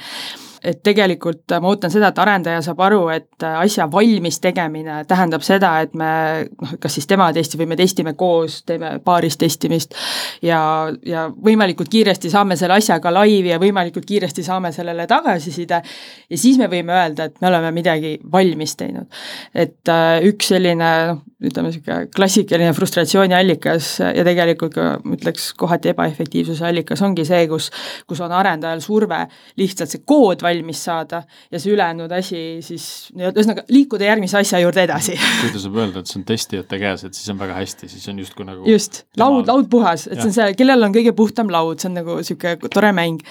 et 0.64 0.82
tegelikult 0.84 1.54
ma 1.60 1.72
ootan 1.72 1.90
seda, 1.92 2.12
et 2.12 2.20
arendaja 2.22 2.62
saab 2.62 2.80
aru, 2.86 3.00
et 3.14 3.46
asja 3.48 3.88
valmis 3.90 4.38
tegemine 4.42 5.02
tähendab 5.08 5.44
seda, 5.46 5.72
et 5.82 5.94
me 5.98 6.12
noh, 6.50 6.74
kas 6.82 6.98
siis 6.98 7.08
tema 7.10 7.30
testib 7.34 7.62
või 7.62 7.72
me 7.72 7.78
testime 7.80 8.14
koos, 8.18 8.60
teeme 8.68 8.94
paaris 9.04 9.38
testimist 9.40 9.96
ja, 10.44 10.60
ja 11.06 11.26
võimalikult 11.32 11.90
kiiresti 11.92 12.30
saame 12.32 12.56
selle 12.60 12.78
asja 12.78 13.00
ka 13.02 13.12
laivi 13.14 13.52
ja 13.52 13.60
võimalikult 13.62 14.06
kiiresti 14.08 14.44
saame 14.46 14.72
sellele 14.72 15.06
tagasiside 15.10 15.82
ja 15.82 16.38
siis 16.38 16.60
me 16.60 16.70
võime 16.72 16.94
öelda, 16.96 17.28
et 17.28 17.40
me 17.42 17.50
oleme 17.50 17.72
midagi 17.74 18.16
valmis 18.32 18.76
teinud. 18.78 19.10
et 19.54 19.90
äh, 19.90 20.22
üks 20.30 20.52
selline 20.54 20.92
noh, 21.12 21.22
ütleme 21.42 21.70
niisugune 21.70 22.08
klassikaline 22.14 22.72
frustratsiooni 22.76 23.36
allikas 23.36 23.94
ja 24.02 24.24
tegelikult 24.26 24.74
ka 24.76 24.86
ma 25.02 25.16
ütleks 25.16 25.50
kohati 25.58 25.92
ebaefektiivsuse 25.92 26.66
allikas 26.68 27.02
ongi 27.04 27.26
see, 27.28 27.46
kus, 27.50 27.70
kus 28.08 28.22
on 28.24 28.32
arendajal 28.36 28.82
surve 28.84 29.24
lihtsalt 29.60 29.92
see 29.92 30.04
kood 30.08 30.44
valmis 30.44 30.84
saada 30.86 31.22
ja 31.50 31.60
see 31.62 31.74
ülejäänud 31.74 32.12
asi 32.16 32.42
siis 32.64 32.86
ühesõnaga 33.16 33.66
liikuda 33.72 34.08
järgmise 34.10 34.40
asja 34.42 34.62
juurde 34.62 34.86
edasi. 34.86 35.18
kui 35.40 35.52
ta 35.52 35.62
saab 35.62 35.78
öelda, 35.82 36.02
et 36.02 36.12
see 36.12 36.20
on 36.20 36.26
testijate 36.28 36.80
käes, 36.82 37.06
et 37.08 37.18
siis 37.18 37.34
on 37.34 37.42
väga 37.42 37.58
hästi, 37.60 37.90
siis 37.92 38.08
on 38.12 38.22
justkui 38.22 38.48
nagu 38.48 38.66
just, 38.68 39.04
laud, 39.20 39.46
laud 39.50 39.70
puhas, 39.72 40.08
et 40.08 40.18
ja. 40.18 40.22
see 40.22 40.32
on 40.32 40.38
see, 40.38 40.58
kellel 40.58 40.88
on 40.88 40.94
kõige 40.94 41.14
puhtam 41.16 41.52
laud, 41.52 41.80
see 41.82 41.90
on 41.90 41.98
nagu 42.02 42.18
niisugune 42.20 42.72
tore 42.72 42.92
mäng 42.96 43.22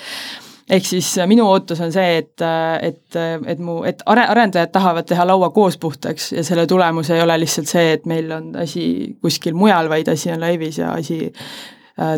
ehk 0.72 0.88
siis 0.88 1.10
äh, 1.20 1.28
minu 1.30 1.46
ootus 1.52 1.82
on 1.84 1.92
see, 1.94 2.22
et, 2.22 2.44
äh, 2.46 2.78
et, 2.92 3.18
äh, 3.20 3.36
et 3.54 3.60
mu, 3.60 3.82
et 3.88 4.04
are-, 4.10 4.28
arendajad 4.34 4.72
tahavad 4.74 5.08
teha 5.10 5.26
laua 5.28 5.52
koos 5.56 5.78
puhtaks 5.82 6.32
ja 6.38 6.46
selle 6.48 6.68
tulemus 6.70 7.12
ei 7.12 7.22
ole 7.24 7.38
lihtsalt 7.42 7.72
see, 7.72 7.92
et 7.98 8.08
meil 8.10 8.32
on 8.36 8.52
asi 8.64 8.86
kuskil 9.22 9.58
mujal, 9.58 9.92
vaid 9.92 10.12
asi 10.12 10.32
on 10.34 10.42
laivis 10.44 10.82
ja 10.82 10.94
asi 10.98 11.34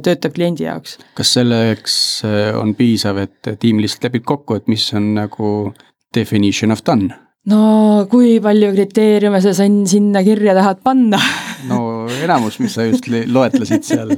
töötab 0.06 0.36
kliendi 0.36 0.64
jaoks. 0.68 1.00
kas 1.18 1.34
selleks 1.36 1.96
on 2.60 2.76
piisav, 2.78 3.18
et 3.26 3.50
tiim 3.60 3.82
lihtsalt 3.82 4.06
lepib 4.08 4.24
kokku, 4.30 4.56
et 4.62 4.70
mis 4.72 4.86
on 4.96 5.10
nagu 5.18 5.50
definition 6.16 6.72
of 6.72 6.86
done? 6.86 7.10
no 7.50 8.06
kui 8.12 8.38
palju 8.44 8.72
kriteeriume 8.76 9.42
sa 9.44 9.52
sinna 9.58 10.24
kirja 10.24 10.54
tahad 10.56 10.80
panna 10.86 11.20
no 11.68 11.80
enamus, 12.24 12.60
mis 12.62 12.76
sa 12.76 12.86
just 12.88 13.08
loetlesid 13.08 13.86
seal, 13.88 14.14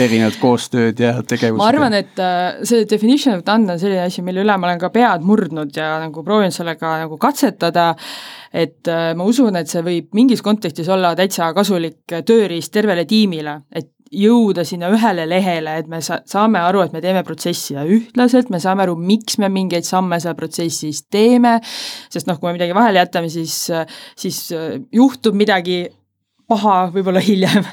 erinevad 0.00 0.36
koostööd 0.40 1.00
ja 1.00 1.16
tegevused. 1.22 1.60
ma 1.60 1.70
arvan, 1.70 1.96
et 1.98 2.22
äh, 2.22 2.60
see 2.66 2.86
definition 2.90 3.38
of 3.38 3.44
done 3.46 3.70
on 3.72 3.80
selline 3.80 4.06
asi, 4.06 4.24
mille 4.26 4.44
üle 4.44 4.58
ma 4.58 4.70
olen 4.70 4.82
ka 4.82 4.92
pead 4.94 5.26
murdnud 5.26 5.74
ja 5.76 5.96
nagu 6.02 6.24
proovinud 6.26 6.54
sellega 6.54 6.96
nagu 7.04 7.18
katsetada, 7.20 7.92
et 8.54 8.90
äh, 8.90 9.10
ma 9.18 9.26
usun, 9.28 9.56
et 9.60 9.70
see 9.70 9.84
võib 9.86 10.14
mingis 10.16 10.44
kontekstis 10.44 10.90
olla 10.92 11.14
täitsa 11.18 11.52
kasulik 11.56 12.18
tööriist 12.26 12.74
tervele 12.74 13.06
tiimile, 13.08 13.60
et 13.74 13.90
jõuda 14.14 14.64
sinna 14.66 14.90
ühele 14.94 15.26
lehele, 15.28 15.78
et 15.80 15.88
me 15.90 16.00
sa-, 16.04 16.20
saame 16.28 16.60
aru, 16.62 16.84
et 16.84 16.94
me 16.94 17.02
teeme 17.04 17.24
protsessi 17.26 17.74
ja 17.76 17.84
ühtlaselt, 17.88 18.50
me 18.52 18.60
saame 18.62 18.84
aru, 18.86 18.96
miks 19.00 19.38
me 19.42 19.50
mingeid 19.52 19.86
samme 19.88 20.20
seal 20.22 20.36
protsessis 20.38 21.04
teeme, 21.12 21.56
sest 22.12 22.30
noh, 22.30 22.38
kui 22.38 22.50
me 22.50 22.58
midagi 22.58 22.76
vahele 22.76 23.02
jätame, 23.02 23.32
siis, 23.32 23.56
siis 24.20 24.40
juhtub 24.94 25.36
midagi 25.38 25.84
paha 26.48 26.90
võib-olla 26.94 27.22
hiljem 27.24 27.64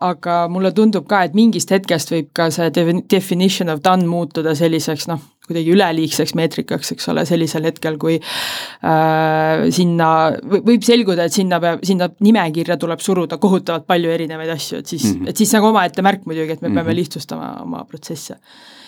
aga 0.00 0.38
mulle 0.52 0.72
tundub 0.74 1.06
ka, 1.08 1.22
et 1.24 1.36
mingist 1.36 1.70
hetkest 1.72 2.12
võib 2.12 2.30
ka 2.36 2.50
see 2.54 2.70
definition 3.10 3.72
of 3.72 3.82
done 3.84 4.06
muutuda 4.08 4.54
selliseks 4.58 5.06
noh, 5.10 5.22
kuidagi 5.44 5.72
üleliigseks 5.74 6.34
meetrikaks, 6.38 6.94
eks 6.94 7.08
ole, 7.12 7.24
sellisel 7.28 7.66
hetkel, 7.68 7.98
kui 8.00 8.16
äh, 8.16 9.64
sinna 9.74 10.08
võib 10.50 10.84
selguda, 10.86 11.28
et 11.28 11.36
sinna 11.36 11.60
peab, 11.62 11.82
sinna 11.86 12.08
nimekirja 12.24 12.78
tuleb 12.80 13.02
suruda 13.04 13.38
kohutavalt 13.40 13.86
palju 13.88 14.12
erinevaid 14.14 14.54
asju, 14.56 14.80
et 14.80 14.94
siis 14.94 15.04
mm, 15.04 15.18
-hmm. 15.18 15.32
et 15.32 15.42
siis 15.42 15.52
nagu 15.56 15.68
omaette 15.68 16.04
märk 16.04 16.24
muidugi, 16.24 16.56
et 16.56 16.62
me 16.62 16.68
mm 16.68 16.72
-hmm. 16.72 16.80
peame 16.80 16.90
mhm. 16.90 16.96
lihtsustama 17.00 17.52
oma 17.62 17.84
protsesse. 17.84 18.36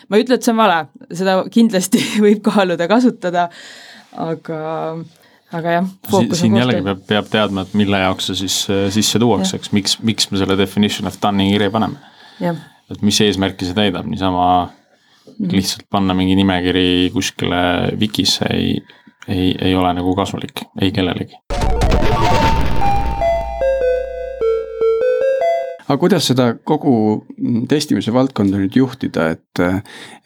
ma 0.08 0.16
ei 0.16 0.24
ütle, 0.24 0.34
et 0.34 0.42
see 0.42 0.52
on 0.52 0.58
vale, 0.58 0.86
seda 1.12 1.44
kindlasti 1.50 2.02
võib 2.24 2.42
kaaluda, 2.42 2.88
kasutada, 2.88 3.48
aga 4.12 4.60
aga 5.54 5.76
jah, 5.76 5.90
siin 6.34 6.56
jällegi 6.58 6.82
peab, 6.86 7.02
peab 7.06 7.30
teadma, 7.30 7.66
et 7.66 7.76
mille 7.78 8.00
jaoks 8.02 8.30
see 8.30 8.40
siis 8.42 8.58
äh, 8.72 8.86
sisse 8.94 9.20
tuuakse, 9.22 9.60
eks, 9.60 9.72
miks, 9.76 9.98
miks 10.06 10.30
me 10.32 10.40
selle 10.42 10.58
definition 10.58 11.06
of 11.10 11.18
done'i 11.22 11.52
kirja 11.52 11.70
paneme. 11.74 12.00
et 12.90 13.02
mis 13.02 13.20
eesmärki 13.22 13.68
see 13.68 13.76
täidab, 13.76 14.06
niisama 14.10 14.46
mm. 14.66 15.50
lihtsalt 15.54 15.86
panna 15.90 16.14
mingi 16.18 16.36
nimekiri 16.38 17.10
kuskile 17.14 17.62
Wikisse 18.00 18.50
ei, 18.52 18.76
ei, 19.28 19.54
ei 19.60 19.74
ole 19.74 19.94
nagu 20.00 20.14
kasulik 20.18 20.66
ei 20.80 20.92
kellelegi. 20.94 21.38
Aga 25.86 25.96
kuidas 26.02 26.26
seda 26.30 26.48
kogu 26.66 26.92
testimise 27.70 28.12
valdkonda 28.14 28.58
nüüd 28.58 28.74
juhtida, 28.78 29.28
et, 29.36 29.60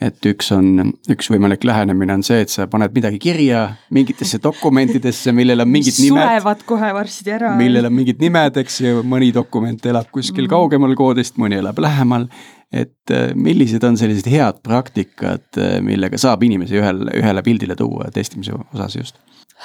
et 0.01 0.29
üks 0.31 0.49
on, 0.57 0.93
üks 1.13 1.29
võimalik 1.33 1.65
lähenemine 1.69 2.17
on 2.17 2.25
see, 2.27 2.41
et 2.45 2.53
sa 2.53 2.67
paned 2.71 2.95
midagi 2.97 3.21
kirja 3.23 3.67
mingitesse 3.95 4.41
dokumentidesse, 4.43 5.35
millel 5.37 5.65
on 5.65 5.73
mingid 5.77 5.99
nimed. 6.01 6.25
surevad 6.25 6.65
kohe 6.69 6.93
varsti 6.97 7.35
ära. 7.37 7.53
millel 7.59 7.91
on 7.91 7.97
mingid 7.99 8.23
nimed, 8.23 8.57
eks 8.63 8.81
ju, 8.87 9.05
mõni 9.05 9.29
dokument 9.37 9.91
elab 9.93 10.09
kuskil 10.15 10.47
mm. 10.47 10.55
kaugemal 10.55 10.97
koodist, 10.99 11.37
mõni 11.41 11.61
elab 11.61 11.81
lähemal 11.83 12.29
et 12.71 13.13
millised 13.35 13.83
on 13.83 13.97
sellised 13.99 14.29
head 14.31 14.61
praktikad, 14.63 15.59
millega 15.83 16.19
saab 16.23 16.45
inimesi 16.47 16.79
ühel, 16.79 17.03
ühele 17.19 17.43
pildile 17.43 17.75
tuua 17.77 18.13
testimise 18.15 18.55
osas 18.55 18.95
just, 18.95 19.19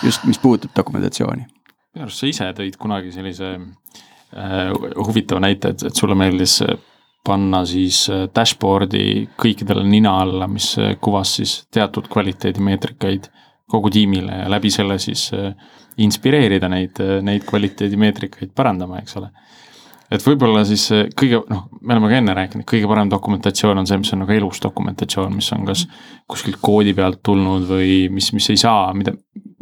just 0.03 0.25
mis 0.25 0.41
puudutab 0.41 0.73
dokumentatsiooni? 0.75 1.45
minu 1.95 2.09
arust 2.09 2.19
sa 2.19 2.27
ise 2.27 2.49
tõid 2.57 2.75
kunagi 2.81 3.13
sellise 3.13 3.53
äh, 3.55 3.67
huvitava 4.97 5.39
näite, 5.45 5.71
et, 5.71 5.83
et 5.89 5.95
sulle 5.95 6.15
meeldis 6.17 6.59
panna 7.25 7.63
siis 7.65 8.05
äh, 8.13 8.27
dashboard'i 8.35 9.25
kõikidele 9.41 9.85
nina 9.87 10.19
alla, 10.23 10.49
mis 10.51 10.75
äh, 10.81 10.95
kuvas 11.01 11.37
siis 11.39 11.57
teatud 11.73 12.09
kvaliteedimeetrikaid 12.11 13.31
kogu 13.71 13.89
tiimile 13.89 14.43
ja 14.43 14.49
läbi 14.51 14.69
selle 14.69 14.99
siis 15.01 15.31
inspireerida 15.97 16.67
neid, 16.69 16.99
neid 17.25 17.47
kvaliteedimeetrikaid 17.49 18.51
parandama, 18.53 18.99
eks 19.01 19.17
ole 19.17 19.31
et 20.13 20.21
võib-olla 20.21 20.61
siis 20.67 20.83
kõige, 21.17 21.39
noh, 21.49 21.63
me 21.81 21.95
oleme 21.95 22.11
ka 22.11 22.19
enne 22.19 22.35
rääkinud, 22.37 22.65
kõige 22.69 22.89
parem 22.91 23.09
dokumentatsioon 23.09 23.81
on 23.81 23.89
see, 23.89 23.97
mis 24.01 24.13
on 24.13 24.21
nagu 24.21 24.35
elus 24.35 24.61
dokumentatsioon, 24.61 25.33
mis 25.33 25.49
on 25.55 25.65
kas 25.65 25.85
kuskilt 26.29 26.59
koodi 26.61 26.93
pealt 26.97 27.23
tulnud 27.25 27.65
või 27.69 27.95
mis, 28.13 28.29
mis 28.37 28.51
ei 28.53 28.61
saa, 28.61 28.91
mida, 28.97 29.15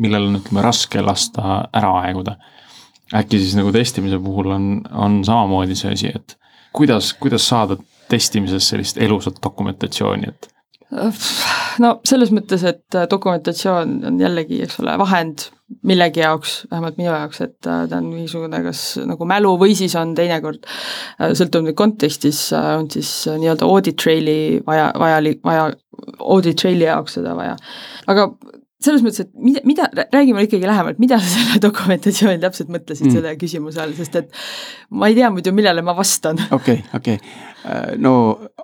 millel 0.03 0.27
on, 0.27 0.41
ütleme, 0.41 0.65
raske 0.65 1.03
lasta 1.05 1.61
ära 1.71 1.93
aeguda. 2.01 2.35
Äkki 3.13 3.41
siis 3.41 3.57
nagu 3.59 3.73
testimise 3.75 4.19
puhul 4.23 4.53
on, 4.55 4.69
on 4.91 5.21
samamoodi 5.25 5.75
see 5.79 5.93
asi, 5.93 6.13
et 6.15 6.37
kuidas, 6.73 7.13
kuidas 7.19 7.47
saada 7.49 7.77
testimises 8.09 8.67
sellist 8.69 8.99
elusat 9.01 9.39
dokumentatsiooni, 9.43 10.31
et 10.33 10.49
no 11.83 11.95
selles 12.05 12.31
mõttes, 12.35 12.63
et 12.69 12.97
dokumentatsioon 13.09 13.99
on 14.09 14.19
jällegi, 14.21 14.61
eks 14.65 14.79
ole, 14.83 14.95
vahend 15.01 15.47
millegi 15.87 16.21
jaoks, 16.21 16.55
vähemalt 16.71 16.99
minu 16.99 17.09
jaoks, 17.09 17.41
et 17.41 17.55
ta 17.65 17.81
on 17.97 18.11
mingisugune 18.11 18.59
kas 18.65 18.83
nagu 19.09 19.25
mälu 19.29 19.55
või 19.61 19.73
siis 19.77 19.95
on 19.99 20.13
teinekord, 20.17 20.67
sõltub 21.33 21.65
nüüd 21.65 21.77
kontekstis, 21.79 22.45
on 22.53 22.89
siis 22.93 23.09
nii-öelda 23.31 23.65
audit 23.65 23.97
trail'i 24.03 24.61
vaja, 24.67 24.91
vajalik, 24.99 25.41
vaja, 25.45 25.71
audit 26.19 26.59
trail'i 26.61 26.85
jaoks 26.85 27.17
seda 27.17 27.33
vaja. 27.39 27.57
aga 28.11 28.29
selles 28.83 29.03
mõttes, 29.05 29.23
et 29.25 29.31
mida, 29.39 29.61
mida, 29.67 29.87
räägime 30.13 30.43
ikkagi 30.47 30.67
lähemalt, 30.67 30.99
mida 31.01 31.19
sa 31.21 31.29
selle 31.31 31.61
dokumentatsiooni 31.63 32.41
täpselt 32.43 32.71
mõtlesid 32.73 33.07
mm. 33.07 33.15
selle 33.17 33.33
küsimuse 33.41 33.81
all, 33.83 33.95
sest 33.97 34.19
et 34.19 34.43
ma 34.91 35.09
ei 35.11 35.17
tea 35.17 35.31
muidu, 35.33 35.53
millele 35.55 35.83
ma 35.85 35.95
vastan. 35.97 36.41
okei 36.51 36.83
okei 36.97 37.17
okay., 37.19 37.97
no 38.03 38.13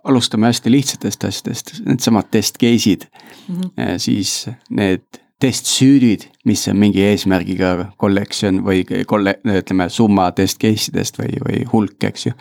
alustame 0.04 0.50
hästi 0.50 0.72
lihtsatest 0.74 1.26
asjadest, 1.30 1.74
needsamad 1.88 2.30
test 2.32 2.60
case'id 2.60 3.08
mm, 3.08 3.56
-hmm. 3.56 3.98
siis 3.98 4.50
need 4.70 5.08
testsüüdid, 5.40 6.26
mis 6.46 6.68
on 6.68 6.80
mingi 6.80 7.04
eesmärgiga 7.08 7.94
collection 8.00 8.60
või 8.66 8.84
kolle-, 9.08 9.38
ütleme 9.48 9.88
summa 9.90 10.32
test 10.36 10.60
case 10.60 10.92
idest 10.92 11.20
või, 11.20 11.38
või 11.46 11.64
hulk, 11.72 12.04
eks 12.12 12.26
ju 12.28 12.34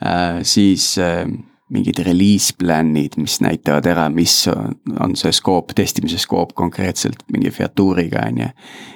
äh,. 0.00 0.40
siis 0.42 0.94
äh, 0.98 1.26
mingid 1.72 1.98
release 2.04 2.52
plan'id, 2.58 3.16
mis 3.16 3.38
näitavad 3.40 3.86
ära, 3.88 4.08
mis 4.12 4.34
on, 4.52 4.74
on 5.00 5.14
see 5.16 5.32
skoop, 5.32 5.72
testimise 5.76 6.18
skoop 6.20 6.52
konkreetselt 6.56 7.22
mingi 7.32 7.50
featuuriga, 7.54 8.26
on 8.28 8.42
ju. 8.42 8.48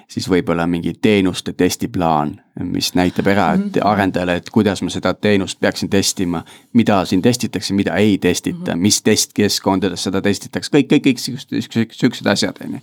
siis 0.08 0.28
võib-olla 0.28 0.66
mingi 0.68 0.92
teenuste 1.02 1.52
testiplaan, 1.56 2.34
mis 2.68 2.92
näitab 2.96 3.28
ära, 3.32 3.48
et 3.56 3.64
mhm. 3.64 3.86
arendajale, 3.88 4.38
et 4.40 4.50
kuidas 4.52 4.82
ma 4.84 4.92
seda 4.92 5.14
teenust 5.14 5.60
peaksin 5.60 5.88
testima. 5.88 6.44
mida 6.72 7.04
siin 7.04 7.22
testitakse, 7.22 7.74
mida 7.74 7.96
ei 7.96 8.18
testita, 8.18 8.74
mhm. 8.74 8.82
mis 8.82 9.02
testkeskkondades 9.02 10.04
seda 10.04 10.22
testitakse, 10.22 10.72
kõik, 10.76 10.92
kõik, 10.92 11.06
kõik 11.08 11.24
siuksed, 11.24 11.96
siuksed 11.96 12.26
asjad, 12.26 12.60
on 12.64 12.76
ju. 12.76 12.82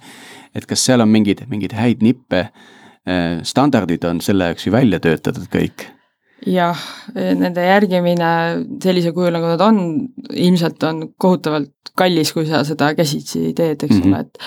et 0.56 0.66
kas 0.66 0.86
seal 0.86 1.02
on 1.02 1.14
mingeid, 1.14 1.46
mingeid 1.50 1.78
häid 1.78 2.02
nippe, 2.02 2.48
äh, 3.06 3.44
standardid 3.44 4.04
on 4.04 4.22
selle 4.22 4.50
jaoks 4.50 4.66
ju 4.66 4.74
välja 4.74 5.00
töötatud 5.00 5.46
kõik 5.54 5.92
jah, 6.46 6.82
nende 7.16 7.64
järgimine 7.64 8.32
sellisel 8.84 9.14
kujul, 9.16 9.34
nagu 9.34 9.54
nad 9.54 9.62
on, 9.66 9.80
ilmselt 10.30 10.84
on 10.84 11.06
kohutavalt 11.18 11.94
kallis, 11.98 12.34
kui 12.36 12.46
sa 12.50 12.64
seda 12.68 12.92
käsitsi 12.98 13.54
teed, 13.56 13.84
eks 13.84 13.96
mm 13.96 14.02
-hmm. 14.02 14.14
ole, 14.14 14.20
et 14.20 14.38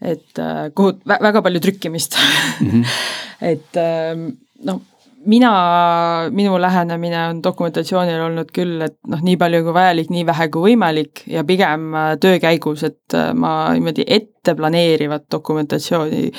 et 0.00 0.38
äh, 0.38 0.68
kohut-, 0.74 1.02
väga 1.06 1.42
palju 1.42 1.60
trükkimist 1.60 2.16
mm. 2.60 2.70
-hmm. 2.70 2.84
et 3.52 3.76
ähm, 3.76 4.28
noh, 4.64 4.80
mina, 5.26 6.28
minu 6.30 6.60
lähenemine 6.60 7.28
on 7.28 7.42
dokumentatsioonil 7.42 8.20
olnud 8.20 8.52
küll, 8.54 8.82
et 8.82 8.96
noh, 9.06 9.22
nii 9.22 9.36
palju 9.36 9.62
kui 9.64 9.74
vajalik, 9.74 10.10
nii 10.10 10.26
vähe 10.26 10.48
kui 10.48 10.70
võimalik 10.70 11.24
ja 11.26 11.44
pigem 11.44 11.94
äh, 11.94 12.12
töö 12.20 12.38
käigus, 12.38 12.84
et 12.86 13.14
äh, 13.14 13.32
ma 13.34 13.72
niimoodi 13.74 14.06
ette 14.06 14.54
planeerivat 14.54 15.26
dokumentatsiooni 15.32 16.30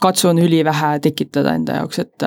katsun 0.00 0.38
ülivähe 0.38 0.98
tekitada 1.00 1.54
enda 1.54 1.80
jaoks, 1.82 1.98
et 1.98 2.22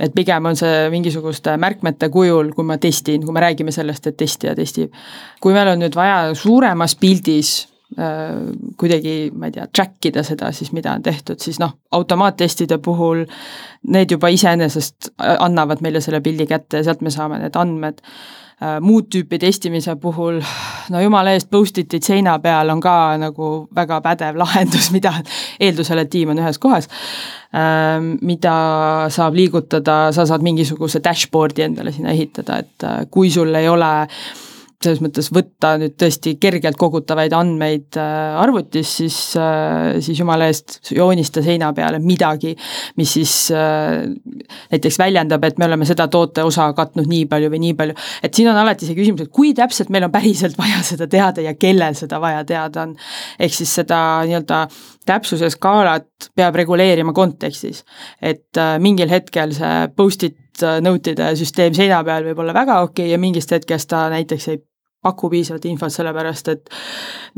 et 0.00 0.14
pigem 0.14 0.50
on 0.50 0.58
see 0.58 0.88
mingisuguste 0.92 1.56
märkmete 1.60 2.10
kujul, 2.12 2.52
kui 2.56 2.66
ma 2.66 2.78
testin, 2.82 3.24
kui 3.24 3.34
me 3.34 3.42
räägime 3.44 3.74
sellest, 3.74 4.06
et 4.06 4.16
testija 4.16 4.54
testib. 4.58 4.94
kui 5.40 5.56
meil 5.56 5.74
on 5.74 5.82
nüüd 5.82 5.96
vaja 5.96 6.34
suuremas 6.38 6.96
pildis 6.96 7.52
äh, 7.98 8.34
kuidagi, 8.80 9.30
ma 9.34 9.50
ei 9.50 9.56
tea, 9.58 9.68
track 9.72 10.10
ida 10.10 10.24
seda 10.26 10.52
siis, 10.52 10.72
mida 10.72 10.94
on 10.94 11.02
tehtud, 11.02 11.40
siis 11.42 11.60
noh, 11.62 11.76
automaattestide 11.92 12.78
puhul 12.78 13.24
need 13.88 14.10
juba 14.10 14.28
iseenesest 14.34 15.12
annavad 15.18 15.82
meile 15.84 16.00
selle 16.04 16.20
pildi 16.20 16.46
kätte 16.46 16.82
ja 16.82 16.88
sealt 16.88 17.02
me 17.02 17.14
saame 17.14 17.40
need 17.42 17.56
andmed 17.56 18.02
Äh, 18.02 18.47
muud 18.80 19.06
tüüpi 19.12 19.38
testimise 19.38 19.94
puhul, 20.02 20.40
no 20.92 21.02
jumala 21.02 21.34
eest, 21.36 21.50
post-it'id 21.50 22.02
seina 22.02 22.38
peal 22.42 22.72
on 22.74 22.82
ka 22.82 22.94
nagu 23.20 23.68
väga 23.74 24.00
pädev 24.04 24.38
lahendus, 24.42 24.90
mida 24.94 25.14
eeldusel, 25.60 26.02
et 26.02 26.10
tiim 26.10 26.34
on 26.34 26.42
ühes 26.42 26.58
kohas, 26.62 26.90
ähm, 27.54 28.16
mida 28.26 28.56
saab 29.14 29.38
liigutada, 29.38 30.00
sa 30.16 30.26
saad 30.26 30.44
mingisuguse 30.46 31.02
dashboard'i 31.04 31.68
endale 31.68 31.94
sinna 31.94 32.14
ehitada, 32.16 32.60
et 32.64 32.86
äh, 32.88 33.00
kui 33.10 33.30
sul 33.30 33.54
ei 33.54 33.70
ole 33.70 33.94
äh, 34.02 34.46
selles 34.78 35.00
mõttes 35.02 35.28
võtta 35.34 35.72
nüüd 35.80 35.96
tõesti 35.98 36.36
kergelt 36.38 36.78
kogutavaid 36.78 37.32
andmeid 37.34 37.96
äh, 37.98 38.36
arvutis, 38.38 38.92
siis, 39.00 39.16
äh, 39.38 39.98
siis 40.04 40.20
jumala 40.20 40.46
eest 40.46 40.92
joonista 40.94 41.42
seina 41.42 41.72
peale 41.74 41.98
midagi, 42.02 42.52
mis 43.00 43.14
siis 43.16 43.32
äh, 43.54 44.04
näiteks 44.70 45.00
väljendab, 45.02 45.48
et 45.48 45.58
me 45.58 45.66
oleme 45.66 45.88
seda 45.88 46.06
toote 46.12 46.46
osa 46.46 46.68
katnud 46.78 47.10
nii 47.10 47.26
palju 47.30 47.50
või 47.50 47.62
nii 47.64 47.78
palju. 47.80 47.98
et 48.22 48.38
siin 48.38 48.52
on 48.52 48.60
alati 48.62 48.86
see 48.86 48.98
küsimus, 48.98 49.26
et 49.26 49.34
kui 49.34 49.50
täpselt 49.58 49.90
meil 49.90 50.06
on 50.06 50.14
päriselt 50.14 50.58
vaja 50.62 50.84
seda 50.86 51.10
teada 51.10 51.42
ja 51.42 51.56
kellel 51.58 51.98
seda 51.98 52.22
vaja 52.22 52.46
teada 52.46 52.86
on. 52.86 52.94
ehk 53.38 53.58
siis 53.58 53.74
seda 53.80 54.00
nii-öelda 54.28 54.62
täpsuse 55.08 55.50
skaalat 55.50 56.30
peab 56.38 56.54
reguleerima 56.54 57.16
kontekstis. 57.16 57.82
et 58.22 58.62
mingil 58.78 59.10
hetkel 59.10 59.56
see 59.58 59.90
post-it 59.96 60.38
note'ide 60.82 61.34
süsteem 61.38 61.74
seina 61.74 62.00
peal 62.06 62.30
võib 62.30 62.46
olla 62.46 62.54
väga 62.54 62.80
okei 62.86 63.08
okay 63.08 63.12
ja 63.16 63.18
mingist 63.18 63.50
hetkest 63.50 63.90
ta 63.90 64.06
näiteks 64.12 64.48
ei 64.54 64.62
paku 65.02 65.30
piisavalt 65.30 65.64
infot, 65.70 65.92
sellepärast 65.94 66.48
et 66.54 66.70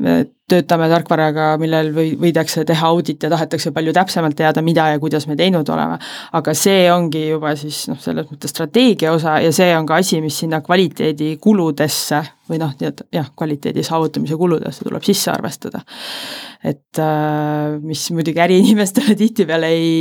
me 0.01 0.15
töötame 0.51 0.89
tarkvaraga, 0.91 1.53
millel 1.61 1.93
või, 1.95 2.15
võidakse 2.21 2.65
teha 2.69 2.91
audit 2.91 3.23
ja 3.23 3.31
tahetakse 3.33 3.73
palju 3.77 3.95
täpsemalt 3.97 4.37
teada, 4.39 4.63
mida 4.67 4.89
ja 4.93 4.99
kuidas 5.03 5.27
me 5.31 5.37
teinud 5.39 5.69
oleme. 5.71 5.99
aga 6.33 6.55
see 6.55 6.91
ongi 6.93 7.29
juba 7.29 7.55
siis 7.59 7.87
noh, 7.91 8.01
selles 8.01 8.29
mõttes 8.31 8.55
strateegia 8.55 9.15
osa 9.15 9.39
ja 9.45 9.53
see 9.55 9.71
on 9.77 9.89
ka 9.89 10.01
asi, 10.03 10.21
mis 10.25 10.43
sinna 10.43 10.61
kvaliteedikuludesse 10.65 12.23
või 12.51 12.59
noh, 12.61 12.73
nii-öelda 12.79 13.07
jah, 13.15 13.29
kvaliteedi 13.37 13.83
saavutamise 13.87 14.37
kuludesse 14.39 14.85
tuleb 14.87 15.05
sisse 15.07 15.31
arvestada. 15.33 15.83
et 16.65 16.99
äh, 17.01 17.79
mis 17.81 18.03
muidugi 18.13 18.41
äriinimestele 18.43 19.15
tihtipeale 19.23 19.71
ei, 19.73 19.93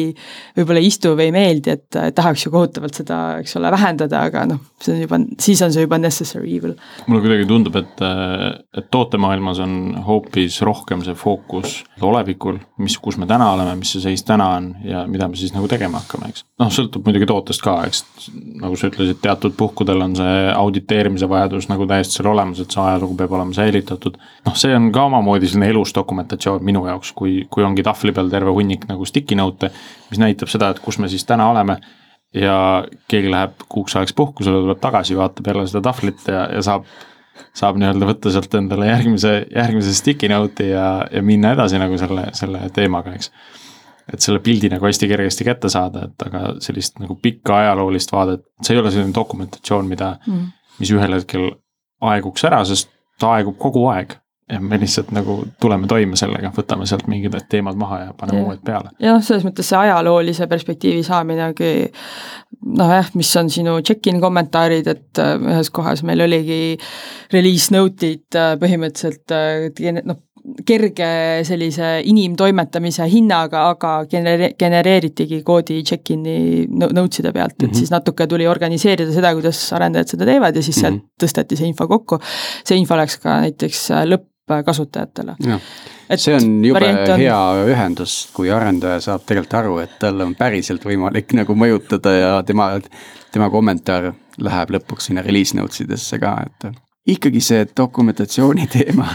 võib-olla 0.58 0.82
ei 0.82 0.90
istu 0.90 1.14
või 1.14 1.30
ei 1.30 1.36
meeldi, 1.36 1.76
et 1.78 2.00
tahaks 2.16 2.46
ju 2.46 2.52
kohutavalt 2.52 3.00
seda, 3.00 3.20
eks 3.44 3.56
ole, 3.60 3.72
vähendada, 3.72 4.24
aga 4.28 4.46
noh, 4.50 4.64
see 4.82 4.98
on 4.98 5.04
juba, 5.06 5.22
siis 5.40 5.62
on 5.64 5.76
see 5.76 5.86
juba 5.86 6.00
necessary 6.02 6.52
evil. 6.58 6.76
mulle 7.08 7.24
kuidagi 7.24 7.48
tundub, 7.50 7.80
et, 7.80 8.04
et 8.78 8.90
tootemaailmas 8.92 9.62
on 9.64 9.78
hoopis 10.08 10.39
rohkem 10.66 11.02
see 11.06 11.16
fookus 11.18 11.80
olevikul, 12.06 12.60
mis, 12.84 12.96
kus 13.02 13.18
me 13.20 13.28
täna 13.30 13.52
oleme, 13.56 13.76
mis 13.80 13.92
see 13.96 14.04
seis 14.04 14.24
täna 14.28 14.48
on 14.58 14.70
ja 14.86 15.04
mida 15.10 15.28
me 15.30 15.40
siis 15.40 15.54
nagu 15.56 15.68
tegema 15.72 16.02
hakkame, 16.02 16.32
eks. 16.32 16.46
noh, 16.62 16.72
sõltub 16.74 17.08
muidugi 17.08 17.28
tootest 17.30 17.64
ka, 17.66 17.76
eks, 17.90 18.30
nagu 18.62 18.80
sa 18.80 18.90
ütlesid, 18.92 19.20
teatud 19.24 19.56
puhkudel 19.60 20.06
on 20.06 20.16
see 20.20 20.40
auditeerimise 20.54 21.30
vajadus 21.30 21.70
nagu 21.72 21.88
täiesti 21.90 22.20
seal 22.20 22.32
olemas, 22.34 22.64
et 22.64 22.76
see 22.76 22.84
ajalugu 22.84 23.20
peab 23.20 23.38
olema 23.38 23.56
säilitatud. 23.58 24.20
noh, 24.48 24.58
see 24.60 24.76
on 24.76 24.92
ka 24.96 25.06
omamoodi 25.12 25.52
selline 25.52 25.72
elus 25.74 25.94
dokumentatsioon 25.98 26.66
minu 26.66 26.86
jaoks, 26.88 27.14
kui, 27.18 27.42
kui 27.52 27.68
ongi 27.68 27.86
tahvli 27.86 28.16
peal 28.16 28.32
terve 28.32 28.56
hunnik 28.56 28.90
nagu 28.90 29.08
sticky 29.08 29.38
note'e, 29.40 29.72
mis 30.12 30.22
näitab 30.22 30.52
seda, 30.52 30.74
et 30.74 30.84
kus 30.84 31.00
me 31.00 31.12
siis 31.12 31.28
täna 31.28 31.50
oleme 31.52 31.80
ja 32.34 32.86
keegi 33.10 33.32
läheb 33.32 33.64
kuuks 33.70 33.96
ajaks 33.98 34.14
puhkusele, 34.18 34.62
tuleb 34.64 34.82
tagasi, 34.82 35.18
vaatab 35.18 35.48
jälle 35.50 35.66
seda 35.68 35.82
tahvlit 35.90 36.28
ja, 36.28 36.46
ja 36.54 36.62
saab, 36.66 36.86
saab 37.56 37.80
nii-öelda 37.80 38.10
võtta 38.10 38.34
sealt 38.34 38.54
endale 38.60 38.90
järgmise, 38.90 39.34
järgmise 39.56 39.96
sticky 39.98 40.30
note'i 40.32 40.72
ja, 40.72 40.90
ja 41.12 41.24
minna 41.26 41.54
edasi 41.56 41.82
nagu 41.82 41.98
selle, 42.02 42.30
selle 42.38 42.62
teemaga, 42.76 43.16
eks. 43.18 43.32
et 44.14 44.26
selle 44.26 44.42
pildi 44.46 44.72
nagu 44.74 44.86
hästi 44.86 45.10
kergesti 45.12 45.48
kätte 45.48 45.72
saada, 45.72 46.08
et 46.10 46.28
aga 46.28 46.56
sellist 46.64 47.00
nagu 47.02 47.18
pikka 47.22 47.62
ajaloolist 47.64 48.14
vaadet, 48.16 48.46
see 48.64 48.76
ei 48.76 48.84
ole 48.84 48.94
selline 48.94 49.16
dokumentatsioon, 49.16 49.90
mida 49.90 50.16
mm., 50.26 50.48
mis 50.80 50.94
ühel 50.96 51.18
hetkel 51.18 51.50
aeguks 52.10 52.46
ära, 52.48 52.62
sest 52.68 52.92
ta 53.20 53.36
aegub 53.36 53.58
kogu 53.60 53.84
aeg 53.92 54.16
ja 54.50 54.60
me 54.60 54.80
lihtsalt 54.80 55.12
nagu 55.16 55.44
tuleme 55.62 55.88
toime 55.88 56.18
sellega, 56.20 56.52
võtame 56.56 56.88
sealt 56.90 57.08
mingid 57.12 57.36
teemad 57.50 57.78
maha 57.80 58.00
ja 58.00 58.14
paneme 58.18 58.44
uued 58.48 58.64
peale. 58.66 58.94
ja 59.00 59.14
noh, 59.16 59.24
selles 59.26 59.46
mõttes 59.48 59.70
see 59.70 59.78
ajaloolise 59.78 60.48
perspektiivi 60.50 61.04
saamine 61.06 61.46
ongi 61.50 61.74
noh 62.80 62.94
jah, 62.94 63.12
mis 63.20 63.30
on 63.40 63.52
sinu 63.54 63.78
check-in 63.86 64.22
kommentaarid, 64.22 64.88
et 64.90 65.22
äh, 65.22 65.36
ühes 65.54 65.70
kohas 65.74 66.04
meil 66.08 66.26
oligi 66.26 66.78
release 67.34 67.74
note'id 67.76 68.40
äh, 68.40 68.56
põhimõtteliselt 68.62 69.36
äh, 69.36 70.02
noh, 70.02 70.24
kerge 70.66 71.10
sellise 71.48 72.00
inimtoimetamise 72.10 73.06
hinnaga, 73.12 73.66
aga 73.74 73.92
genere-, 74.10 74.54
genereeritigi 74.60 75.42
koodi 75.46 75.82
check-in'i 75.86 76.66
notes'ide 76.70 77.34
pealt, 77.36 77.58
et 77.58 77.62
mm 77.62 77.70
-hmm. 77.70 77.78
siis 77.78 77.92
natuke 77.94 78.28
tuli 78.28 78.48
organiseerida 78.48 79.12
seda, 79.14 79.34
kuidas 79.38 79.62
arendajad 79.74 80.16
seda 80.16 80.26
teevad 80.26 80.56
ja 80.56 80.64
siis 80.64 80.80
sealt 80.82 80.96
mm 80.96 81.02
-hmm. 81.02 81.24
tõsteti 81.24 81.60
see 81.60 81.68
info 81.68 81.88
kokku. 81.88 82.20
see 82.66 82.78
info 82.78 82.98
läks 82.98 83.18
ka 83.18 83.40
näiteks 83.42 83.90
lõppkasutajatele. 84.50 85.36
see 86.16 86.36
on 86.36 86.50
jube 86.66 86.84
on... 86.90 87.16
hea 87.22 87.40
ühendus, 87.70 88.18
kui 88.34 88.52
arendaja 88.52 89.00
saab 89.10 89.26
tegelikult 89.26 89.58
aru, 89.62 89.78
et 89.86 89.96
tal 90.02 90.26
on 90.26 90.36
päriselt 90.40 90.86
võimalik 90.86 91.34
nagu 91.38 91.56
mõjutada 91.56 92.16
ja 92.16 92.36
tema, 92.44 92.72
tema 93.32 93.50
kommentaar 93.54 94.12
läheb 94.40 94.78
lõpuks 94.78 95.10
sinna 95.10 95.26
release 95.26 95.58
notes 95.58 95.84
idesse 95.86 96.20
ka, 96.22 96.36
et 96.48 96.72
ikkagi 97.10 97.42
see 97.42 97.68
dokumentatsiooni 97.78 98.68
teema 98.76 99.08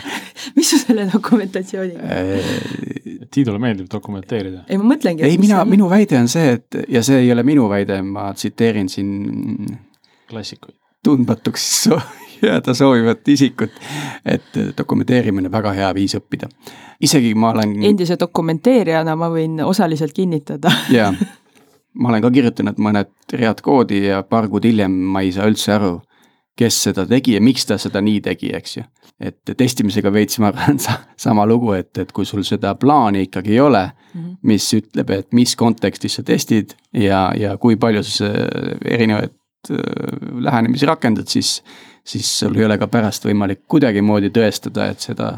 mis 0.56 0.70
sul 0.70 0.82
selle 0.82 1.06
dokumentatsiooniga 1.12 2.00
äh, 2.02 2.54
Tiidule 3.34 3.58
meeldib 3.58 3.88
dokumenteerida. 3.90 4.64
ei, 4.68 4.78
ma 4.78 4.94
mõtlengi. 4.94 5.24
ei, 5.26 5.38
mina, 5.40 5.64
minu 5.68 5.88
väide 5.90 6.18
on 6.20 6.28
see, 6.30 6.56
et 6.58 6.78
ja 6.92 7.02
see 7.06 7.24
ei 7.24 7.32
ole 7.34 7.42
minu 7.46 7.66
väide, 7.70 8.00
ma 8.06 8.28
tsiteerin 8.36 8.90
siin. 8.92 9.10
klassikuid. 10.30 10.76
tundmatuks 11.04 11.66
jääda 12.46 12.74
soovivat 12.74 13.28
isikut, 13.28 13.70
et 14.24 14.58
dokumenteerimine 14.78 15.52
väga 15.52 15.72
hea 15.72 15.94
viis 15.94 16.16
õppida. 16.18 16.48
isegi 17.00 17.34
ma 17.34 17.50
olen. 17.50 17.76
endise 17.84 18.18
dokumenteerijana 18.20 19.16
ma 19.16 19.30
võin 19.30 19.60
osaliselt 19.64 20.12
kinnitada 20.12 20.72
jaa, 20.98 21.12
ma 21.94 22.08
olen 22.08 22.22
ka 22.22 22.30
kirjutanud 22.30 22.78
mõned 22.78 23.12
read 23.32 23.60
koodi 23.62 24.06
ja 24.06 24.22
paar 24.22 24.48
kuud 24.48 24.64
hiljem 24.64 24.90
ma 24.90 25.22
ei 25.22 25.32
saa 25.32 25.48
üldse 25.50 25.72
aru 25.78 26.00
kes 26.58 26.76
seda 26.88 27.04
tegi 27.10 27.34
ja 27.34 27.42
miks 27.42 27.66
ta 27.66 27.78
seda 27.80 28.02
nii 28.04 28.20
tegi, 28.24 28.50
eks 28.54 28.76
ju. 28.78 28.84
et 29.24 29.52
testimisega 29.58 30.10
veits 30.12 30.40
ma 30.42 30.50
arvan 30.50 30.78
sa, 30.84 30.98
sama 31.20 31.46
lugu, 31.46 31.72
et, 31.76 31.92
et 32.02 32.12
kui 32.14 32.26
sul 32.26 32.44
seda 32.46 32.74
plaani 32.78 33.26
ikkagi 33.28 33.54
ei 33.54 33.60
ole 33.62 33.84
mm, 33.86 34.20
-hmm. 34.20 34.36
mis 34.42 34.68
ütleb, 34.74 35.10
et 35.10 35.32
mis 35.32 35.56
kontekstis 35.56 36.18
sa 36.18 36.22
testid 36.22 36.74
ja, 36.92 37.30
ja 37.38 37.56
kui 37.56 37.76
palju 37.76 38.02
sa 38.02 38.30
erinevaid 38.84 39.34
äh, 39.70 39.78
lähenemisi 40.40 40.86
rakendad, 40.86 41.26
siis 41.26 41.62
siis 42.04 42.28
sul 42.38 42.56
ei 42.58 42.66
ole 42.66 42.76
ka 42.80 42.88
pärast 42.92 43.24
võimalik 43.24 43.62
kuidagimoodi 43.70 44.28
tõestada, 44.34 44.90
et 44.92 45.04
seda 45.04 45.30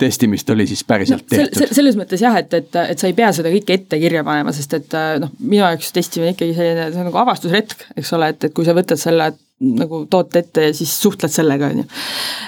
testimist 0.00 0.48
oli 0.50 0.66
siis 0.66 0.82
päriselt 0.86 1.22
no, 1.26 1.36
tehtud 1.36 1.68
se. 1.68 1.76
selles 1.78 1.98
mõttes 1.98 2.22
jah, 2.24 2.34
et, 2.40 2.54
et, 2.58 2.80
et 2.94 2.98
sa 2.98 3.10
ei 3.10 3.14
pea 3.16 3.30
seda 3.36 3.52
kõike 3.52 3.76
ette 3.78 4.00
kirja 4.02 4.24
panema, 4.26 4.54
sest 4.56 4.74
et 4.80 4.96
noh, 5.22 5.30
minu 5.38 5.62
jaoks 5.62 5.92
testimine 5.94 6.34
ikkagi 6.34 6.56
selline, 6.56 6.88
see 6.90 7.04
on 7.04 7.08
nagu 7.12 7.22
avastusretk, 7.22 7.86
eks 8.00 8.10
ole, 8.18 8.32
et, 8.34 8.48
et 8.48 8.56
kui 8.56 8.66
sa 8.66 8.74
võtad 8.76 9.00
selle 9.00 9.30
nagu 9.60 10.00
toote 10.10 10.40
ette 10.40 10.62
ja 10.70 10.74
siis 10.76 10.92
suhtled 11.02 11.32
sellega, 11.32 11.68
on 11.68 11.82
ju. 11.82 11.86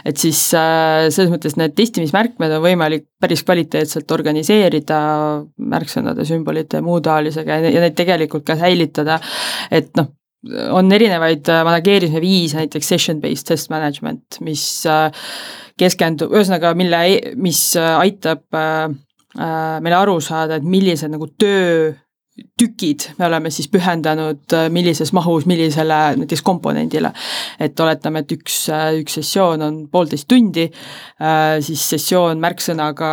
et 0.09 0.19
siis 0.19 0.41
äh, 0.57 1.11
selles 1.13 1.31
mõttes 1.33 1.59
need 1.61 1.75
testimismärkmed 1.77 2.57
on 2.57 2.65
võimalik 2.65 3.05
päris 3.21 3.45
kvaliteetselt 3.45 4.11
organiseerida 4.17 4.99
märksõnade, 5.75 6.25
sümbolite 6.29 6.81
ja 6.81 6.87
muu 6.87 6.99
taolisega 7.05 7.61
ja 7.67 7.85
neid 7.85 7.99
tegelikult 7.99 8.47
ka 8.49 8.57
säilitada, 8.59 9.21
et 9.71 9.93
noh, 10.01 10.09
on 10.51 10.93
erinevaid 10.93 11.49
äh, 11.51 11.63
manageerimise 11.67 12.23
viise, 12.23 12.59
näiteks 12.59 12.93
session-based 12.95 13.49
test 13.49 13.71
management, 13.71 14.41
mis 14.45 14.65
äh, 14.91 15.11
keskendub, 15.79 16.35
ühesõnaga, 16.35 16.75
mille, 16.79 17.03
mis 17.41 17.65
äh, 17.79 17.93
aitab 18.03 18.45
meil 19.33 19.95
aru 19.97 20.19
saada, 20.21 20.59
et 20.59 20.65
millised 20.69 21.09
nagu 21.09 21.25
töö 21.41 21.95
tükid 22.61 23.07
me 23.17 23.25
oleme 23.25 23.49
siis 23.53 23.69
pühendanud 23.73 24.55
millises 24.73 25.09
mahus 25.17 25.47
millisele 25.49 26.01
näiteks 26.21 26.43
komponendile. 26.45 27.15
et 27.61 27.81
oletame, 27.81 28.21
et 28.21 28.35
üks, 28.37 28.59
üks 29.01 29.17
sessioon 29.21 29.65
on 29.65 29.79
poolteist 29.93 30.29
tundi, 30.29 30.67
siis 31.65 31.89
sessioon 31.95 32.41
märksõnaga 32.45 33.13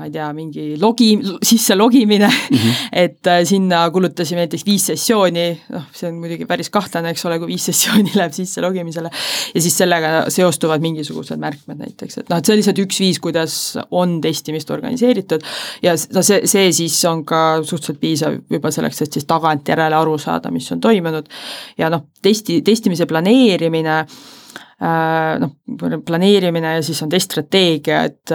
ma 0.00 0.06
ei 0.08 0.12
tea, 0.14 0.30
mingi 0.32 0.78
logi, 0.80 1.10
sisse 1.44 1.74
logimine. 1.76 2.26
Mm, 2.26 2.56
-hmm. 2.56 2.88
et 3.04 3.26
äh, 3.26 3.42
sinna 3.44 3.82
kulutasime 3.90 4.40
näiteks 4.40 4.64
viis 4.64 4.86
sessiooni, 4.86 5.44
noh, 5.74 5.82
see 5.92 6.08
on 6.08 6.16
muidugi 6.22 6.46
päris 6.48 6.70
kahtlane, 6.72 7.12
eks 7.12 7.24
ole, 7.28 7.36
kui 7.38 7.50
viis 7.52 7.66
sessiooni 7.70 8.14
läheb 8.14 8.32
sisse 8.32 8.64
logimisele, 8.64 9.10
ja 9.54 9.60
siis 9.60 9.76
sellega 9.76 10.24
seostuvad 10.32 10.80
mingisugused 10.80 11.36
märkmed 11.36 11.82
näiteks, 11.84 12.22
et 12.22 12.32
noh, 12.32 12.40
et 12.40 12.48
see 12.48 12.56
on 12.56 12.60
lihtsalt 12.62 12.80
üks 12.86 13.00
viis, 13.04 13.20
kuidas 13.20 13.58
on 13.90 14.20
testimist 14.24 14.70
organiseeritud. 14.70 15.44
Ja 15.84 15.92
no 16.14 16.24
see, 16.24 16.46
see 16.48 16.72
siis 16.72 16.96
on 17.04 17.24
ka 17.28 17.60
suhteliselt 17.60 18.00
piisav 18.00 18.40
juba 18.50 18.72
selleks, 18.72 19.02
et 19.04 19.12
siis 19.12 19.28
tagantjärele 19.28 20.00
aru 20.00 20.16
saada, 20.18 20.50
mis 20.50 20.72
on 20.72 20.80
toimunud. 20.80 21.28
Ja 21.78 21.92
noh, 21.92 22.08
testi, 22.22 22.62
testimise 22.64 23.04
planeerimine 23.10 23.98
äh, 24.00 24.06
noh, 24.80 25.52
planeerimine 26.06 26.78
ja 26.78 26.82
siis 26.82 27.02
on 27.04 27.12
teststrateegia, 27.12 28.04
et 28.08 28.34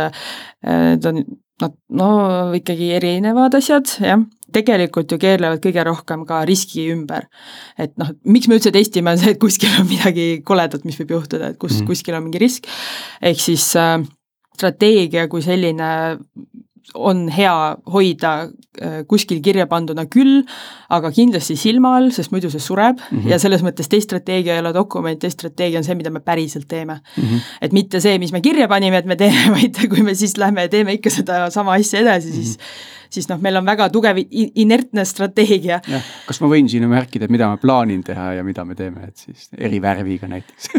need 0.65 1.09
on 1.09 1.23
Nad 1.63 1.71
no 1.95 2.09
ikkagi 2.57 2.89
erinevad 2.97 3.53
asjad, 3.55 3.87
jah, 4.03 4.19
tegelikult 4.55 5.13
ju 5.13 5.19
keerlevad 5.21 5.61
kõige 5.63 5.85
rohkem 5.87 6.25
ka 6.27 6.41
riski 6.47 6.89
ümber. 6.91 7.29
et 7.79 7.93
noh, 8.01 8.11
miks 8.27 8.49
me 8.51 8.57
üldse 8.57 8.73
testime, 8.75 9.13
on 9.13 9.21
see, 9.21 9.31
et 9.35 9.39
kuskil 9.39 9.71
on 9.79 9.87
midagi 9.87 10.41
koledat, 10.43 10.83
mis 10.83 10.99
võib 10.99 11.15
juhtuda, 11.15 11.53
et 11.53 11.59
kus 11.61 11.79
mm., 11.79 11.87
kuskil 11.87 12.17
on 12.17 12.25
mingi 12.27 12.43
risk, 12.43 12.67
ehk 13.23 13.39
siis 13.39 13.69
äh, 13.79 14.03
strateegia 14.55 15.29
kui 15.31 15.43
selline 15.45 15.89
on 16.93 17.25
hea 17.33 17.53
hoida 17.91 18.31
äh, 18.45 19.03
kuskil 19.09 19.41
kirja 19.43 19.67
panduna 19.67 20.05
küll, 20.11 20.43
aga 20.93 21.11
kindlasti 21.15 21.57
silma 21.59 21.95
all, 21.97 22.11
sest 22.15 22.33
muidu 22.35 22.51
see 22.53 22.63
sureb 22.63 22.99
mm 22.99 23.19
-hmm. 23.19 23.29
ja 23.33 23.39
selles 23.39 23.63
mõttes 23.65 23.89
teiststrateegia 23.91 24.55
ei 24.55 24.63
ole 24.63 24.73
dokument, 24.73 25.19
teiststrateegia 25.19 25.79
on 25.79 25.87
see, 25.87 25.95
mida 25.95 26.09
me 26.09 26.19
päriselt 26.19 26.67
teeme 26.67 26.99
mm. 27.17 27.23
-hmm. 27.23 27.39
et 27.61 27.73
mitte 27.73 27.99
see, 27.99 28.19
mis 28.19 28.31
me 28.31 28.41
kirja 28.41 28.67
panime, 28.67 28.97
et 28.97 29.05
me 29.05 29.15
teeme, 29.15 29.51
vaid 29.57 29.87
kui 29.89 30.03
me 30.03 30.15
siis 30.15 30.37
lähme 30.37 30.61
ja 30.61 30.69
teeme 30.69 30.93
ikka 30.93 31.09
sedasama 31.09 31.73
asja 31.73 31.99
edasi, 31.99 32.31
siis 32.31 32.57
mm 32.57 32.63
-hmm 32.63 32.93
siis 33.15 33.29
noh, 33.29 33.41
meil 33.41 33.59
on 33.59 33.65
väga 33.67 33.87
tugev 33.93 34.19
inertne 34.31 35.05
strateegia. 35.07 35.81
kas 36.27 36.41
ma 36.41 36.51
võin 36.51 36.69
siin 36.71 36.87
märkida, 36.91 37.29
mida 37.31 37.49
ma 37.51 37.59
plaanin 37.61 38.03
teha 38.05 38.33
ja 38.39 38.45
mida 38.47 38.65
me 38.67 38.75
teeme, 38.75 39.09
et 39.09 39.25
siis 39.27 39.49
eri 39.57 39.81
värviga 39.83 40.29
näiteks 40.31 40.71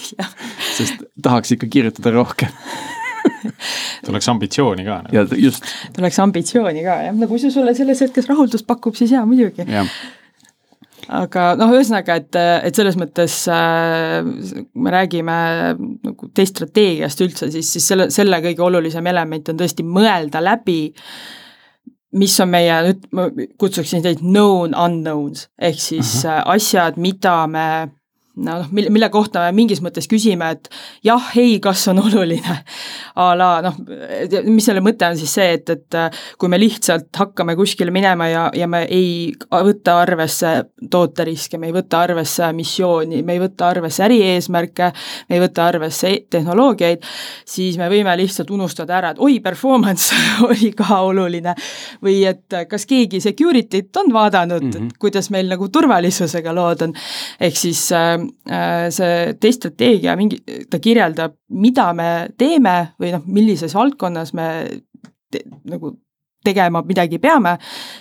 sest 0.78 1.06
tahaks 1.22 1.56
ikka 1.56 1.70
kirjutada 1.72 2.14
rohkem 2.16 2.52
tuleks 4.06 4.28
ambitsiooni 4.34 4.86
ka. 4.86 5.00
ja 5.12 5.26
just. 5.36 5.64
tuleks 5.96 6.20
ambitsiooni 6.24 6.84
ka 6.86 7.00
jah, 7.08 7.16
no 7.16 7.30
kui 7.30 7.42
see 7.42 7.54
sulle 7.54 7.74
selles 7.78 8.04
hetkes 8.06 8.30
rahuldust 8.32 8.66
pakub, 8.66 8.96
siis 8.98 9.14
jaa, 9.16 9.26
muidugi 9.28 9.66
ja 9.68 9.86
aga 11.12 11.52
noh, 11.58 11.72
ühesõnaga, 11.76 12.18
et, 12.20 12.36
et 12.66 12.78
selles 12.78 12.96
mõttes 12.98 13.38
äh, 13.52 14.26
me 14.74 14.92
räägime 14.92 15.36
nagu 15.76 16.30
teist 16.34 16.56
strateegiast 16.56 17.22
üldse, 17.26 17.50
siis, 17.54 17.70
siis 17.76 17.88
selle, 17.92 18.08
selle 18.14 18.40
kõige 18.44 18.64
olulisem 18.66 19.06
element 19.06 19.52
on 19.52 19.60
tõesti 19.60 19.86
mõelda 19.86 20.42
läbi, 20.42 20.80
mis 22.16 22.34
on 22.42 22.50
meie, 22.50 22.78
nüüd 22.88 23.06
ma 23.16 23.28
kutsuksin 23.60 24.02
neid 24.06 24.22
known 24.24 24.74
unknowns, 24.74 25.46
ehk 25.58 25.78
siis 25.80 26.18
uh 26.24 26.30
-huh. 26.30 26.42
asjad, 26.56 26.98
mida 26.98 27.38
me 27.46 27.66
noh, 28.36 28.66
mille, 28.70 28.90
mille 28.90 29.08
kohta 29.12 29.40
me 29.46 29.52
mingis 29.56 29.80
mõttes 29.84 30.08
küsime, 30.10 30.50
et 30.52 30.68
jah, 31.04 31.30
ei, 31.38 31.56
kas 31.62 31.86
on 31.92 32.00
oluline. 32.02 32.56
a 33.22 33.30
la 33.38 33.50
noh, 33.64 33.78
mis 34.44 34.66
selle 34.66 34.82
mõte 34.84 35.08
on 35.08 35.16
siis 35.18 35.32
see, 35.38 35.56
et, 35.56 35.72
et 35.72 35.98
kui 36.38 36.50
me 36.52 36.58
lihtsalt 36.60 37.08
hakkame 37.16 37.56
kuskile 37.56 37.94
minema 37.94 38.28
ja, 38.28 38.46
ja 38.56 38.68
me 38.68 38.82
ei 38.92 39.32
võta 39.50 39.96
arvesse 40.02 40.52
tooteriske, 40.92 41.60
me 41.60 41.70
ei 41.70 41.76
võta 41.76 42.02
arvesse 42.04 42.50
missiooni, 42.56 43.22
me 43.26 43.36
ei 43.36 43.42
võta 43.46 43.70
arvesse 43.72 44.04
ärieesmärke, 44.04 44.90
me 45.30 45.38
ei 45.38 45.44
võta 45.46 45.68
arvesse 45.70 46.12
tehnoloogiaid, 46.30 47.08
siis 47.48 47.80
me 47.80 47.88
võime 47.92 48.16
lihtsalt 48.20 48.52
unustada 48.52 48.98
ära, 48.98 49.14
et 49.14 49.22
oi, 49.22 49.38
performance 49.44 50.16
oli 50.48 50.72
ka 50.76 51.00
oluline. 51.06 51.56
või 52.02 52.20
et 52.28 52.52
kas 52.68 52.84
keegi 52.86 53.20
security't 53.22 53.96
on 54.02 54.12
vaadanud 54.12 54.62
mm, 54.62 54.70
-hmm. 54.70 54.86
et 54.92 54.98
kuidas 55.00 55.30
meil 55.30 55.48
nagu 55.48 55.68
turvalisusega 55.72 56.52
lood 56.54 56.82
on, 56.84 56.92
ehk 57.40 57.56
siis 57.56 57.80
äh, 57.96 58.25
Äh, 58.25 58.25
see 58.90 59.34
teststrateegia 59.40 60.16
mingi, 60.18 60.40
ta 60.70 60.80
kirjeldab, 60.82 61.36
mida 61.50 61.90
me 61.96 62.10
teeme 62.38 62.76
või 63.00 63.12
noh, 63.14 63.24
millises 63.26 63.74
valdkonnas 63.76 64.34
me 64.36 64.48
te, 65.32 65.42
nagu 65.68 65.96
tegema 66.46 66.82
midagi 66.86 67.18
peame 67.22 67.56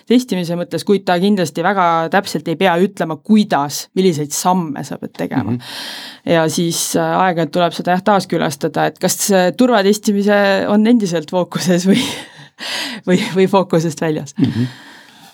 testimise 0.10 0.58
mõttes, 0.60 0.86
kuid 0.88 1.06
ta 1.08 1.18
kindlasti 1.22 1.64
väga 1.66 1.88
täpselt 2.14 2.48
ei 2.52 2.60
pea 2.60 2.76
ütlema, 2.82 3.18
kuidas, 3.26 3.86
milliseid 3.98 4.34
samme 4.36 4.84
sa 4.86 5.00
pead 5.02 5.16
tegema 5.18 5.52
mm. 5.52 5.58
-hmm. 5.58 6.32
ja 6.36 6.46
siis 6.50 6.96
äh, 7.00 7.18
aeg-ajalt 7.26 7.54
tuleb 7.56 7.78
seda 7.78 7.96
jah 7.96 8.06
taaskülastada, 8.12 8.88
et 8.92 9.00
kas 9.02 9.20
turvatestimise 9.58 10.40
on 10.70 10.88
endiselt 10.88 11.32
fookuses 11.32 11.88
või 11.90 12.02
või, 13.08 13.20
või 13.36 13.48
fookusest 13.52 14.02
väljas 14.02 14.36
mm. 14.38 14.46
-hmm. 14.46 14.68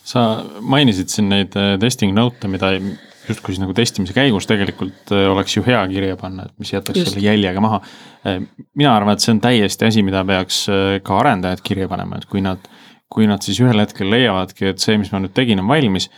sa 0.04 0.44
mainisid 0.62 1.12
siin 1.12 1.30
neid 1.30 1.56
äh, 1.60 1.78
testing 1.80 2.16
note'e, 2.16 2.52
mida 2.52 2.76
ei 2.78 2.82
justkui 3.30 3.54
siis 3.54 3.62
nagu 3.62 3.74
testimise 3.78 4.16
käigus 4.16 4.48
tegelikult 4.50 5.14
äh, 5.14 5.28
oleks 5.32 5.56
ju 5.58 5.64
hea 5.66 5.82
kirja 5.92 6.18
panna, 6.20 6.48
et 6.48 6.62
mis 6.62 6.74
jätaks 6.74 7.00
Just. 7.00 7.14
selle 7.14 7.26
jäljega 7.26 7.64
maha. 7.64 7.82
Äh, 8.28 8.42
mina 8.78 8.96
arvan, 8.96 9.16
et 9.16 9.24
see 9.24 9.34
on 9.36 9.42
täiesti 9.44 9.88
asi, 9.88 10.04
mida 10.06 10.24
peaks 10.28 10.64
äh, 10.72 11.00
ka 11.06 11.20
arendajad 11.22 11.64
kirja 11.66 11.90
panema, 11.92 12.20
et 12.22 12.30
kui 12.32 12.44
nad, 12.46 12.70
kui 13.12 13.28
nad 13.30 13.44
siis 13.46 13.60
ühel 13.64 13.84
hetkel 13.84 14.12
leiavadki, 14.12 14.72
et 14.74 14.84
see, 14.84 14.98
mis 15.02 15.12
ma 15.14 15.22
nüüd 15.24 15.36
tegin, 15.38 15.62
on 15.64 15.70
valmis 15.72 16.10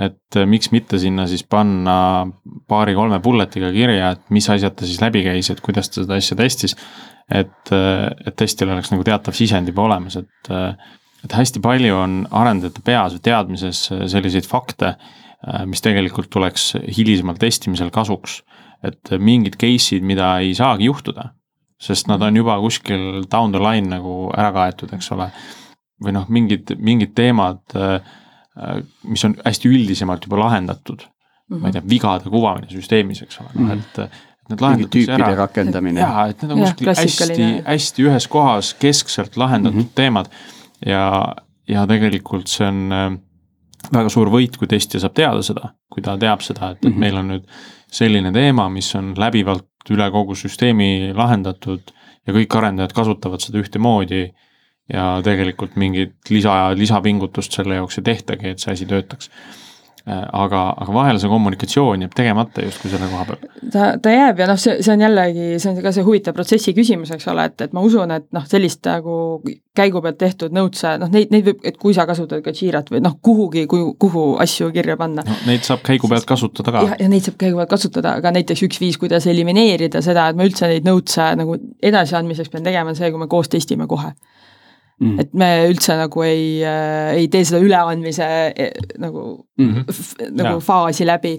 et 0.00 0.36
miks 0.48 0.70
mitte 0.72 0.96
sinna 1.02 1.26
siis 1.28 1.42
panna 1.44 2.24
paari-kolme 2.70 3.18
bullet'iga 3.20 3.68
kirja, 3.74 4.14
et 4.14 4.30
mis 4.32 4.46
asjad 4.48 4.72
ta 4.78 4.86
siis 4.88 5.00
läbi 5.02 5.20
käis, 5.26 5.50
et 5.52 5.60
kuidas 5.60 5.90
ta 5.90 6.00
seda 6.00 6.16
asja 6.16 6.38
testis. 6.38 6.76
et, 7.30 7.72
et 7.74 8.34
testil 8.38 8.70
oleks 8.70 8.88
nagu 8.94 9.04
teatav 9.04 9.36
sisend 9.36 9.68
juba 9.68 9.82
olemas, 9.84 10.16
et, 10.16 10.50
et 11.26 11.34
hästi 11.36 11.60
palju 11.62 11.98
on 11.98 12.16
arendajate 12.30 12.80
peas 12.86 13.18
või 13.18 13.26
teadmises 13.28 13.82
selliseid 14.14 14.48
fakte, 14.48 14.94
mis 15.66 15.80
tegelikult 15.80 16.28
tuleks 16.30 16.74
hilisemal 16.96 17.38
testimisel 17.40 17.90
kasuks. 17.90 18.42
et 18.84 19.10
mingid 19.18 19.58
case'id, 19.60 20.04
mida 20.04 20.38
ei 20.40 20.54
saagi 20.56 20.86
juhtuda, 20.88 21.34
sest 21.80 22.08
nad 22.08 22.22
on 22.24 22.36
juba 22.36 22.54
kuskil 22.60 23.26
down 23.28 23.52
the 23.52 23.60
line 23.60 23.88
nagu 23.92 24.30
ära 24.32 24.52
kaetud, 24.52 24.92
eks 24.96 25.12
ole. 25.12 25.30
või 26.04 26.12
noh, 26.16 26.24
mingid, 26.28 26.72
mingid 26.80 27.12
teemad 27.14 27.60
mis 29.08 29.24
on 29.24 29.36
hästi 29.44 29.70
üldisemalt 29.70 30.26
juba 30.26 30.40
lahendatud 30.44 31.04
mm. 31.04 31.56
-hmm. 31.56 31.60
ma 31.60 31.68
ei 31.68 31.72
tea, 31.72 31.82
vigade 31.88 32.30
kuvamine 32.30 32.70
süsteemis, 32.70 33.22
eks 33.22 33.40
ole, 33.40 33.52
noh 33.54 33.70
-hmm. 33.70 33.78
et, 33.78 33.98
et 33.98 34.50
need 34.50 34.64
lahendatakse 34.64 35.12
ära. 35.14 35.34
rakendamine. 35.34 36.00
jaa, 36.00 36.26
et 36.26 36.42
need 36.42 36.52
on 36.52 36.64
kuskil 36.64 36.90
hästi, 36.90 37.48
hästi 37.66 38.08
ühes 38.08 38.28
kohas 38.28 38.74
keskselt 38.74 39.36
lahendatud 39.36 39.78
mm 39.78 39.86
-hmm. 39.86 39.94
teemad 39.94 40.30
ja, 40.86 41.36
ja 41.68 41.86
tegelikult 41.86 42.48
see 42.48 42.66
on 42.68 42.92
äh, 42.92 43.18
väga 43.92 44.10
suur 44.12 44.30
võit, 44.32 44.56
kui 44.58 44.68
testija 44.70 45.00
saab 45.02 45.14
teada 45.18 45.42
seda, 45.46 45.72
kui 45.90 46.02
ta 46.02 46.16
teab 46.20 46.44
seda, 46.46 46.70
et, 46.70 46.78
et 46.78 46.84
mm 46.84 46.92
-hmm. 46.92 47.00
meil 47.00 47.16
on 47.16 47.28
nüüd 47.34 47.48
selline 47.90 48.32
teema, 48.32 48.68
mis 48.68 48.94
on 48.94 49.14
läbivalt 49.18 49.90
üle 49.90 50.10
kogu 50.10 50.34
süsteemi 50.34 51.12
lahendatud 51.16 51.92
ja 52.26 52.32
kõik 52.32 52.56
arendajad 52.56 52.92
kasutavad 52.92 53.40
seda 53.40 53.58
ühtemoodi 53.58 54.22
ja 54.92 55.20
tegelikult 55.24 55.76
mingit 55.76 56.30
lisa, 56.30 56.74
lisapingutust 56.76 57.52
selle 57.52 57.74
jaoks 57.74 57.98
ei 57.98 58.04
tehtagi, 58.04 58.48
et 58.48 58.58
see 58.58 58.72
asi 58.72 58.86
töötaks 58.86 59.30
aga, 60.06 60.62
aga 60.80 60.94
vahel 60.94 61.18
see 61.20 61.28
kommunikatsioon 61.30 62.04
jääb 62.04 62.14
tegemata 62.16 62.64
justkui 62.64 62.90
selle 62.92 63.08
koha 63.10 63.24
peal. 63.28 63.50
ta, 63.72 63.88
ta 64.02 64.12
jääb 64.14 64.40
ja 64.40 64.46
noh, 64.48 64.60
see, 64.60 64.78
see 64.84 64.94
on 64.94 65.04
jällegi, 65.04 65.48
see 65.60 65.70
on 65.70 65.80
ka 65.84 65.92
see 65.92 66.04
huvitav 66.06 66.36
protsessi 66.36 66.74
küsimus, 66.76 67.12
eks 67.14 67.28
ole, 67.32 67.44
et, 67.50 67.66
et 67.66 67.74
ma 67.76 67.84
usun, 67.84 68.14
et 68.14 68.26
noh, 68.34 68.46
sellist 68.48 68.86
nagu 68.88 69.18
käigu 69.76 70.02
pealt 70.02 70.18
tehtud 70.20 70.56
notes'e, 70.56 70.96
noh 71.02 71.12
neid, 71.12 71.30
neid 71.34 71.46
võib, 71.46 71.60
et 71.68 71.76
kui 71.80 71.94
sa 71.96 72.06
kasutad 72.08 72.42
ka 72.44 72.54
Jirat 72.56 72.90
või 72.92 73.02
noh, 73.04 73.18
kuhugi, 73.22 73.66
kuhu, 73.68 74.24
asju 74.42 74.70
kirja 74.74 74.96
panna 75.00 75.24
no,. 75.26 75.38
Neid 75.46 75.68
saab 75.68 75.84
käigu 75.86 76.08
pealt 76.10 76.26
kasutada 76.28 76.74
ka. 76.74 76.86
ja 76.98 77.08
neid 77.12 77.28
saab 77.28 77.38
käigu 77.40 77.60
pealt 77.60 77.72
kasutada, 77.76 78.16
aga 78.22 78.34
näiteks 78.34 78.64
üks 78.66 78.80
viis, 78.82 78.98
kuidas 79.00 79.28
elimineerida 79.30 80.02
seda, 80.04 80.30
et 80.30 80.40
ma 80.40 80.48
üldse 80.48 80.70
neid 80.70 80.88
notes'e 80.88 81.32
nagu 81.40 81.60
edasiandmiseks 81.92 82.52
pean 82.52 82.66
tegema, 82.66 82.94
on 82.94 82.98
see, 82.98 83.12
kui 83.12 83.20
me 83.20 83.28
koos 83.30 83.52
testime 83.52 83.88
kohe 83.90 84.14
Mm. 85.00 85.16
et 85.16 85.30
me 85.32 85.46
üldse 85.64 85.94
nagu 85.96 86.20
ei 86.26 86.58
äh,, 86.60 87.14
ei 87.16 87.28
tee 87.32 87.40
seda 87.48 87.62
üleandmise 87.64 88.26
äh, 88.52 88.74
nagu 89.00 89.46
mm, 89.56 89.70
-hmm. 89.70 90.26
nagu 90.36 90.58
ja. 90.58 90.60
faasi 90.60 91.06
läbi. 91.08 91.38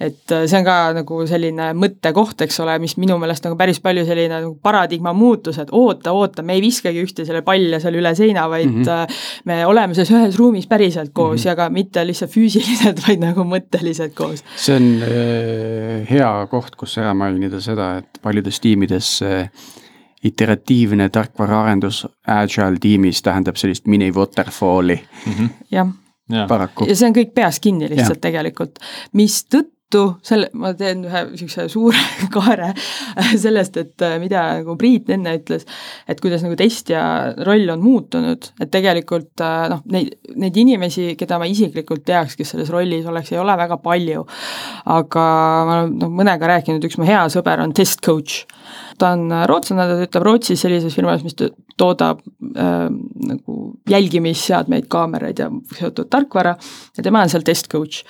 et 0.00 0.32
äh, 0.34 0.42
see 0.50 0.58
on 0.58 0.66
ka 0.66 0.74
nagu 0.96 1.20
selline 1.30 1.68
mõttekoht, 1.78 2.42
eks 2.42 2.58
ole, 2.64 2.74
mis 2.82 2.96
minu 2.98 3.14
meelest 3.22 3.46
nagu 3.46 3.54
päris 3.60 3.78
palju 3.84 4.02
selline 4.08 4.40
nagu 4.40 4.56
paradigma 4.58 5.12
muutus, 5.14 5.60
et 5.62 5.70
oota, 5.70 6.16
oota, 6.18 6.42
me 6.42 6.58
ei 6.58 6.64
viskagi 6.66 7.04
ühte 7.06 7.28
selle 7.28 7.44
palle 7.46 7.78
seal 7.78 7.94
üle 7.94 8.14
seina, 8.18 8.48
vaid 8.50 8.72
mm 8.72 8.82
-hmm. 8.82 9.22
me 9.44 9.60
oleme 9.66 9.94
selles 9.94 10.10
ühes 10.10 10.42
ruumis 10.42 10.66
päriselt 10.66 11.14
koos 11.14 11.40
mm 11.40 11.42
-hmm. 11.44 11.48
ja 11.48 11.56
ka 11.56 11.70
mitte 11.70 12.06
lihtsalt 12.06 12.34
füüsiliselt, 12.34 13.00
vaid 13.06 13.22
nagu 13.22 13.46
mõtteliselt 13.46 14.18
koos. 14.18 14.42
see 14.56 14.76
on 14.76 14.92
äh, 15.06 16.10
hea 16.10 16.46
koht, 16.50 16.74
kus 16.74 16.98
ära 16.98 17.14
mainida 17.14 17.60
seda, 17.60 17.98
et 17.98 18.18
paljudes 18.22 18.60
tiimides 18.60 19.22
äh, 19.22 19.50
iteratiivne 20.24 21.08
tarkvaraarendus 21.08 22.06
agile 22.26 22.80
tiimis 22.80 23.22
tähendab 23.22 23.56
sellist 23.56 23.86
mini 23.86 24.12
waterfall'i 24.12 24.96
mm. 25.26 25.32
-hmm. 25.32 25.48
jah 25.70 25.88
ja. 26.30 26.46
paraku. 26.48 26.86
ja 26.88 26.96
see 26.96 27.08
on 27.08 27.16
kõik 27.16 27.32
peas 27.34 27.60
kinni 27.60 27.90
lihtsalt 27.90 28.18
ja. 28.18 28.28
tegelikult, 28.28 28.78
mistõttu 29.12 29.75
selle, 30.26 30.48
ma 30.58 30.72
teen 30.76 31.04
ühe 31.06 31.20
niisuguse 31.30 31.68
suure 31.70 32.00
kaare 32.34 32.72
sellest, 33.38 33.76
et 33.80 34.04
äh, 34.04 34.16
mida 34.22 34.42
nagu 34.58 34.74
Priit 34.78 35.10
enne 35.14 35.36
ütles, 35.38 35.66
et 36.10 36.20
kuidas 36.20 36.42
nagu 36.44 36.56
testija 36.58 37.02
roll 37.46 37.70
on 37.72 37.84
muutunud, 37.84 38.50
et 38.60 38.72
tegelikult 38.72 39.44
äh, 39.44 39.68
noh, 39.72 39.84
neid, 39.94 40.16
neid 40.34 40.58
inimesi, 40.58 41.14
keda 41.18 41.38
ma 41.40 41.48
isiklikult 41.50 42.04
teaks, 42.06 42.36
kes 42.36 42.54
selles 42.54 42.72
rollis 42.74 43.06
oleks, 43.06 43.32
ei 43.32 43.40
ole 43.42 43.56
väga 43.56 43.78
palju. 43.84 44.26
aga 44.96 45.24
ma 45.66 45.78
olen 45.78 45.96
noh, 46.02 46.12
mõnega 46.20 46.50
rääkinud, 46.56 46.84
üks 46.86 46.98
mu 46.98 47.06
hea 47.08 47.22
sõber 47.32 47.62
on 47.62 47.74
test 47.76 48.02
coach 48.04 48.44
ta 48.98 49.12
on 49.14 49.30
rootslane, 49.48 49.86
ta 49.86 49.98
töötab 50.00 50.24
Rootsis 50.26 50.62
sellises 50.64 50.94
firmas, 50.96 51.24
mis 51.26 51.36
toodab 51.76 52.20
äh, 52.56 52.86
nagu 53.28 53.56
jälgimisseadmeid, 53.90 54.88
kaameraid 54.92 55.42
ja 55.42 55.50
seotud 55.78 56.10
tarkvara 56.12 56.56
ja 56.96 57.04
tema 57.04 57.24
on 57.24 57.32
seal 57.32 57.44
test 57.46 57.70
coach. 57.72 58.04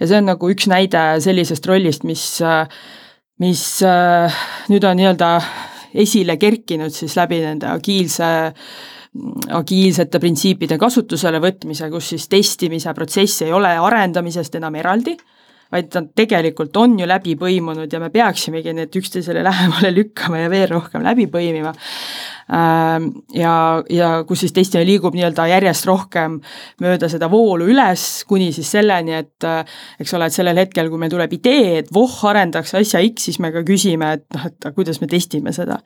ja 0.00 0.06
see 0.06 0.18
on 0.18 0.30
nagu 0.32 0.50
üks 0.52 0.68
näide 0.70 1.04
sellisest 1.22 1.66
rollist, 1.70 2.06
mis, 2.08 2.24
mis 3.42 3.66
äh, 3.86 4.40
nüüd 4.72 4.88
on 4.88 4.98
nii-öelda 5.00 5.34
esile 6.02 6.38
kerkinud 6.40 6.94
siis 6.94 7.16
läbi 7.18 7.42
nende 7.44 7.68
agiilse 7.70 8.32
agiilsete 9.52 10.16
printsiipide 10.18 10.78
kasutusele 10.80 11.36
võtmise, 11.42 11.90
kus 11.92 12.14
siis 12.14 12.30
testimise 12.32 12.94
protsess 12.96 13.44
ei 13.44 13.52
ole 13.52 13.74
arendamisest 13.76 14.56
enam 14.56 14.78
eraldi 14.80 15.18
vaid 15.72 15.94
nad 15.96 16.10
tegelikult 16.16 16.76
on 16.76 16.98
ju 17.00 17.08
läbi 17.08 17.34
põimunud 17.40 17.92
ja 17.92 18.00
me 18.02 18.10
peaksimegi 18.12 18.74
need 18.76 18.96
üksteisele 19.00 19.44
lähemale 19.44 19.92
lükkama 19.98 20.44
ja 20.44 20.50
veel 20.52 20.68
rohkem 20.74 21.04
läbi 21.04 21.28
põimima. 21.32 21.72
Ähm, 22.50 23.08
ja, 23.36 23.82
ja 23.90 24.10
kus 24.28 24.42
siis 24.42 24.54
testimine 24.56 24.88
liigub 24.88 25.14
nii-öelda 25.16 25.46
järjest 25.52 25.86
rohkem 25.88 26.40
mööda 26.82 27.10
seda 27.12 27.30
voolu 27.30 27.68
üles, 27.70 28.24
kuni 28.28 28.50
siis 28.54 28.72
selleni, 28.74 29.14
et 29.20 29.46
eks 30.02 30.16
ole, 30.18 30.26
et 30.26 30.34
sellel 30.34 30.58
hetkel, 30.58 30.90
kui 30.90 31.00
meil 31.00 31.12
tuleb 31.12 31.38
idee, 31.38 31.78
et 31.82 31.94
voh, 31.94 32.18
arendaks 32.32 32.74
asja 32.78 33.02
X, 33.06 33.28
siis 33.28 33.40
me 33.42 33.52
ka 33.54 33.64
küsime, 33.66 34.14
et 34.18 34.26
noh, 34.34 34.50
et 34.50 34.68
kuidas 34.74 35.00
me 35.02 35.08
testime 35.10 35.54
seda. 35.54 35.80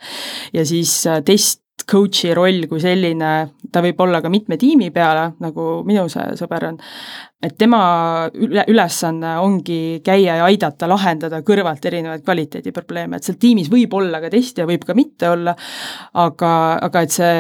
ja 0.52 0.66
siis 0.66 0.98
äh, 1.06 1.22
test 1.26 1.65
coach'i 1.84 2.32
roll 2.34 2.66
kui 2.70 2.80
selline, 2.82 3.32
ta 3.72 3.82
võib 3.84 4.00
olla 4.02 4.22
ka 4.24 4.30
mitme 4.32 4.56
tiimi 4.58 4.88
peale, 4.94 5.28
nagu 5.42 5.66
minu 5.86 6.06
see 6.10 6.34
sõber 6.38 6.70
on, 6.70 6.78
et 7.42 7.54
tema 7.58 7.80
üle, 8.32 8.64
ülesanne 8.72 9.36
ongi 9.42 10.00
käia 10.06 10.38
ja 10.40 10.48
aidata 10.48 10.88
lahendada 10.90 11.42
kõrvalt 11.46 11.84
erinevaid 11.86 12.24
kvaliteediprobleeme, 12.26 13.20
et 13.20 13.28
seal 13.28 13.38
tiimis 13.40 13.70
võib 13.72 13.94
olla 13.98 14.22
ka 14.24 14.32
testija, 14.32 14.66
võib 14.68 14.86
ka 14.88 14.96
mitte 14.98 15.30
olla, 15.30 15.54
aga, 16.26 16.52
aga 16.88 17.04
et 17.06 17.14
see 17.14 17.36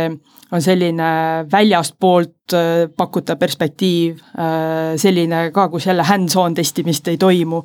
on 0.52 0.62
selline 0.62 1.06
väljastpoolt 1.52 2.54
äh, 2.54 2.84
pakutav 2.96 3.38
perspektiiv, 3.38 4.20
äh, 4.38 4.94
selline 5.00 5.50
ka, 5.54 5.66
kus 5.72 5.88
jälle 5.88 6.04
hands-on 6.06 6.54
testimist 6.54 7.08
ei 7.10 7.18
toimu 7.18 7.62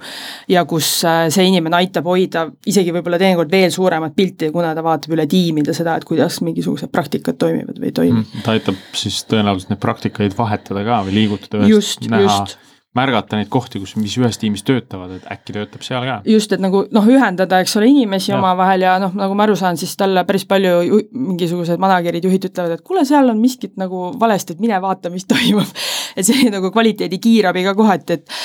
ja 0.50 0.66
kus 0.66 0.90
äh, 1.06 1.28
see 1.34 1.46
inimene 1.52 1.78
aitab 1.82 2.10
hoida 2.10 2.48
isegi 2.68 2.94
võib-olla 2.96 3.20
teinekord 3.22 3.54
veel 3.54 3.70
suuremat 3.74 4.16
pilti, 4.18 4.50
kuna 4.54 4.74
ta 4.78 4.84
vaatab 4.86 5.14
üle 5.18 5.28
tiimide 5.30 5.76
seda, 5.78 5.96
et 6.00 6.08
kuidas 6.10 6.42
mingisugused 6.46 6.92
praktikad 6.92 7.38
toimivad 7.42 7.78
või 7.78 7.92
ei 7.92 7.98
toimi 8.02 8.18
mm,. 8.18 8.44
ta 8.46 8.58
aitab 8.58 8.82
siis 8.98 9.22
tõenäoliselt 9.30 9.76
neid 9.76 9.84
praktikaid 9.84 10.38
vahetada 10.38 10.86
ka 10.88 11.04
või 11.06 11.20
liigutada 11.22 11.70
ühest, 11.70 12.10
näha 12.10 12.26
just 12.26 12.60
märgata 12.92 13.38
neid 13.40 13.48
kohti, 13.52 13.80
kus, 13.80 13.94
mis 13.96 14.18
ühes 14.20 14.36
tiimis 14.40 14.66
töötavad, 14.68 15.14
et 15.16 15.28
äkki 15.32 15.54
töötab 15.56 15.84
seal 15.86 16.04
ka. 16.04 16.18
just, 16.28 16.52
et 16.52 16.60
nagu 16.60 16.82
noh, 16.92 17.06
ühendada, 17.08 17.62
eks 17.64 17.78
ole, 17.80 17.88
inimesi 17.88 18.34
omavahel 18.36 18.84
ja 18.84 18.98
noh, 19.00 19.14
nagu 19.16 19.36
ma 19.38 19.46
aru 19.46 19.56
saan, 19.56 19.80
siis 19.80 19.94
talle 20.00 20.26
päris 20.28 20.44
palju 20.50 20.74
ju, 20.84 21.00
mingisugused 21.16 21.80
manager'id, 21.80 22.28
juhid 22.28 22.50
ütlevad, 22.50 22.76
et 22.76 22.84
kuule, 22.84 23.06
seal 23.08 23.32
on 23.32 23.40
miskit 23.40 23.78
nagu 23.80 24.10
valesti, 24.20 24.58
et 24.58 24.64
mine 24.64 24.80
vaata, 24.84 25.12
mis 25.14 25.24
toimub. 25.32 25.72
et 26.20 26.28
selline 26.28 26.52
nagu 26.58 26.74
kvaliteedi 26.76 27.22
kiirabi 27.24 27.64
ka 27.64 27.76
kohati, 27.80 28.20
et, 28.20 28.36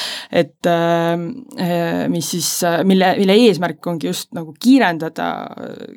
et 0.44 0.70
äh, 0.70 2.07
mis 2.12 2.30
siis, 2.36 2.53
mille, 2.86 3.11
mille 3.18 3.38
eesmärk 3.49 3.90
ongi 3.90 4.12
just 4.12 4.30
nagu 4.38 4.55
kiirendada 4.62 5.32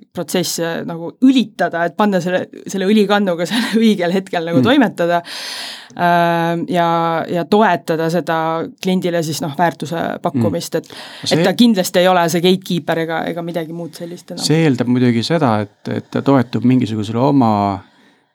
protsesse, 0.10 0.80
nagu 0.90 1.14
õlitada, 1.22 1.86
et 1.86 1.98
panna 2.00 2.18
selle, 2.24 2.48
selle 2.66 2.90
õlikannuga 2.90 3.46
seal 3.50 3.78
õigel 3.78 4.18
hetkel 4.18 4.50
nagu 4.50 4.64
mm. 4.64 4.70
toimetada 4.72 5.22
äh, 5.22 6.66
ja, 6.74 6.90
ja 7.30 7.46
toetada 7.46 8.10
seda 8.10 8.39
kliendile 8.84 9.24
siis 9.26 9.42
noh, 9.44 9.54
väärtuse 9.58 10.06
pakkumist, 10.24 10.80
et 10.80 10.90
see... 10.92 11.38
et 11.38 11.44
ta 11.46 11.54
kindlasti 11.58 12.04
ei 12.04 12.10
ole 12.12 12.26
see 12.32 12.44
gatekeeper 12.46 13.04
ega, 13.06 13.22
ega 13.34 13.44
midagi 13.46 13.76
muud 13.76 13.98
sellist 13.98 14.34
enam. 14.36 14.44
see 14.46 14.64
eeldab 14.66 14.92
muidugi 14.92 15.24
seda, 15.26 15.58
et, 15.66 15.94
et 15.96 16.10
ta 16.12 16.24
toetub 16.26 16.68
mingisugusele 16.70 17.22
oma 17.30 17.54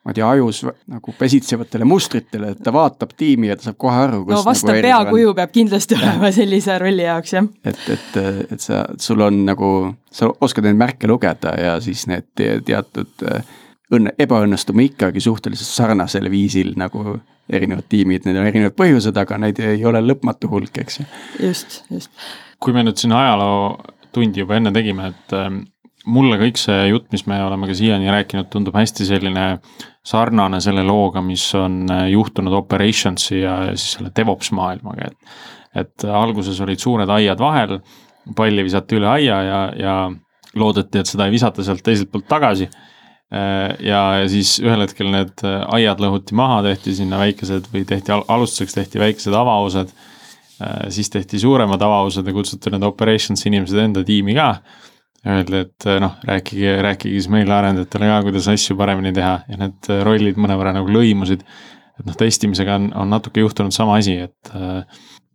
ma 0.04 0.12
ei 0.12 0.18
tea, 0.18 0.26
ajus 0.36 0.60
nagu 0.92 1.14
pesitsevatele 1.16 1.86
mustritele, 1.88 2.50
et 2.52 2.60
ta 2.64 2.72
vaatab 2.76 3.14
tiimi 3.16 3.48
ja 3.48 3.56
ta 3.56 3.70
saab 3.70 3.78
kohe 3.80 4.02
aru. 4.02 4.20
no 4.28 4.42
vastav 4.44 4.76
nagu 4.76 4.84
peakuju 4.84 5.34
peab 5.38 5.52
kindlasti 5.54 5.96
olema 5.96 6.30
sellise 6.34 6.76
rolli 6.82 7.06
jaoks, 7.06 7.32
jah. 7.38 7.48
et, 7.64 7.84
et, 7.96 8.18
et 8.52 8.60
sa, 8.60 8.84
sul 9.00 9.24
on 9.24 9.40
nagu, 9.48 9.70
sa 10.12 10.28
oskad 10.44 10.68
neid 10.68 10.76
märke 10.80 11.08
lugeda 11.08 11.56
ja 11.56 11.78
siis 11.84 12.04
need 12.10 12.28
teatud 12.68 13.24
õnne, 13.96 14.14
ebaõnnestume 14.20 14.88
ikkagi 14.90 15.22
suhteliselt 15.24 15.70
sarnasel 15.70 16.30
viisil 16.32 16.74
nagu 16.80 17.18
erinevad 17.50 17.88
tiimid, 17.92 18.24
need 18.26 18.38
on 18.40 18.48
erinevad 18.48 18.76
põhjused, 18.78 19.16
aga 19.20 19.38
neid 19.40 19.60
ei 19.62 19.84
ole 19.86 20.00
lõpmatu 20.04 20.48
hulk, 20.52 20.80
eks 20.84 21.00
ju. 21.00 21.06
just, 21.44 21.82
just. 21.92 22.12
kui 22.62 22.76
me 22.76 22.84
nüüd 22.86 23.00
siin 23.00 23.12
ajalootundi 23.16 24.44
juba 24.44 24.58
enne 24.58 24.72
tegime, 24.74 25.10
et 25.12 25.36
äh, 25.36 25.50
mulle 26.04 26.38
kõik 26.40 26.60
see 26.60 26.88
jutt, 26.90 27.10
mis 27.12 27.26
me 27.30 27.40
oleme 27.44 27.68
ka 27.68 27.76
siiani 27.76 28.12
rääkinud, 28.12 28.48
tundub 28.52 28.76
hästi 28.76 29.08
selline 29.08 29.48
sarnane 30.04 30.60
selle 30.64 30.84
looga, 30.86 31.22
mis 31.24 31.46
on 31.58 31.84
äh, 31.92 32.06
juhtunud 32.12 32.56
operations'i 32.60 33.42
ja, 33.42 33.58
ja 33.70 33.76
siis 33.76 33.98
selle 33.98 34.12
DevOps 34.16 34.52
maailmaga, 34.56 35.12
et 35.12 35.36
et 35.74 36.04
alguses 36.06 36.60
olid 36.62 36.78
suured 36.78 37.10
aiad 37.10 37.40
vahel, 37.42 37.80
palli 38.36 38.62
visati 38.62 38.94
üle 38.94 39.08
aia 39.10 39.40
ja, 39.42 39.60
ja 39.74 39.94
loodeti, 40.54 41.00
et 41.00 41.10
seda 41.10 41.26
ei 41.26 41.34
visata 41.34 41.64
sealt 41.66 41.82
teiselt 41.84 42.12
poolt 42.12 42.28
tagasi. 42.30 42.68
Ja, 43.32 44.00
ja 44.20 44.26
siis 44.30 44.56
ühel 44.62 44.84
hetkel 44.84 45.08
need 45.10 45.42
aiad 45.44 46.02
lõhuti 46.02 46.36
maha, 46.38 46.60
tehti 46.68 46.94
sinna 47.00 47.18
väikesed 47.22 47.70
või 47.72 47.86
tehti 47.88 48.12
alustuseks 48.14 48.76
tehti 48.76 49.02
väikesed 49.02 49.34
avaosad. 49.34 49.94
siis 50.94 51.10
tehti 51.10 51.38
suuremad 51.42 51.82
avaosad 51.82 52.26
ja 52.26 52.32
kutsuti 52.32 52.70
need 52.70 52.84
operations 52.86 53.46
inimesed 53.46 53.78
enda 53.78 54.04
tiimi 54.04 54.36
ka. 54.36 54.52
Öeldi, 55.24 55.62
et 55.64 55.86
noh, 56.04 56.18
rääkige, 56.28 56.76
rääkige 56.84 57.16
siis 57.16 57.30
meile 57.32 57.54
arendajatele 57.56 58.10
ka, 58.10 58.18
kuidas 58.26 58.48
asju 58.52 58.76
paremini 58.76 59.12
teha. 59.16 59.38
Ja 59.48 59.56
need 59.56 59.88
rollid 60.04 60.36
mõnevõrra 60.36 60.74
nagu 60.76 60.92
lõimusid. 60.92 61.42
Et 61.98 62.04
noh, 62.04 62.16
testimisega 62.18 62.76
on, 62.76 62.90
on 63.02 63.10
natuke 63.10 63.40
juhtunud 63.40 63.72
sama 63.72 63.96
asi, 64.02 64.18
et 64.26 64.52
äh, 64.52 64.84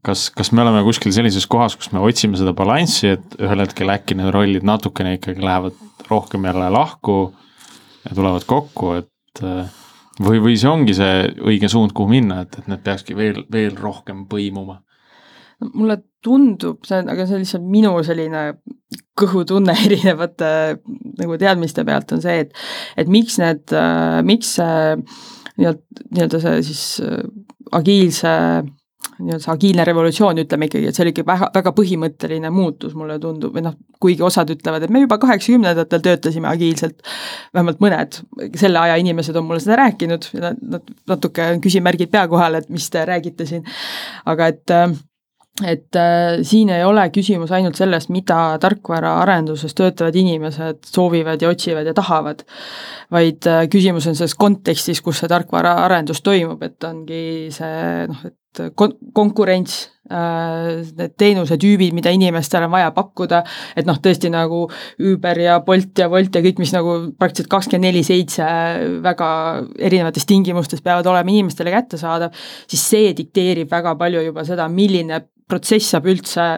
kas, 0.06 0.28
kas 0.36 0.52
me 0.54 0.64
oleme 0.64 0.84
kuskil 0.88 1.14
sellises 1.16 1.48
kohas, 1.50 1.76
kus 1.80 1.92
me 1.96 2.02
otsime 2.04 2.40
seda 2.40 2.54
balanssi, 2.58 3.16
et 3.16 3.38
ühel 3.40 3.64
hetkel 3.64 3.92
äkki 3.94 4.18
need 4.20 4.32
rollid 4.36 4.66
natukene 4.68 5.18
ikkagi 5.18 5.44
lähevad 5.44 5.78
rohkem 6.10 6.48
jälle 6.50 6.70
lahku 6.74 7.20
ja 8.06 8.16
tulevad 8.16 8.46
kokku, 8.50 8.94
et 9.00 9.44
äh, 9.44 9.72
või, 10.20 10.42
või 10.44 10.58
see 10.60 10.70
ongi 10.72 10.96
see 10.98 11.26
õige 11.52 11.70
suund, 11.72 11.96
kuhu 11.96 12.12
minna, 12.12 12.44
et, 12.46 12.60
et 12.60 12.70
need 12.72 12.84
peakski 12.86 13.18
veel, 13.18 13.44
veel 13.52 13.76
rohkem 13.80 14.28
põimuma? 14.32 14.82
mulle 15.60 15.98
tundub, 16.24 16.86
see 16.88 17.02
on, 17.02 17.10
aga 17.12 17.26
see 17.28 17.36
on 17.36 17.42
lihtsalt 17.44 17.66
minu 17.68 17.90
selline 18.08 18.44
kõhutunne 19.20 19.76
erinevate 19.86 20.52
nagu 21.20 21.40
teadmiste 21.42 21.84
pealt 21.88 22.14
on 22.16 22.24
see, 22.24 22.46
et 22.46 22.54
et 23.00 23.12
miks 23.12 23.36
need, 23.42 23.66
äh, 23.76 24.22
miks 24.28 24.56
see 24.56 24.96
nii-öelda, 25.60 26.06
nii-öelda 26.16 26.42
see 26.46 26.62
siis 26.70 26.84
äh, 27.04 27.24
agiilse 27.76 28.32
nii-öelda 29.20 29.44
see 29.44 29.54
agiilne 29.54 29.86
revolutsioon, 29.88 30.42
ütleme 30.44 30.70
ikkagi, 30.70 30.90
et 30.90 30.98
see 30.98 31.04
oli 31.06 31.14
ikka 31.14 31.26
väga, 31.28 31.50
väga 31.56 31.74
põhimõtteline 31.78 32.52
muutus, 32.54 32.96
mulle 32.98 33.20
tundub, 33.22 33.54
või 33.56 33.66
noh, 33.66 33.76
kuigi 34.02 34.26
osad 34.26 34.52
ütlevad, 34.54 34.86
et 34.86 34.94
me 34.94 35.04
juba 35.04 35.20
kaheksakümnendatel 35.22 36.06
töötasime 36.06 36.50
agiilselt, 36.52 37.04
vähemalt 37.54 37.84
mõned 37.84 38.22
selle 38.60 38.82
aja 38.82 38.98
inimesed 39.02 39.36
on 39.40 39.48
mulle 39.50 39.64
seda 39.64 39.80
rääkinud, 39.84 40.32
nad 40.40 40.96
natuke 41.10 41.52
on 41.56 41.62
küsimärgid 41.64 42.12
pea 42.14 42.26
kohal, 42.32 42.60
et 42.62 42.72
mis 42.74 42.90
te 42.94 43.06
räägite 43.10 43.48
siin, 43.50 43.68
aga 44.30 44.52
et 44.54 44.80
et 45.66 45.96
äh, 45.96 46.40
siin 46.48 46.70
ei 46.72 46.84
ole 46.88 47.04
küsimus 47.14 47.52
ainult 47.56 47.76
sellest, 47.80 48.12
mida 48.14 48.58
tarkvaraarenduses 48.62 49.76
töötavad 49.76 50.16
inimesed 50.16 50.86
soovivad 50.88 51.42
ja 51.42 51.52
otsivad 51.52 51.90
ja 51.90 51.94
tahavad, 51.98 52.46
vaid 53.12 53.48
äh, 53.50 53.66
küsimus 53.72 54.08
on 54.08 54.16
selles 54.16 54.38
kontekstis, 54.40 55.02
kus 55.04 55.20
see 55.20 55.32
tarkvaraarendus 55.32 56.24
toimub, 56.24 56.64
et 56.64 56.88
ongi 56.88 57.24
see 57.56 58.08
noh, 58.08 58.24
et 58.30 58.39
kon-, 58.76 58.96
konkurents 59.14 59.90
äh,, 60.12 60.82
need 60.98 61.16
teenusetüübid, 61.22 61.94
mida 61.98 62.14
inimestel 62.16 62.66
on 62.68 62.74
vaja 62.74 62.92
pakkuda, 62.96 63.42
et 63.78 63.90
noh, 63.90 64.00
tõesti 64.04 64.32
nagu 64.34 64.64
Uber 65.12 65.42
ja 65.44 65.60
Bolt 65.66 66.02
ja 66.02 66.10
Wolt 66.12 66.36
ja 66.36 66.44
kõik, 66.46 66.62
mis 66.62 66.74
nagu 66.76 66.96
praktiliselt 67.20 67.52
kakskümmend 67.52 67.90
neli 67.90 68.04
seitse 68.06 68.48
väga 69.06 69.30
erinevates 69.78 70.28
tingimustes 70.30 70.84
peavad 70.86 71.08
olema 71.12 71.36
inimestele 71.36 71.74
kättesaadav, 71.76 72.34
siis 72.70 72.88
see 72.94 73.14
dikteerib 73.18 73.72
väga 73.72 73.96
palju 74.00 74.26
juba 74.30 74.48
seda, 74.48 74.70
milline 74.72 75.24
protsess 75.50 75.94
saab 75.94 76.10
üldse 76.10 76.50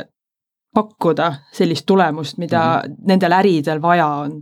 pakkuda 0.75 1.27
sellist 1.51 1.85
tulemust, 1.85 2.37
mida 2.37 2.59
mm 2.61 2.91
-hmm. 2.91 3.07
nendel 3.07 3.31
äridel 3.31 3.81
vaja 3.81 4.07
on. 4.07 4.41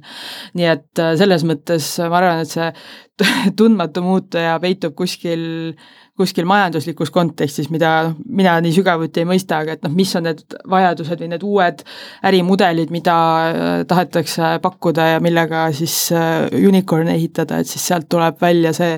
nii 0.53 0.65
et 0.65 0.99
äh, 0.99 1.15
selles 1.17 1.43
mõttes 1.43 1.85
ma 2.09 2.17
arvan, 2.17 2.39
et 2.41 2.49
see 2.49 2.73
tundmatu 3.57 4.01
muutuja 4.01 4.59
peitub 4.59 4.95
kuskil 4.95 5.73
kuskil 6.19 6.47
majanduslikus 6.49 7.11
kontekstis, 7.15 7.69
mida 7.71 8.11
mina 8.27 8.57
nii 8.63 8.73
sügavuti 8.75 9.23
ei 9.23 9.27
mõista, 9.29 9.61
aga 9.63 9.77
et 9.77 9.85
noh, 9.85 9.93
mis 9.95 10.11
on 10.19 10.25
need 10.27 10.57
vajadused 10.69 11.23
või 11.23 11.29
need 11.31 11.45
uued 11.47 11.83
ärimudelid, 12.27 12.91
mida 12.91 13.15
äh, 13.15 13.67
tahetakse 13.87 14.57
pakkuda 14.63 15.07
ja 15.13 15.21
millega 15.23 15.63
siis 15.75 15.95
äh, 16.15 16.49
unicorn'e 16.59 17.15
ehitada, 17.15 17.61
et 17.61 17.71
siis 17.71 17.87
sealt 17.91 18.09
tuleb 18.11 18.41
välja 18.41 18.73
see, 18.75 18.97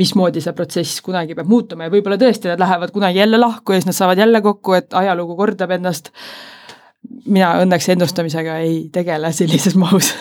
mismoodi 0.00 0.44
see 0.44 0.56
protsess 0.56 1.00
kunagi 1.06 1.38
peab 1.38 1.48
muutuma 1.50 1.88
ja 1.88 1.94
võib-olla 1.94 2.20
tõesti 2.20 2.52
nad 2.52 2.60
lähevad 2.60 2.92
kunagi 2.92 3.22
jälle 3.22 3.40
lahku 3.40 3.72
ja 3.72 3.80
siis 3.80 3.88
nad 3.88 3.96
saavad 3.96 4.20
jälle 4.20 4.42
kokku, 4.44 4.76
et 4.76 5.00
ajalugu 5.00 5.38
kordab 5.40 5.72
ennast. 5.78 6.12
mina 7.24 7.54
õnneks 7.62 7.88
ennustamisega 7.94 8.58
ei 8.60 8.90
tegele 8.92 9.32
sellises 9.32 9.76
mahus 9.80 10.12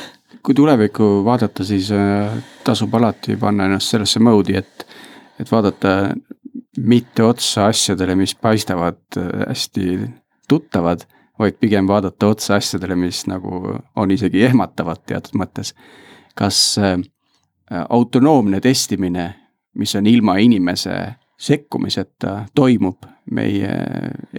kui 0.44 0.56
tulevikku 0.56 1.20
vaadata, 1.26 1.66
siis 1.68 1.92
äh, 1.92 2.32
tasub 2.64 2.94
alati 2.96 3.36
panna 3.40 3.68
ennast 3.68 3.92
sellesse 3.92 4.22
mode'i, 4.24 4.56
et 4.56 4.86
et 5.40 5.52
vaadata 5.52 6.14
mitte 6.78 7.24
otsa 7.24 7.66
asjadele, 7.70 8.16
mis 8.16 8.36
paistavad 8.36 9.00
äh, 9.18 9.48
hästi 9.48 10.00
tuttavad, 10.50 11.06
vaid 11.40 11.60
pigem 11.60 11.88
vaadata 11.88 12.28
otsa 12.28 12.56
asjadele, 12.56 12.96
mis 12.96 13.26
nagu 13.28 13.76
on 13.96 14.12
isegi 14.12 14.44
ehmatavad 14.50 15.04
teatud 15.06 15.40
mõttes. 15.40 15.74
kas 16.36 16.78
äh, 16.78 17.00
autonoomne 17.90 18.62
testimine, 18.62 19.34
mis 19.76 19.96
on 19.96 20.08
ilma 20.08 20.38
inimese 20.38 20.96
sekkumiseta, 21.40 22.46
toimub 22.56 23.06
meie 23.32 23.70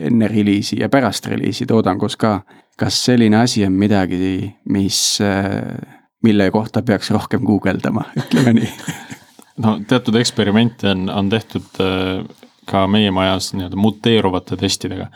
enne 0.00 0.28
reliisi 0.28 0.80
ja 0.80 0.88
pärast 0.88 1.26
reliisi 1.26 1.66
toodangus 1.66 2.16
ka. 2.16 2.40
kas 2.76 3.04
selline 3.04 3.36
asi 3.36 3.64
on 3.64 3.72
midagi, 3.72 4.54
mis, 4.68 5.20
äh, 5.20 5.76
mille 6.22 6.50
kohta 6.50 6.82
peaks 6.82 7.10
rohkem 7.10 7.44
guugeldama, 7.44 8.04
ütleme 8.20 8.52
nii 8.52 8.72
no 9.62 9.76
teatud 9.88 10.16
eksperimente 10.20 10.90
on, 10.90 11.06
on 11.12 11.30
tehtud 11.32 11.82
äh, 11.82 12.24
ka 12.70 12.86
meie 12.90 13.10
majas 13.14 13.52
nii-öelda 13.56 13.78
muteeruvate 13.80 14.58
testidega. 14.60 15.10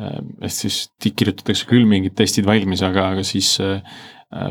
Äh, 0.00 0.18
ehk 0.44 0.56
siis 0.56 0.84
kirjutatakse 1.04 1.68
küll 1.70 1.86
mingid 1.88 2.16
testid 2.18 2.48
valmis, 2.48 2.82
aga, 2.86 3.10
aga 3.14 3.26
siis 3.26 3.54
äh, 3.62 3.80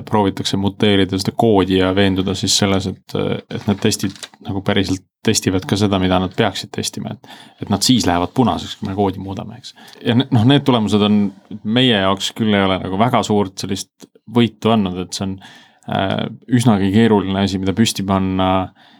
proovitakse 0.07 0.57
muteerida 0.59 1.17
seda 1.19 1.33
koodi 1.35 1.81
ja 1.81 1.89
veenduda 1.95 2.35
siis 2.39 2.55
selles, 2.55 2.87
et, 2.87 3.15
et 3.51 3.65
need 3.67 3.81
testid 3.83 4.15
nagu 4.45 4.61
päriselt 4.63 5.03
testivad 5.23 5.65
ka 5.67 5.75
seda, 5.79 5.99
mida 6.03 6.19
nad 6.19 6.31
peaksid 6.35 6.71
testima, 6.75 7.15
et. 7.15 7.27
et 7.63 7.71
nad 7.71 7.83
siis 7.83 8.05
lähevad 8.07 8.31
punaseks, 8.35 8.77
kui 8.79 8.89
me 8.89 8.95
koodi 8.95 9.19
muudame, 9.23 9.59
eks. 9.59 9.73
ja 10.03 10.15
noh, 10.19 10.47
need 10.47 10.63
tulemused 10.67 11.03
on 11.03 11.19
meie 11.63 11.99
jaoks 11.99 12.31
küll 12.37 12.55
ei 12.55 12.63
ole 12.63 12.79
nagu 12.79 12.99
väga 12.99 13.23
suurt 13.27 13.63
sellist 13.63 14.07
võitu 14.35 14.71
andnud, 14.71 15.01
et 15.03 15.15
see 15.15 15.27
on 15.27 15.35
äh, 15.43 16.17
üsnagi 16.59 16.91
keeruline 16.95 17.43
asi, 17.43 17.59
mida 17.59 17.75
püsti 17.75 18.07
panna 18.07 18.49
äh, 18.61 18.92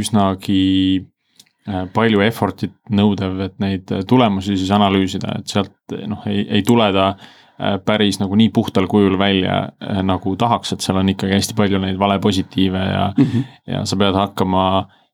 üsnagi 0.00 0.62
äh, 1.68 1.84
palju 1.94 2.24
effort'it 2.24 2.74
nõudev, 2.94 3.38
et 3.46 3.54
neid 3.62 3.92
tulemusi 4.08 4.56
siis 4.58 4.72
analüüsida, 4.74 5.38
et 5.38 5.54
sealt 5.54 5.96
noh, 6.08 6.24
ei, 6.30 6.44
ei 6.58 6.64
tule 6.66 6.88
ta 6.94 7.12
äh, 7.12 7.78
päris 7.86 8.20
nagu 8.22 8.38
nii 8.38 8.50
puhtal 8.54 8.88
kujul 8.90 9.18
välja, 9.20 9.64
nagu 10.06 10.34
tahaks, 10.38 10.74
et 10.74 10.84
seal 10.84 11.00
on 11.02 11.14
ikkagi 11.14 11.36
hästi 11.38 11.58
palju 11.58 11.82
neid 11.82 12.00
valepositiive 12.00 12.84
ja 12.88 13.06
mm, 13.16 13.24
-hmm. 13.24 13.48
ja 13.74 13.84
sa 13.86 13.98
pead 14.00 14.18
hakkama 14.18 14.66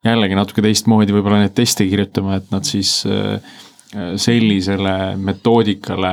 jällegi 0.05 0.37
natuke 0.39 0.63
teistmoodi 0.65 1.13
võib-olla 1.13 1.43
neid 1.43 1.57
teste 1.57 1.85
kirjutama, 1.89 2.39
et 2.39 2.53
nad 2.55 2.65
siis 2.65 3.03
sellisele 4.21 5.17
metoodikale 5.17 6.13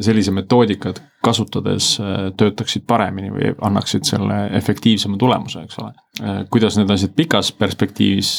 sellise 0.00 0.32
metoodikat 0.32 1.00
kasutades 1.26 1.92
äh, 2.00 2.30
töötaksid 2.38 2.86
paremini 2.88 3.32
või 3.34 3.52
annaksid 3.68 4.06
selle 4.08 4.46
efektiivsema 4.56 5.18
tulemuse, 5.20 5.66
eks 5.66 5.80
ole. 5.82 5.92
Äh, 6.22 6.42
kuidas 6.52 6.78
need 6.78 6.90
asjad 6.92 7.14
pikas 7.18 7.52
perspektiivis 7.56 8.32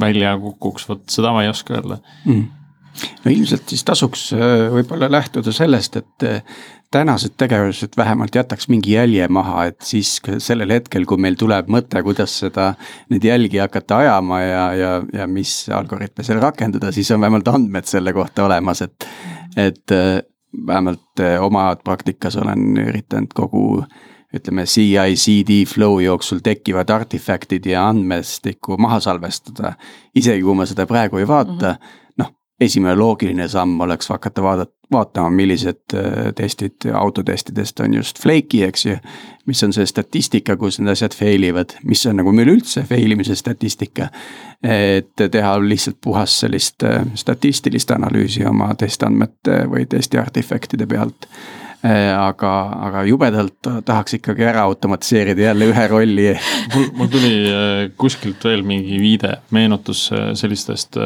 välja 0.00 0.36
kukuks, 0.40 0.88
vot 0.90 1.06
seda 1.12 1.34
ma 1.34 1.44
ei 1.44 1.52
oska 1.52 1.78
öelda 1.78 1.98
mm. 2.24 2.44
no 3.24 3.34
ilmselt 3.34 3.72
siis 3.72 3.84
tasuks 3.88 4.28
äh, 4.36 4.68
võib-olla 4.76 5.10
lähtuda 5.12 5.54
sellest, 5.54 6.00
et 6.02 6.30
tänased 6.92 7.38
tegevused 7.40 7.94
vähemalt 7.96 8.34
jätaks 8.36 8.68
mingi 8.68 8.92
jälje 8.92 9.28
maha, 9.32 9.66
et 9.70 9.80
siis 9.86 10.18
sellel 10.44 10.74
hetkel, 10.74 11.06
kui 11.08 11.20
meil 11.20 11.38
tuleb 11.40 11.70
mõte, 11.72 12.02
kuidas 12.04 12.34
seda, 12.42 12.74
neid 13.12 13.24
jälgi 13.24 13.62
hakata 13.62 14.02
ajama 14.04 14.42
ja, 14.42 14.64
ja, 14.76 14.90
ja 15.20 15.28
mis 15.30 15.54
algoritme 15.72 16.24
seal 16.26 16.42
rakendada, 16.44 16.92
siis 16.92 17.10
on 17.14 17.24
vähemalt 17.24 17.48
andmed 17.48 17.88
selle 17.88 18.12
kohta 18.12 18.44
olemas, 18.44 18.84
et, 18.84 19.08
et 19.56 19.96
vähemalt 20.66 21.20
eh, 21.20 21.42
oma 21.42 21.76
praktikas 21.84 22.36
olen 22.36 22.76
üritanud 22.86 23.32
kogu 23.34 23.84
ütleme, 24.32 24.64
CI-CD 24.64 25.66
flow 25.68 25.98
jooksul 26.00 26.40
tekkivad 26.44 26.90
artefaktid 26.90 27.66
ja 27.68 27.88
andmestikku 27.88 28.78
maha 28.80 29.00
salvestada. 29.00 29.74
isegi 30.14 30.42
kui 30.42 30.54
ma 30.56 30.66
seda 30.66 30.86
praegu 30.86 31.20
ei 31.20 31.28
vaata 31.28 31.68
mm, 31.72 31.76
-hmm 31.76 32.00
esimene 32.62 32.96
loogiline 32.96 33.48
samm 33.48 33.80
oleks 33.80 34.08
hakata 34.12 34.42
vaadat-, 34.44 34.74
vaatama, 34.92 35.30
millised 35.30 35.94
äh, 35.94 36.30
testid 36.36 36.86
autotestidest 36.94 37.80
on 37.80 37.94
just 37.94 38.20
flake'i, 38.22 38.62
eks 38.68 38.86
ju. 38.86 38.96
mis 39.46 39.62
on 39.66 39.72
see 39.74 39.86
statistika, 39.86 40.54
kus 40.56 40.78
need 40.78 40.92
asjad 40.92 41.14
fail 41.18 41.42
ivad, 41.42 41.74
mis 41.82 42.04
on 42.06 42.20
nagu 42.20 42.30
üleüldse 42.30 42.84
fail 42.86 43.10
imise 43.10 43.34
statistika. 43.34 44.08
et 44.62 45.18
teha 45.18 45.56
lihtsalt 45.58 45.98
puhas 46.00 46.38
sellist 46.44 46.82
äh, 46.86 47.02
statistilist 47.14 47.90
analüüsi 47.90 48.46
oma 48.46 48.74
testandmete 48.78 49.64
või 49.70 49.88
testi 49.90 50.18
artefaktide 50.18 50.86
pealt 50.86 51.26
äh, 51.26 52.12
aga, 52.14 52.52
aga 52.88 53.04
jubedalt 53.04 53.70
tahaks 53.84 54.14
ikkagi 54.20 54.46
ära 54.46 54.62
automatiseerida 54.70 55.48
jälle 55.48 55.72
ühe 55.72 55.86
rolli 55.88 56.28
mul, 56.74 56.88
mul 57.00 57.10
tuli 57.10 57.34
kuskilt 57.96 58.44
veel 58.44 58.62
mingi 58.62 59.00
viide, 59.02 59.40
meenutus 59.50 60.10
sellistest 60.38 61.00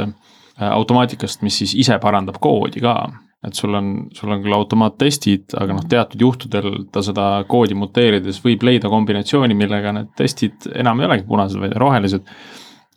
automaatikast, 0.60 1.42
mis 1.42 1.58
siis 1.62 1.74
ise 1.76 1.96
parandab 2.00 2.36
koodi 2.40 2.80
ka 2.84 2.98
et 3.44 3.54
sul 3.54 3.74
on, 3.76 3.90
sul 4.16 4.32
on 4.32 4.42
küll 4.42 4.54
automaattestid, 4.56 5.54
aga 5.60 5.76
noh, 5.76 5.84
teatud 5.90 6.22
juhtudel 6.24 6.70
ta 6.92 7.02
seda 7.04 7.26
koodi 7.48 7.76
muteerides 7.78 8.40
võib 8.44 8.64
leida 8.66 8.90
kombinatsiooni, 8.92 9.56
millega 9.58 9.92
need 9.94 10.14
testid 10.18 10.68
enam 10.74 11.02
ei 11.02 11.10
olegi 11.10 11.26
punased, 11.28 11.60
vaid 11.60 11.76
rohelised. 11.78 12.24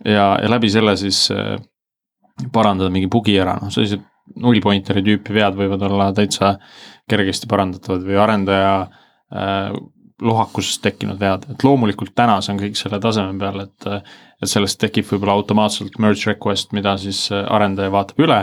ja, 0.06 0.32
ja 0.40 0.50
läbi 0.50 0.72
selle 0.72 0.96
siis 0.98 1.26
äh, 1.36 1.58
parandada 2.56 2.90
mingi 2.94 3.12
bugi 3.12 3.36
ära, 3.40 3.58
noh 3.60 3.74
sellised 3.74 4.06
null 4.40 4.62
pointeri 4.62 5.04
tüüpi 5.04 5.34
vead 5.34 5.58
võivad 5.58 5.84
olla 5.90 6.12
täitsa 6.16 6.56
kergesti 7.10 7.50
parandatavad 7.50 8.06
või 8.06 8.20
arendaja 8.22 8.74
äh, 8.86 9.76
lohakusest 10.22 10.82
tekkinud 10.84 11.20
vead, 11.20 11.46
et 11.52 11.64
loomulikult 11.64 12.12
täna 12.16 12.40
see 12.44 12.56
on 12.56 12.64
kõik 12.64 12.80
selle 12.80 13.00
taseme 13.04 13.38
peal, 13.40 13.68
et 13.68 13.92
et 14.40 14.48
sellest 14.48 14.80
tekib 14.80 15.04
võib-olla 15.04 15.34
automaatselt 15.36 15.98
merge 16.00 16.30
request, 16.30 16.72
mida 16.72 16.94
siis 16.98 17.26
arendaja 17.32 17.92
vaatab 17.92 18.22
üle 18.24 18.38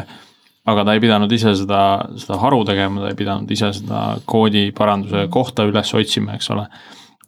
aga 0.66 0.84
ta 0.84 0.96
ei 0.96 1.02
pidanud 1.02 1.32
ise 1.32 1.54
seda, 1.62 1.80
seda 2.18 2.40
haru 2.42 2.64
tegema, 2.66 3.04
ta 3.04 3.12
ei 3.12 3.18
pidanud 3.18 3.50
ise 3.54 3.72
seda 3.78 4.02
koodi 4.28 4.68
paranduse 4.76 5.26
kohta 5.32 5.66
üles 5.68 5.94
otsima, 5.94 6.36
eks 6.36 6.50
ole. 6.54 6.66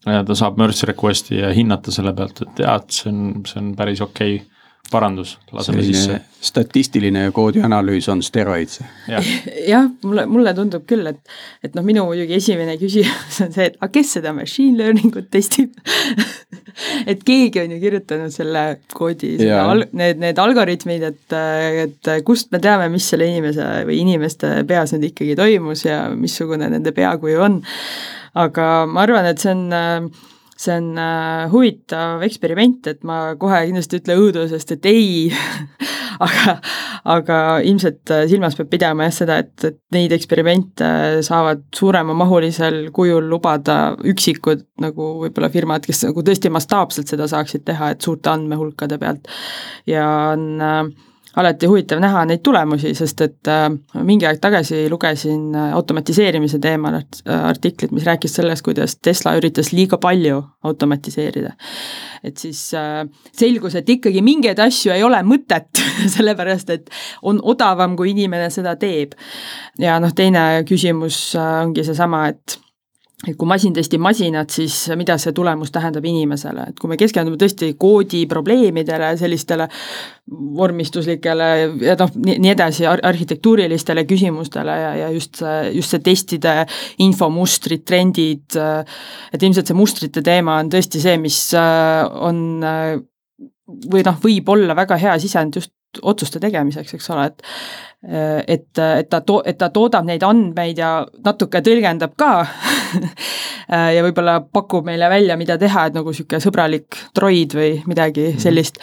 ta 0.04 0.34
saab 0.38 0.58
merge 0.60 0.86
request'i 0.88 1.40
ja 1.40 1.50
hinnata 1.54 1.92
selle 1.94 2.14
pealt, 2.16 2.42
et 2.44 2.62
jaa, 2.64 2.78
et 2.80 2.94
see 2.94 3.10
on, 3.12 3.42
see 3.48 3.60
on 3.62 3.74
päris 3.78 4.00
okei 4.04 4.38
okay 4.38 4.57
parandus, 4.90 5.36
laseme 5.52 5.82
sisse. 5.84 6.20
statistiline 6.40 7.26
koodianalüüs 7.34 8.08
on 8.12 8.22
steroids 8.22 8.80
ja.. 9.08 9.20
jah, 9.72 9.88
mulle, 10.04 10.24
mulle 10.30 10.54
tundub 10.56 10.86
küll, 10.88 11.06
et, 11.10 11.18
et 11.64 11.74
noh, 11.76 11.84
minu 11.86 12.06
muidugi 12.08 12.38
esimene 12.38 12.78
küsimus 12.80 13.40
on 13.44 13.52
see, 13.54 13.68
et 13.70 13.78
aga 13.80 13.90
kes 13.94 14.14
seda 14.18 14.32
machine 14.36 14.78
learning 14.78 15.16
ut 15.18 15.28
testib 15.34 15.74
et 17.10 17.22
keegi 17.26 17.62
on 17.62 17.74
ju 17.74 17.80
kirjutanud 17.82 18.34
selle 18.34 18.64
koodi, 18.94 19.34
need, 19.40 20.22
need 20.22 20.40
algoritmid, 20.42 21.04
et, 21.10 21.36
et 21.84 22.12
kust 22.26 22.52
me 22.54 22.62
teame, 22.62 22.88
mis 22.92 23.08
selle 23.12 23.28
inimese 23.28 23.66
või 23.88 24.00
inimeste 24.04 24.52
peas 24.68 24.94
nüüd 24.94 25.10
ikkagi 25.10 25.36
toimus 25.38 25.84
ja 25.86 26.04
missugune 26.14 26.70
nende 26.72 26.94
peakuju 26.96 27.44
on. 27.44 27.60
aga 28.38 28.66
ma 28.88 29.04
arvan, 29.04 29.28
et 29.28 29.42
see 29.42 29.54
on 29.54 30.10
see 30.58 30.74
on 30.74 30.98
huvitav 31.52 32.24
eksperiment, 32.26 32.88
et 32.90 33.04
ma 33.06 33.36
kohe 33.38 33.60
kindlasti 33.68 33.96
ei 33.98 34.02
ütle 34.02 34.16
õudusest, 34.18 34.74
et 34.74 34.88
ei 34.90 35.08
aga, 36.26 36.56
aga 37.14 37.38
ilmselt 37.66 38.12
silmas 38.30 38.56
peab 38.58 38.70
pidama 38.72 39.06
jah 39.08 39.16
seda, 39.20 39.38
et, 39.44 39.54
et 39.68 39.78
neid 39.94 40.14
eksperimente 40.16 40.88
saavad 41.26 41.62
suuremamahulisel 41.78 42.88
kujul 42.94 43.28
lubada 43.30 43.78
üksikud 44.08 44.66
nagu 44.82 45.12
võib-olla 45.24 45.50
firmad, 45.52 45.86
kes 45.86 46.04
nagu 46.08 46.24
tõesti 46.26 46.52
mastaapselt 46.54 47.10
seda 47.14 47.28
saaksid 47.30 47.66
teha, 47.68 47.92
et 47.94 48.04
suurte 48.04 48.32
andmehulkade 48.32 48.98
pealt. 48.98 49.30
ja 49.86 50.08
on 50.34 50.48
äh, 50.58 50.82
alati 51.38 51.68
huvitav 51.70 52.00
näha 52.02 52.24
neid 52.28 52.42
tulemusi, 52.44 52.92
sest 52.98 53.22
et 53.24 53.50
äh, 53.50 53.68
mingi 54.04 54.26
aeg 54.26 54.40
tagasi 54.42 54.86
lugesin 54.90 55.54
äh, 55.54 55.72
automatiseerimise 55.76 56.58
teemal 56.62 56.98
äh, 56.98 57.44
artiklit, 57.48 57.92
mis 57.94 58.06
rääkis 58.08 58.34
sellest, 58.40 58.64
kuidas 58.66 58.96
Tesla 59.02 59.36
üritas 59.38 59.72
liiga 59.72 60.00
palju 60.02 60.42
automatiseerida. 60.68 61.54
et 62.24 62.36
siis 62.36 62.60
selgus, 63.32 63.74
et 63.78 63.88
ikkagi 63.88 64.22
mingeid 64.26 64.58
asju 64.58 64.90
ei 64.92 65.04
ole 65.06 65.20
mõtet 65.22 65.82
sellepärast 66.16 66.70
et 66.74 66.90
on 67.22 67.38
odavam, 67.42 67.94
kui 67.96 68.10
inimene 68.10 68.50
seda 68.50 68.74
teeb. 68.76 69.14
ja 69.78 70.00
noh, 70.02 70.14
teine 70.14 70.64
küsimus 70.68 71.20
ongi 71.38 71.86
seesama, 71.86 72.26
et 72.32 72.58
et 73.26 73.34
kui 73.34 73.48
masin 73.50 73.72
testib 73.74 74.02
masinat, 74.02 74.52
siis 74.54 74.74
mida 74.98 75.16
see 75.18 75.32
tulemus 75.34 75.72
tähendab 75.74 76.04
inimesele, 76.06 76.68
et 76.70 76.78
kui 76.78 76.90
me 76.90 76.98
keskendume 77.00 77.38
tõesti 77.40 77.72
koodi 77.80 78.20
probleemidele, 78.30 79.08
sellistele 79.18 79.66
vormistuslikele 80.58 81.48
ja 81.82 81.96
noh, 81.98 82.14
nii 82.14 82.52
edasi, 82.52 82.86
arhitektuurilistele 82.86 84.04
küsimustele 84.06 84.76
ja, 84.84 84.92
ja 85.00 85.10
just 85.16 85.42
see, 85.42 85.58
just 85.80 85.96
see 85.96 86.04
testide 86.06 86.54
infomustrid, 87.02 87.82
trendid, 87.88 88.54
et 89.32 89.42
ilmselt 89.42 89.72
see 89.72 89.78
mustrite 89.78 90.22
teema 90.22 90.60
on 90.62 90.70
tõesti 90.70 91.02
see, 91.02 91.18
mis 91.18 91.40
on 91.58 92.62
või 93.90 94.04
noh, 94.06 94.22
võib 94.22 94.54
olla 94.54 94.78
väga 94.78 94.96
hea 95.00 95.18
sisend 95.20 95.58
just 95.58 95.74
otsuste 96.02 96.40
tegemiseks, 96.42 96.94
eks 96.94 97.10
ole, 97.14 97.28
et 97.30 97.46
et, 98.46 98.78
et 98.78 99.08
ta 99.10 99.18
to-, 99.26 99.42
et 99.42 99.56
ta 99.58 99.72
toodab 99.74 100.06
neid 100.06 100.22
andmeid 100.22 100.78
ja 100.78 100.90
natuke 101.24 101.58
tõlgendab 101.66 102.12
ka 102.18 102.30
ja 103.96 104.04
võib-olla 104.06 104.38
pakub 104.54 104.86
meile 104.86 105.08
välja, 105.10 105.36
mida 105.40 105.56
teha, 105.58 105.88
et 105.88 105.96
nagu 105.98 106.12
niisugune 106.12 106.38
sõbralik 106.44 107.00
droid 107.16 107.56
või 107.58 107.72
midagi 107.90 108.28
mhm. 108.30 108.42
sellist. 108.44 108.78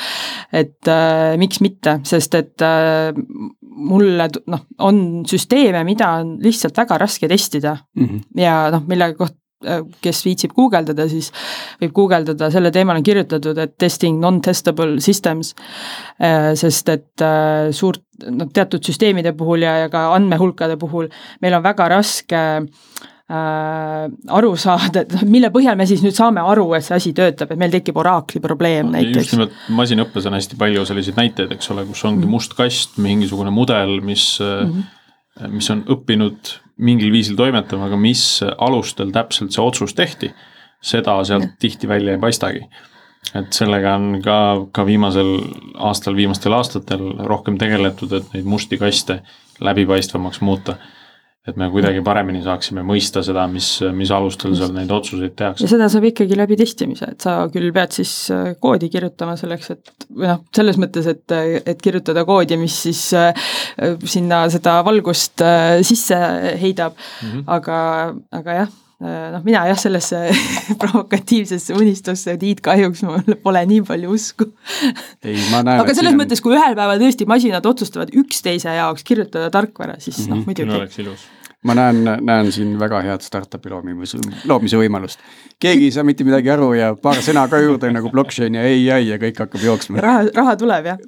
et 0.51 0.91
äh, 0.91 1.37
miks 1.39 1.61
mitte, 1.63 1.99
sest 2.03 2.35
et 2.35 2.65
äh, 2.65 3.15
mulle 3.75 4.27
noh, 4.51 4.67
on 4.83 4.99
süsteeme, 5.27 5.83
mida 5.87 6.11
on 6.19 6.35
lihtsalt 6.43 6.77
väga 6.77 6.99
raske 7.05 7.27
testida 7.31 7.77
mm 7.95 8.05
-hmm. 8.05 8.21
ja 8.41 8.69
noh, 8.71 8.83
mille 8.87 9.13
koht-, 9.15 9.39
kes 10.03 10.19
viitsib 10.25 10.53
guugeldada, 10.55 11.07
siis 11.09 11.31
võib 11.81 11.93
guugeldada, 11.95 12.49
selle 12.53 12.71
teemal 12.75 12.99
on 12.99 13.05
kirjutatud, 13.05 13.57
et 13.61 13.75
testing 13.79 14.19
non-testable 14.21 14.99
systems, 15.03 15.53
äh, 16.19 16.51
sest 16.59 16.91
et 16.93 17.23
äh, 17.23 17.71
suurt, 17.75 18.03
noh 18.31 18.51
teatud 18.55 18.83
süsteemide 18.85 19.35
puhul 19.37 19.65
ja, 19.65 19.77
ja 19.85 19.89
ka 19.91 20.09
andmehulkade 20.15 20.77
puhul 20.79 21.09
meil 21.43 21.55
on 21.57 21.63
väga 21.65 21.87
raske 21.91 22.41
äh, 22.61 24.03
aru 24.39 24.51
saada, 24.59 25.05
et 25.05 25.15
noh, 25.15 25.23
mille 25.37 25.51
põhjal 25.55 25.79
me 25.79 25.87
siis 25.89 26.03
nüüd 26.05 26.15
saame 26.15 26.43
aru, 26.43 26.67
et 26.77 26.85
see 26.85 26.99
asi 26.99 27.15
töötab, 27.17 27.51
et 27.51 27.61
meil 27.61 27.73
tekib 27.73 27.97
oraakli 28.01 28.43
probleem 28.43 28.91
no, 28.91 28.97
näiteks. 28.97 29.23
just 29.23 29.37
nimelt 29.37 29.55
masinaõppes 29.79 30.27
on 30.29 30.37
hästi 30.37 30.59
palju 30.59 30.85
selliseid 30.91 31.19
näiteid, 31.19 31.55
eks 31.55 31.71
ole, 31.73 31.87
kus 31.87 32.03
ongi 32.05 32.25
-hmm. 32.25 32.35
must 32.37 32.59
kast, 32.59 32.99
mingisugune 32.99 33.55
mudel, 33.55 34.01
mis 34.03 34.35
mm, 34.43 34.83
-hmm. 34.83 35.57
mis 35.57 35.71
on 35.71 35.87
õppinud 35.95 36.55
mingil 36.77 37.11
viisil 37.13 37.37
toimetama, 37.39 37.87
aga 37.89 37.99
mis 37.99 38.41
alustel 38.57 39.13
täpselt 39.15 39.55
see 39.55 39.63
otsus 39.63 39.95
tehti, 39.95 40.31
seda 40.83 41.17
sealt 41.27 41.55
tihti 41.59 41.87
välja 41.87 42.15
ei 42.15 42.21
paistagi. 42.21 42.67
et 43.35 43.53
sellega 43.57 43.95
on 43.97 44.21
ka, 44.23 44.67
ka 44.71 44.85
viimasel 44.85 45.31
aastal, 45.81 46.15
viimastel 46.15 46.53
aastatel 46.53 47.07
rohkem 47.25 47.57
tegeletud, 47.57 48.11
et 48.13 48.27
neid 48.33 48.45
musti 48.45 48.77
kaste 48.77 49.21
läbipaistvamaks 49.59 50.41
muuta 50.41 50.75
et 51.45 51.57
me 51.61 51.67
kuidagi 51.69 52.01
paremini 52.05 52.41
saaksime 52.45 52.81
mõista 52.85 53.21
seda, 53.25 53.43
mis, 53.51 53.67
mis 53.93 54.11
alustel 54.13 54.55
seal 54.57 54.71
neid 54.73 54.91
otsuseid 54.93 55.35
tehakse. 55.37 55.65
ja 55.65 55.71
seda 55.75 55.89
saab 55.93 56.07
ikkagi 56.09 56.37
läbi 56.37 56.57
testimise, 56.57 57.11
et 57.13 57.25
sa 57.25 57.35
küll 57.53 57.69
pead 57.75 57.93
siis 57.93 58.13
äh, 58.33 58.53
koodi 58.61 58.89
kirjutama 58.93 59.35
selleks, 59.39 59.69
et 59.75 60.07
või 60.09 60.31
noh, 60.31 60.41
selles 60.55 60.79
mõttes, 60.81 61.09
et, 61.11 61.35
et 61.61 61.83
kirjutada 61.85 62.25
koodi, 62.25 62.57
mis 62.61 62.79
siis 62.87 63.03
äh, 63.17 63.45
sinna 64.09 64.45
seda 64.53 64.79
valgust 64.87 65.45
äh, 65.45 65.83
sisse 65.85 66.17
heidab 66.61 66.97
mm, 66.97 67.29
-hmm. 67.29 67.45
aga, 67.59 67.77
aga 68.41 68.59
jah 68.63 68.73
noh, 69.03 69.41
mina 69.43 69.65
jah, 69.69 69.79
sellesse 69.79 70.21
provokatiivsesse 70.81 71.75
unistusse, 71.75 72.37
Tiit, 72.41 72.61
kahjuks 72.65 73.03
mul 73.07 73.37
pole 73.43 73.63
nii 73.67 73.83
palju 73.87 74.13
usku. 74.15 74.49
aga 75.21 75.95
selles 75.95 76.13
on... 76.13 76.19
mõttes, 76.21 76.43
kui 76.43 76.55
ühel 76.55 76.77
päeval 76.77 77.01
tõesti 77.01 77.27
masinad 77.29 77.65
otsustavad 77.67 78.13
üksteise 78.15 78.77
jaoks 78.77 79.03
kirjutada 79.07 79.51
tarkvara, 79.53 79.99
siis 79.99 80.19
mm 80.19 80.23
-hmm. 80.23 80.29
noh, 80.29 80.37
mhm. 80.37 80.45
muidugi. 80.45 80.77
oleks 80.79 81.03
ilus 81.03 81.27
ma 81.65 81.73
näen, 81.77 82.03
näen 82.21 82.51
siin 82.53 82.75
väga 82.79 83.01
head 83.05 83.23
startup'i 83.25 83.71
loomise, 83.71 84.19
loomise 84.49 84.77
võimalust. 84.79 85.21
keegi 85.61 85.89
ei 85.89 85.93
saa 85.95 86.05
mitte 86.05 86.25
midagi 86.27 86.51
aru 86.53 86.71
ja 86.77 86.91
paar 87.01 87.21
sõna 87.25 87.45
ka 87.49 87.59
juurde 87.63 87.89
nagu 87.93 88.11
blockchain 88.13 88.57
ja 88.57 88.65
ai 88.65 89.07
ja 89.07 89.17
kõik 89.21 89.41
hakkab 89.45 89.65
jooksma. 89.65 90.03
raha, 90.03 90.27
raha 90.35 90.55
tuleb 90.61 90.91
jah. 90.91 91.01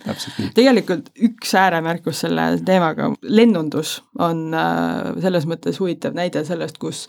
tegelikult 0.57 1.11
üks 1.29 1.53
ääremärkus 1.61 2.23
selle 2.25 2.49
teemaga, 2.65 3.11
lennundus 3.21 3.99
on 4.19 4.47
äh, 4.57 5.13
selles 5.21 5.47
mõttes 5.49 5.81
huvitav 5.81 6.17
näide 6.17 6.45
sellest, 6.47 6.81
kus 6.81 7.05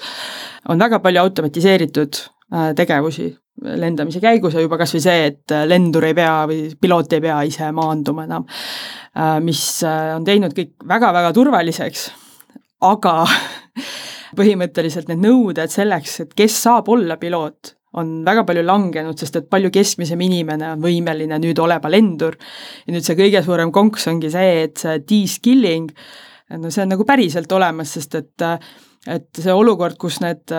on 0.69 0.81
väga 0.81 1.01
palju 1.05 1.25
automatiseeritud 1.25 2.23
äh, 2.53 2.71
tegevusi 2.77 3.33
lendamise 3.59 4.21
käigus 4.23 4.55
ja 4.55 4.63
juba 4.63 4.77
kas 4.79 4.93
või 4.95 5.03
see, 5.03 5.27
et 5.33 5.59
lendur 5.67 6.05
ei 6.07 6.15
pea 6.15 6.37
või 6.47 6.69
piloot 6.79 7.17
ei 7.17 7.25
pea 7.25 7.41
ise 7.49 7.73
maanduma 7.75 8.29
enam, 8.29 8.47
äh, 9.17 9.37
mis 9.43 9.67
on 9.89 10.29
teinud 10.29 10.55
kõik 10.55 10.77
väga-väga 10.97 11.33
turvaliseks 11.35 12.11
aga 12.85 13.15
põhimõtteliselt 14.39 15.11
need 15.11 15.25
nõuded 15.25 15.73
selleks, 15.73 16.21
et 16.25 16.35
kes 16.39 16.57
saab 16.67 16.91
olla 16.93 17.17
piloot, 17.21 17.75
on 17.99 18.19
väga 18.27 18.45
palju 18.47 18.63
langenud, 18.67 19.17
sest 19.19 19.41
et 19.41 19.49
palju 19.51 19.71
keskmisem 19.75 20.21
inimene 20.21 20.75
on 20.75 20.83
võimeline 20.83 21.39
nüüd 21.41 21.59
olema 21.63 21.91
lendur. 21.91 22.37
ja 22.87 22.95
nüüd 22.95 23.07
see 23.07 23.17
kõige 23.19 23.43
suurem 23.45 23.73
konks 23.73 24.07
ongi 24.11 24.31
see, 24.31 24.65
et 24.69 24.77
see 24.79 24.99
de-skilling, 25.09 25.89
no 26.61 26.71
see 26.71 26.85
on 26.85 26.93
nagu 26.95 27.07
päriselt 27.09 27.53
olemas, 27.53 27.97
sest 27.97 28.15
et 28.21 28.49
et 29.09 29.41
see 29.41 29.55
olukord, 29.55 29.97
kus 29.97 30.21
need 30.21 30.53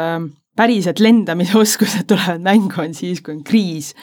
päriselt 0.57 0.99
lendamise 1.03 1.57
oskused 1.63 2.07
tulevad 2.09 2.43
mängu, 2.43 2.81
on 2.83 2.95
siis, 2.97 3.21
kui 3.23 3.37
on 3.37 3.43
kriis 3.47 3.93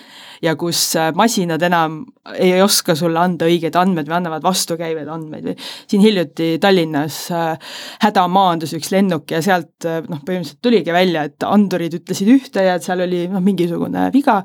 ja 0.45 0.55
kus 0.59 0.81
äh, 0.99 1.13
masinad 1.17 1.63
enam 1.65 2.03
ei 2.35 2.61
oska 2.63 2.97
sulle 2.99 3.21
anda 3.21 3.49
õigeid 3.49 3.77
andmeid 3.79 4.09
või 4.11 4.19
annavad 4.19 4.45
vastukäivaid 4.45 5.09
andmeid 5.09 5.49
või 5.49 5.57
siin 5.63 6.05
hiljuti 6.05 6.51
Tallinnas 6.63 7.21
äh, 7.35 7.73
häda 8.05 8.27
maandus 8.33 8.75
üks 8.77 8.93
lennuk 8.93 9.33
ja 9.33 9.41
sealt 9.45 9.89
äh, 9.89 10.03
noh, 10.05 10.21
põhimõtteliselt 10.21 10.63
tuligi 10.65 10.95
välja, 10.95 11.27
et 11.29 11.47
andurid 11.47 11.97
ütlesid 12.01 12.31
ühte 12.37 12.67
ja 12.69 12.77
et 12.77 12.87
seal 12.87 13.05
oli 13.07 13.27
noh, 13.33 13.45
mingisugune 13.45 14.11
viga, 14.15 14.43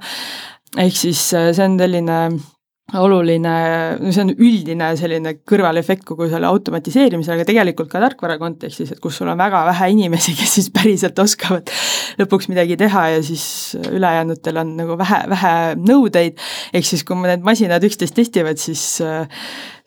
ehk 0.80 0.98
siis 0.98 1.28
see 1.34 1.68
on 1.68 1.78
selline 1.80 2.22
oluline, 3.00 3.54
no 4.02 4.12
see 4.12 4.24
on 4.26 4.32
üldine 4.34 4.90
selline 5.00 5.34
kõrvalefekt 5.48 6.04
kogu 6.08 6.28
selle 6.32 6.50
automatiseerimisel, 6.50 7.38
aga 7.38 7.48
tegelikult 7.48 7.92
ka 7.92 8.02
tarkvara 8.04 8.38
kontekstis, 8.42 8.92
et 8.92 9.02
kus 9.04 9.22
sul 9.22 9.32
on 9.32 9.40
väga 9.40 9.64
vähe 9.70 9.92
inimesi, 9.94 10.36
kes 10.40 10.58
siis 10.60 10.70
päriselt 10.76 11.20
oskavad 11.24 11.72
lõpuks 12.20 12.50
midagi 12.52 12.78
teha 12.82 13.08
ja 13.16 13.22
siis 13.26 13.46
ülejäänutel 13.80 14.62
on 14.64 14.76
nagu 14.80 14.98
vähe, 15.00 15.22
vähe 15.32 15.54
nõudeid, 15.80 16.40
ehk 16.76 16.88
siis 16.88 17.06
kui 17.08 17.20
need 17.24 17.46
masinad 17.48 17.84
üksteist 17.88 18.18
testivad, 18.18 18.60
siis 18.62 19.00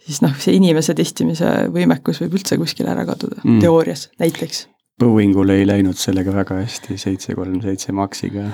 siis 0.05 0.21
noh, 0.25 0.35
see 0.41 0.57
inimese 0.59 0.97
testimise 0.97 1.51
võimekus 1.73 2.21
võib 2.25 2.39
üldse 2.41 2.59
kuskile 2.61 2.93
ära 2.93 3.07
kaduda 3.09 3.41
mm., 3.43 3.61
teoorias 3.65 4.09
näiteks. 4.21 4.67
Boeingul 5.01 5.51
ei 5.51 5.65
läinud 5.67 5.99
sellega 5.99 6.33
väga 6.33 6.61
hästi, 6.61 6.99
seitse 7.01 7.35
kolm 7.35 7.59
seitse 7.65 7.93
Maxiga. 7.97 8.51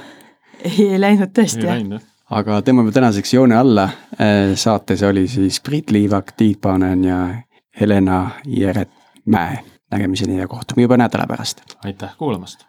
ei, 0.65 0.93
ei 0.93 1.01
läinud 1.03 1.35
tõesti, 1.37 1.67
jah 1.67 2.01
aga 2.31 2.61
tõmbame 2.67 2.93
tänaseks 2.95 3.35
joone 3.35 3.57
alla. 3.59 3.89
Äh, 4.21 4.55
saates 4.55 5.03
oli 5.07 5.27
siis 5.29 5.61
Priit 5.61 5.91
Liivak, 5.91 6.33
Tiit 6.37 6.61
Panen 6.61 7.05
ja 7.05 7.21
Helena 7.81 8.31
Jeret-Mäe. 8.47 9.59
nägemiseni 9.91 10.39
ja 10.39 10.49
kohtume 10.49 10.83
juba 10.83 10.97
nädala 10.97 11.27
pärast. 11.27 11.63
aitäh 11.85 12.17
kuulamast. 12.19 12.67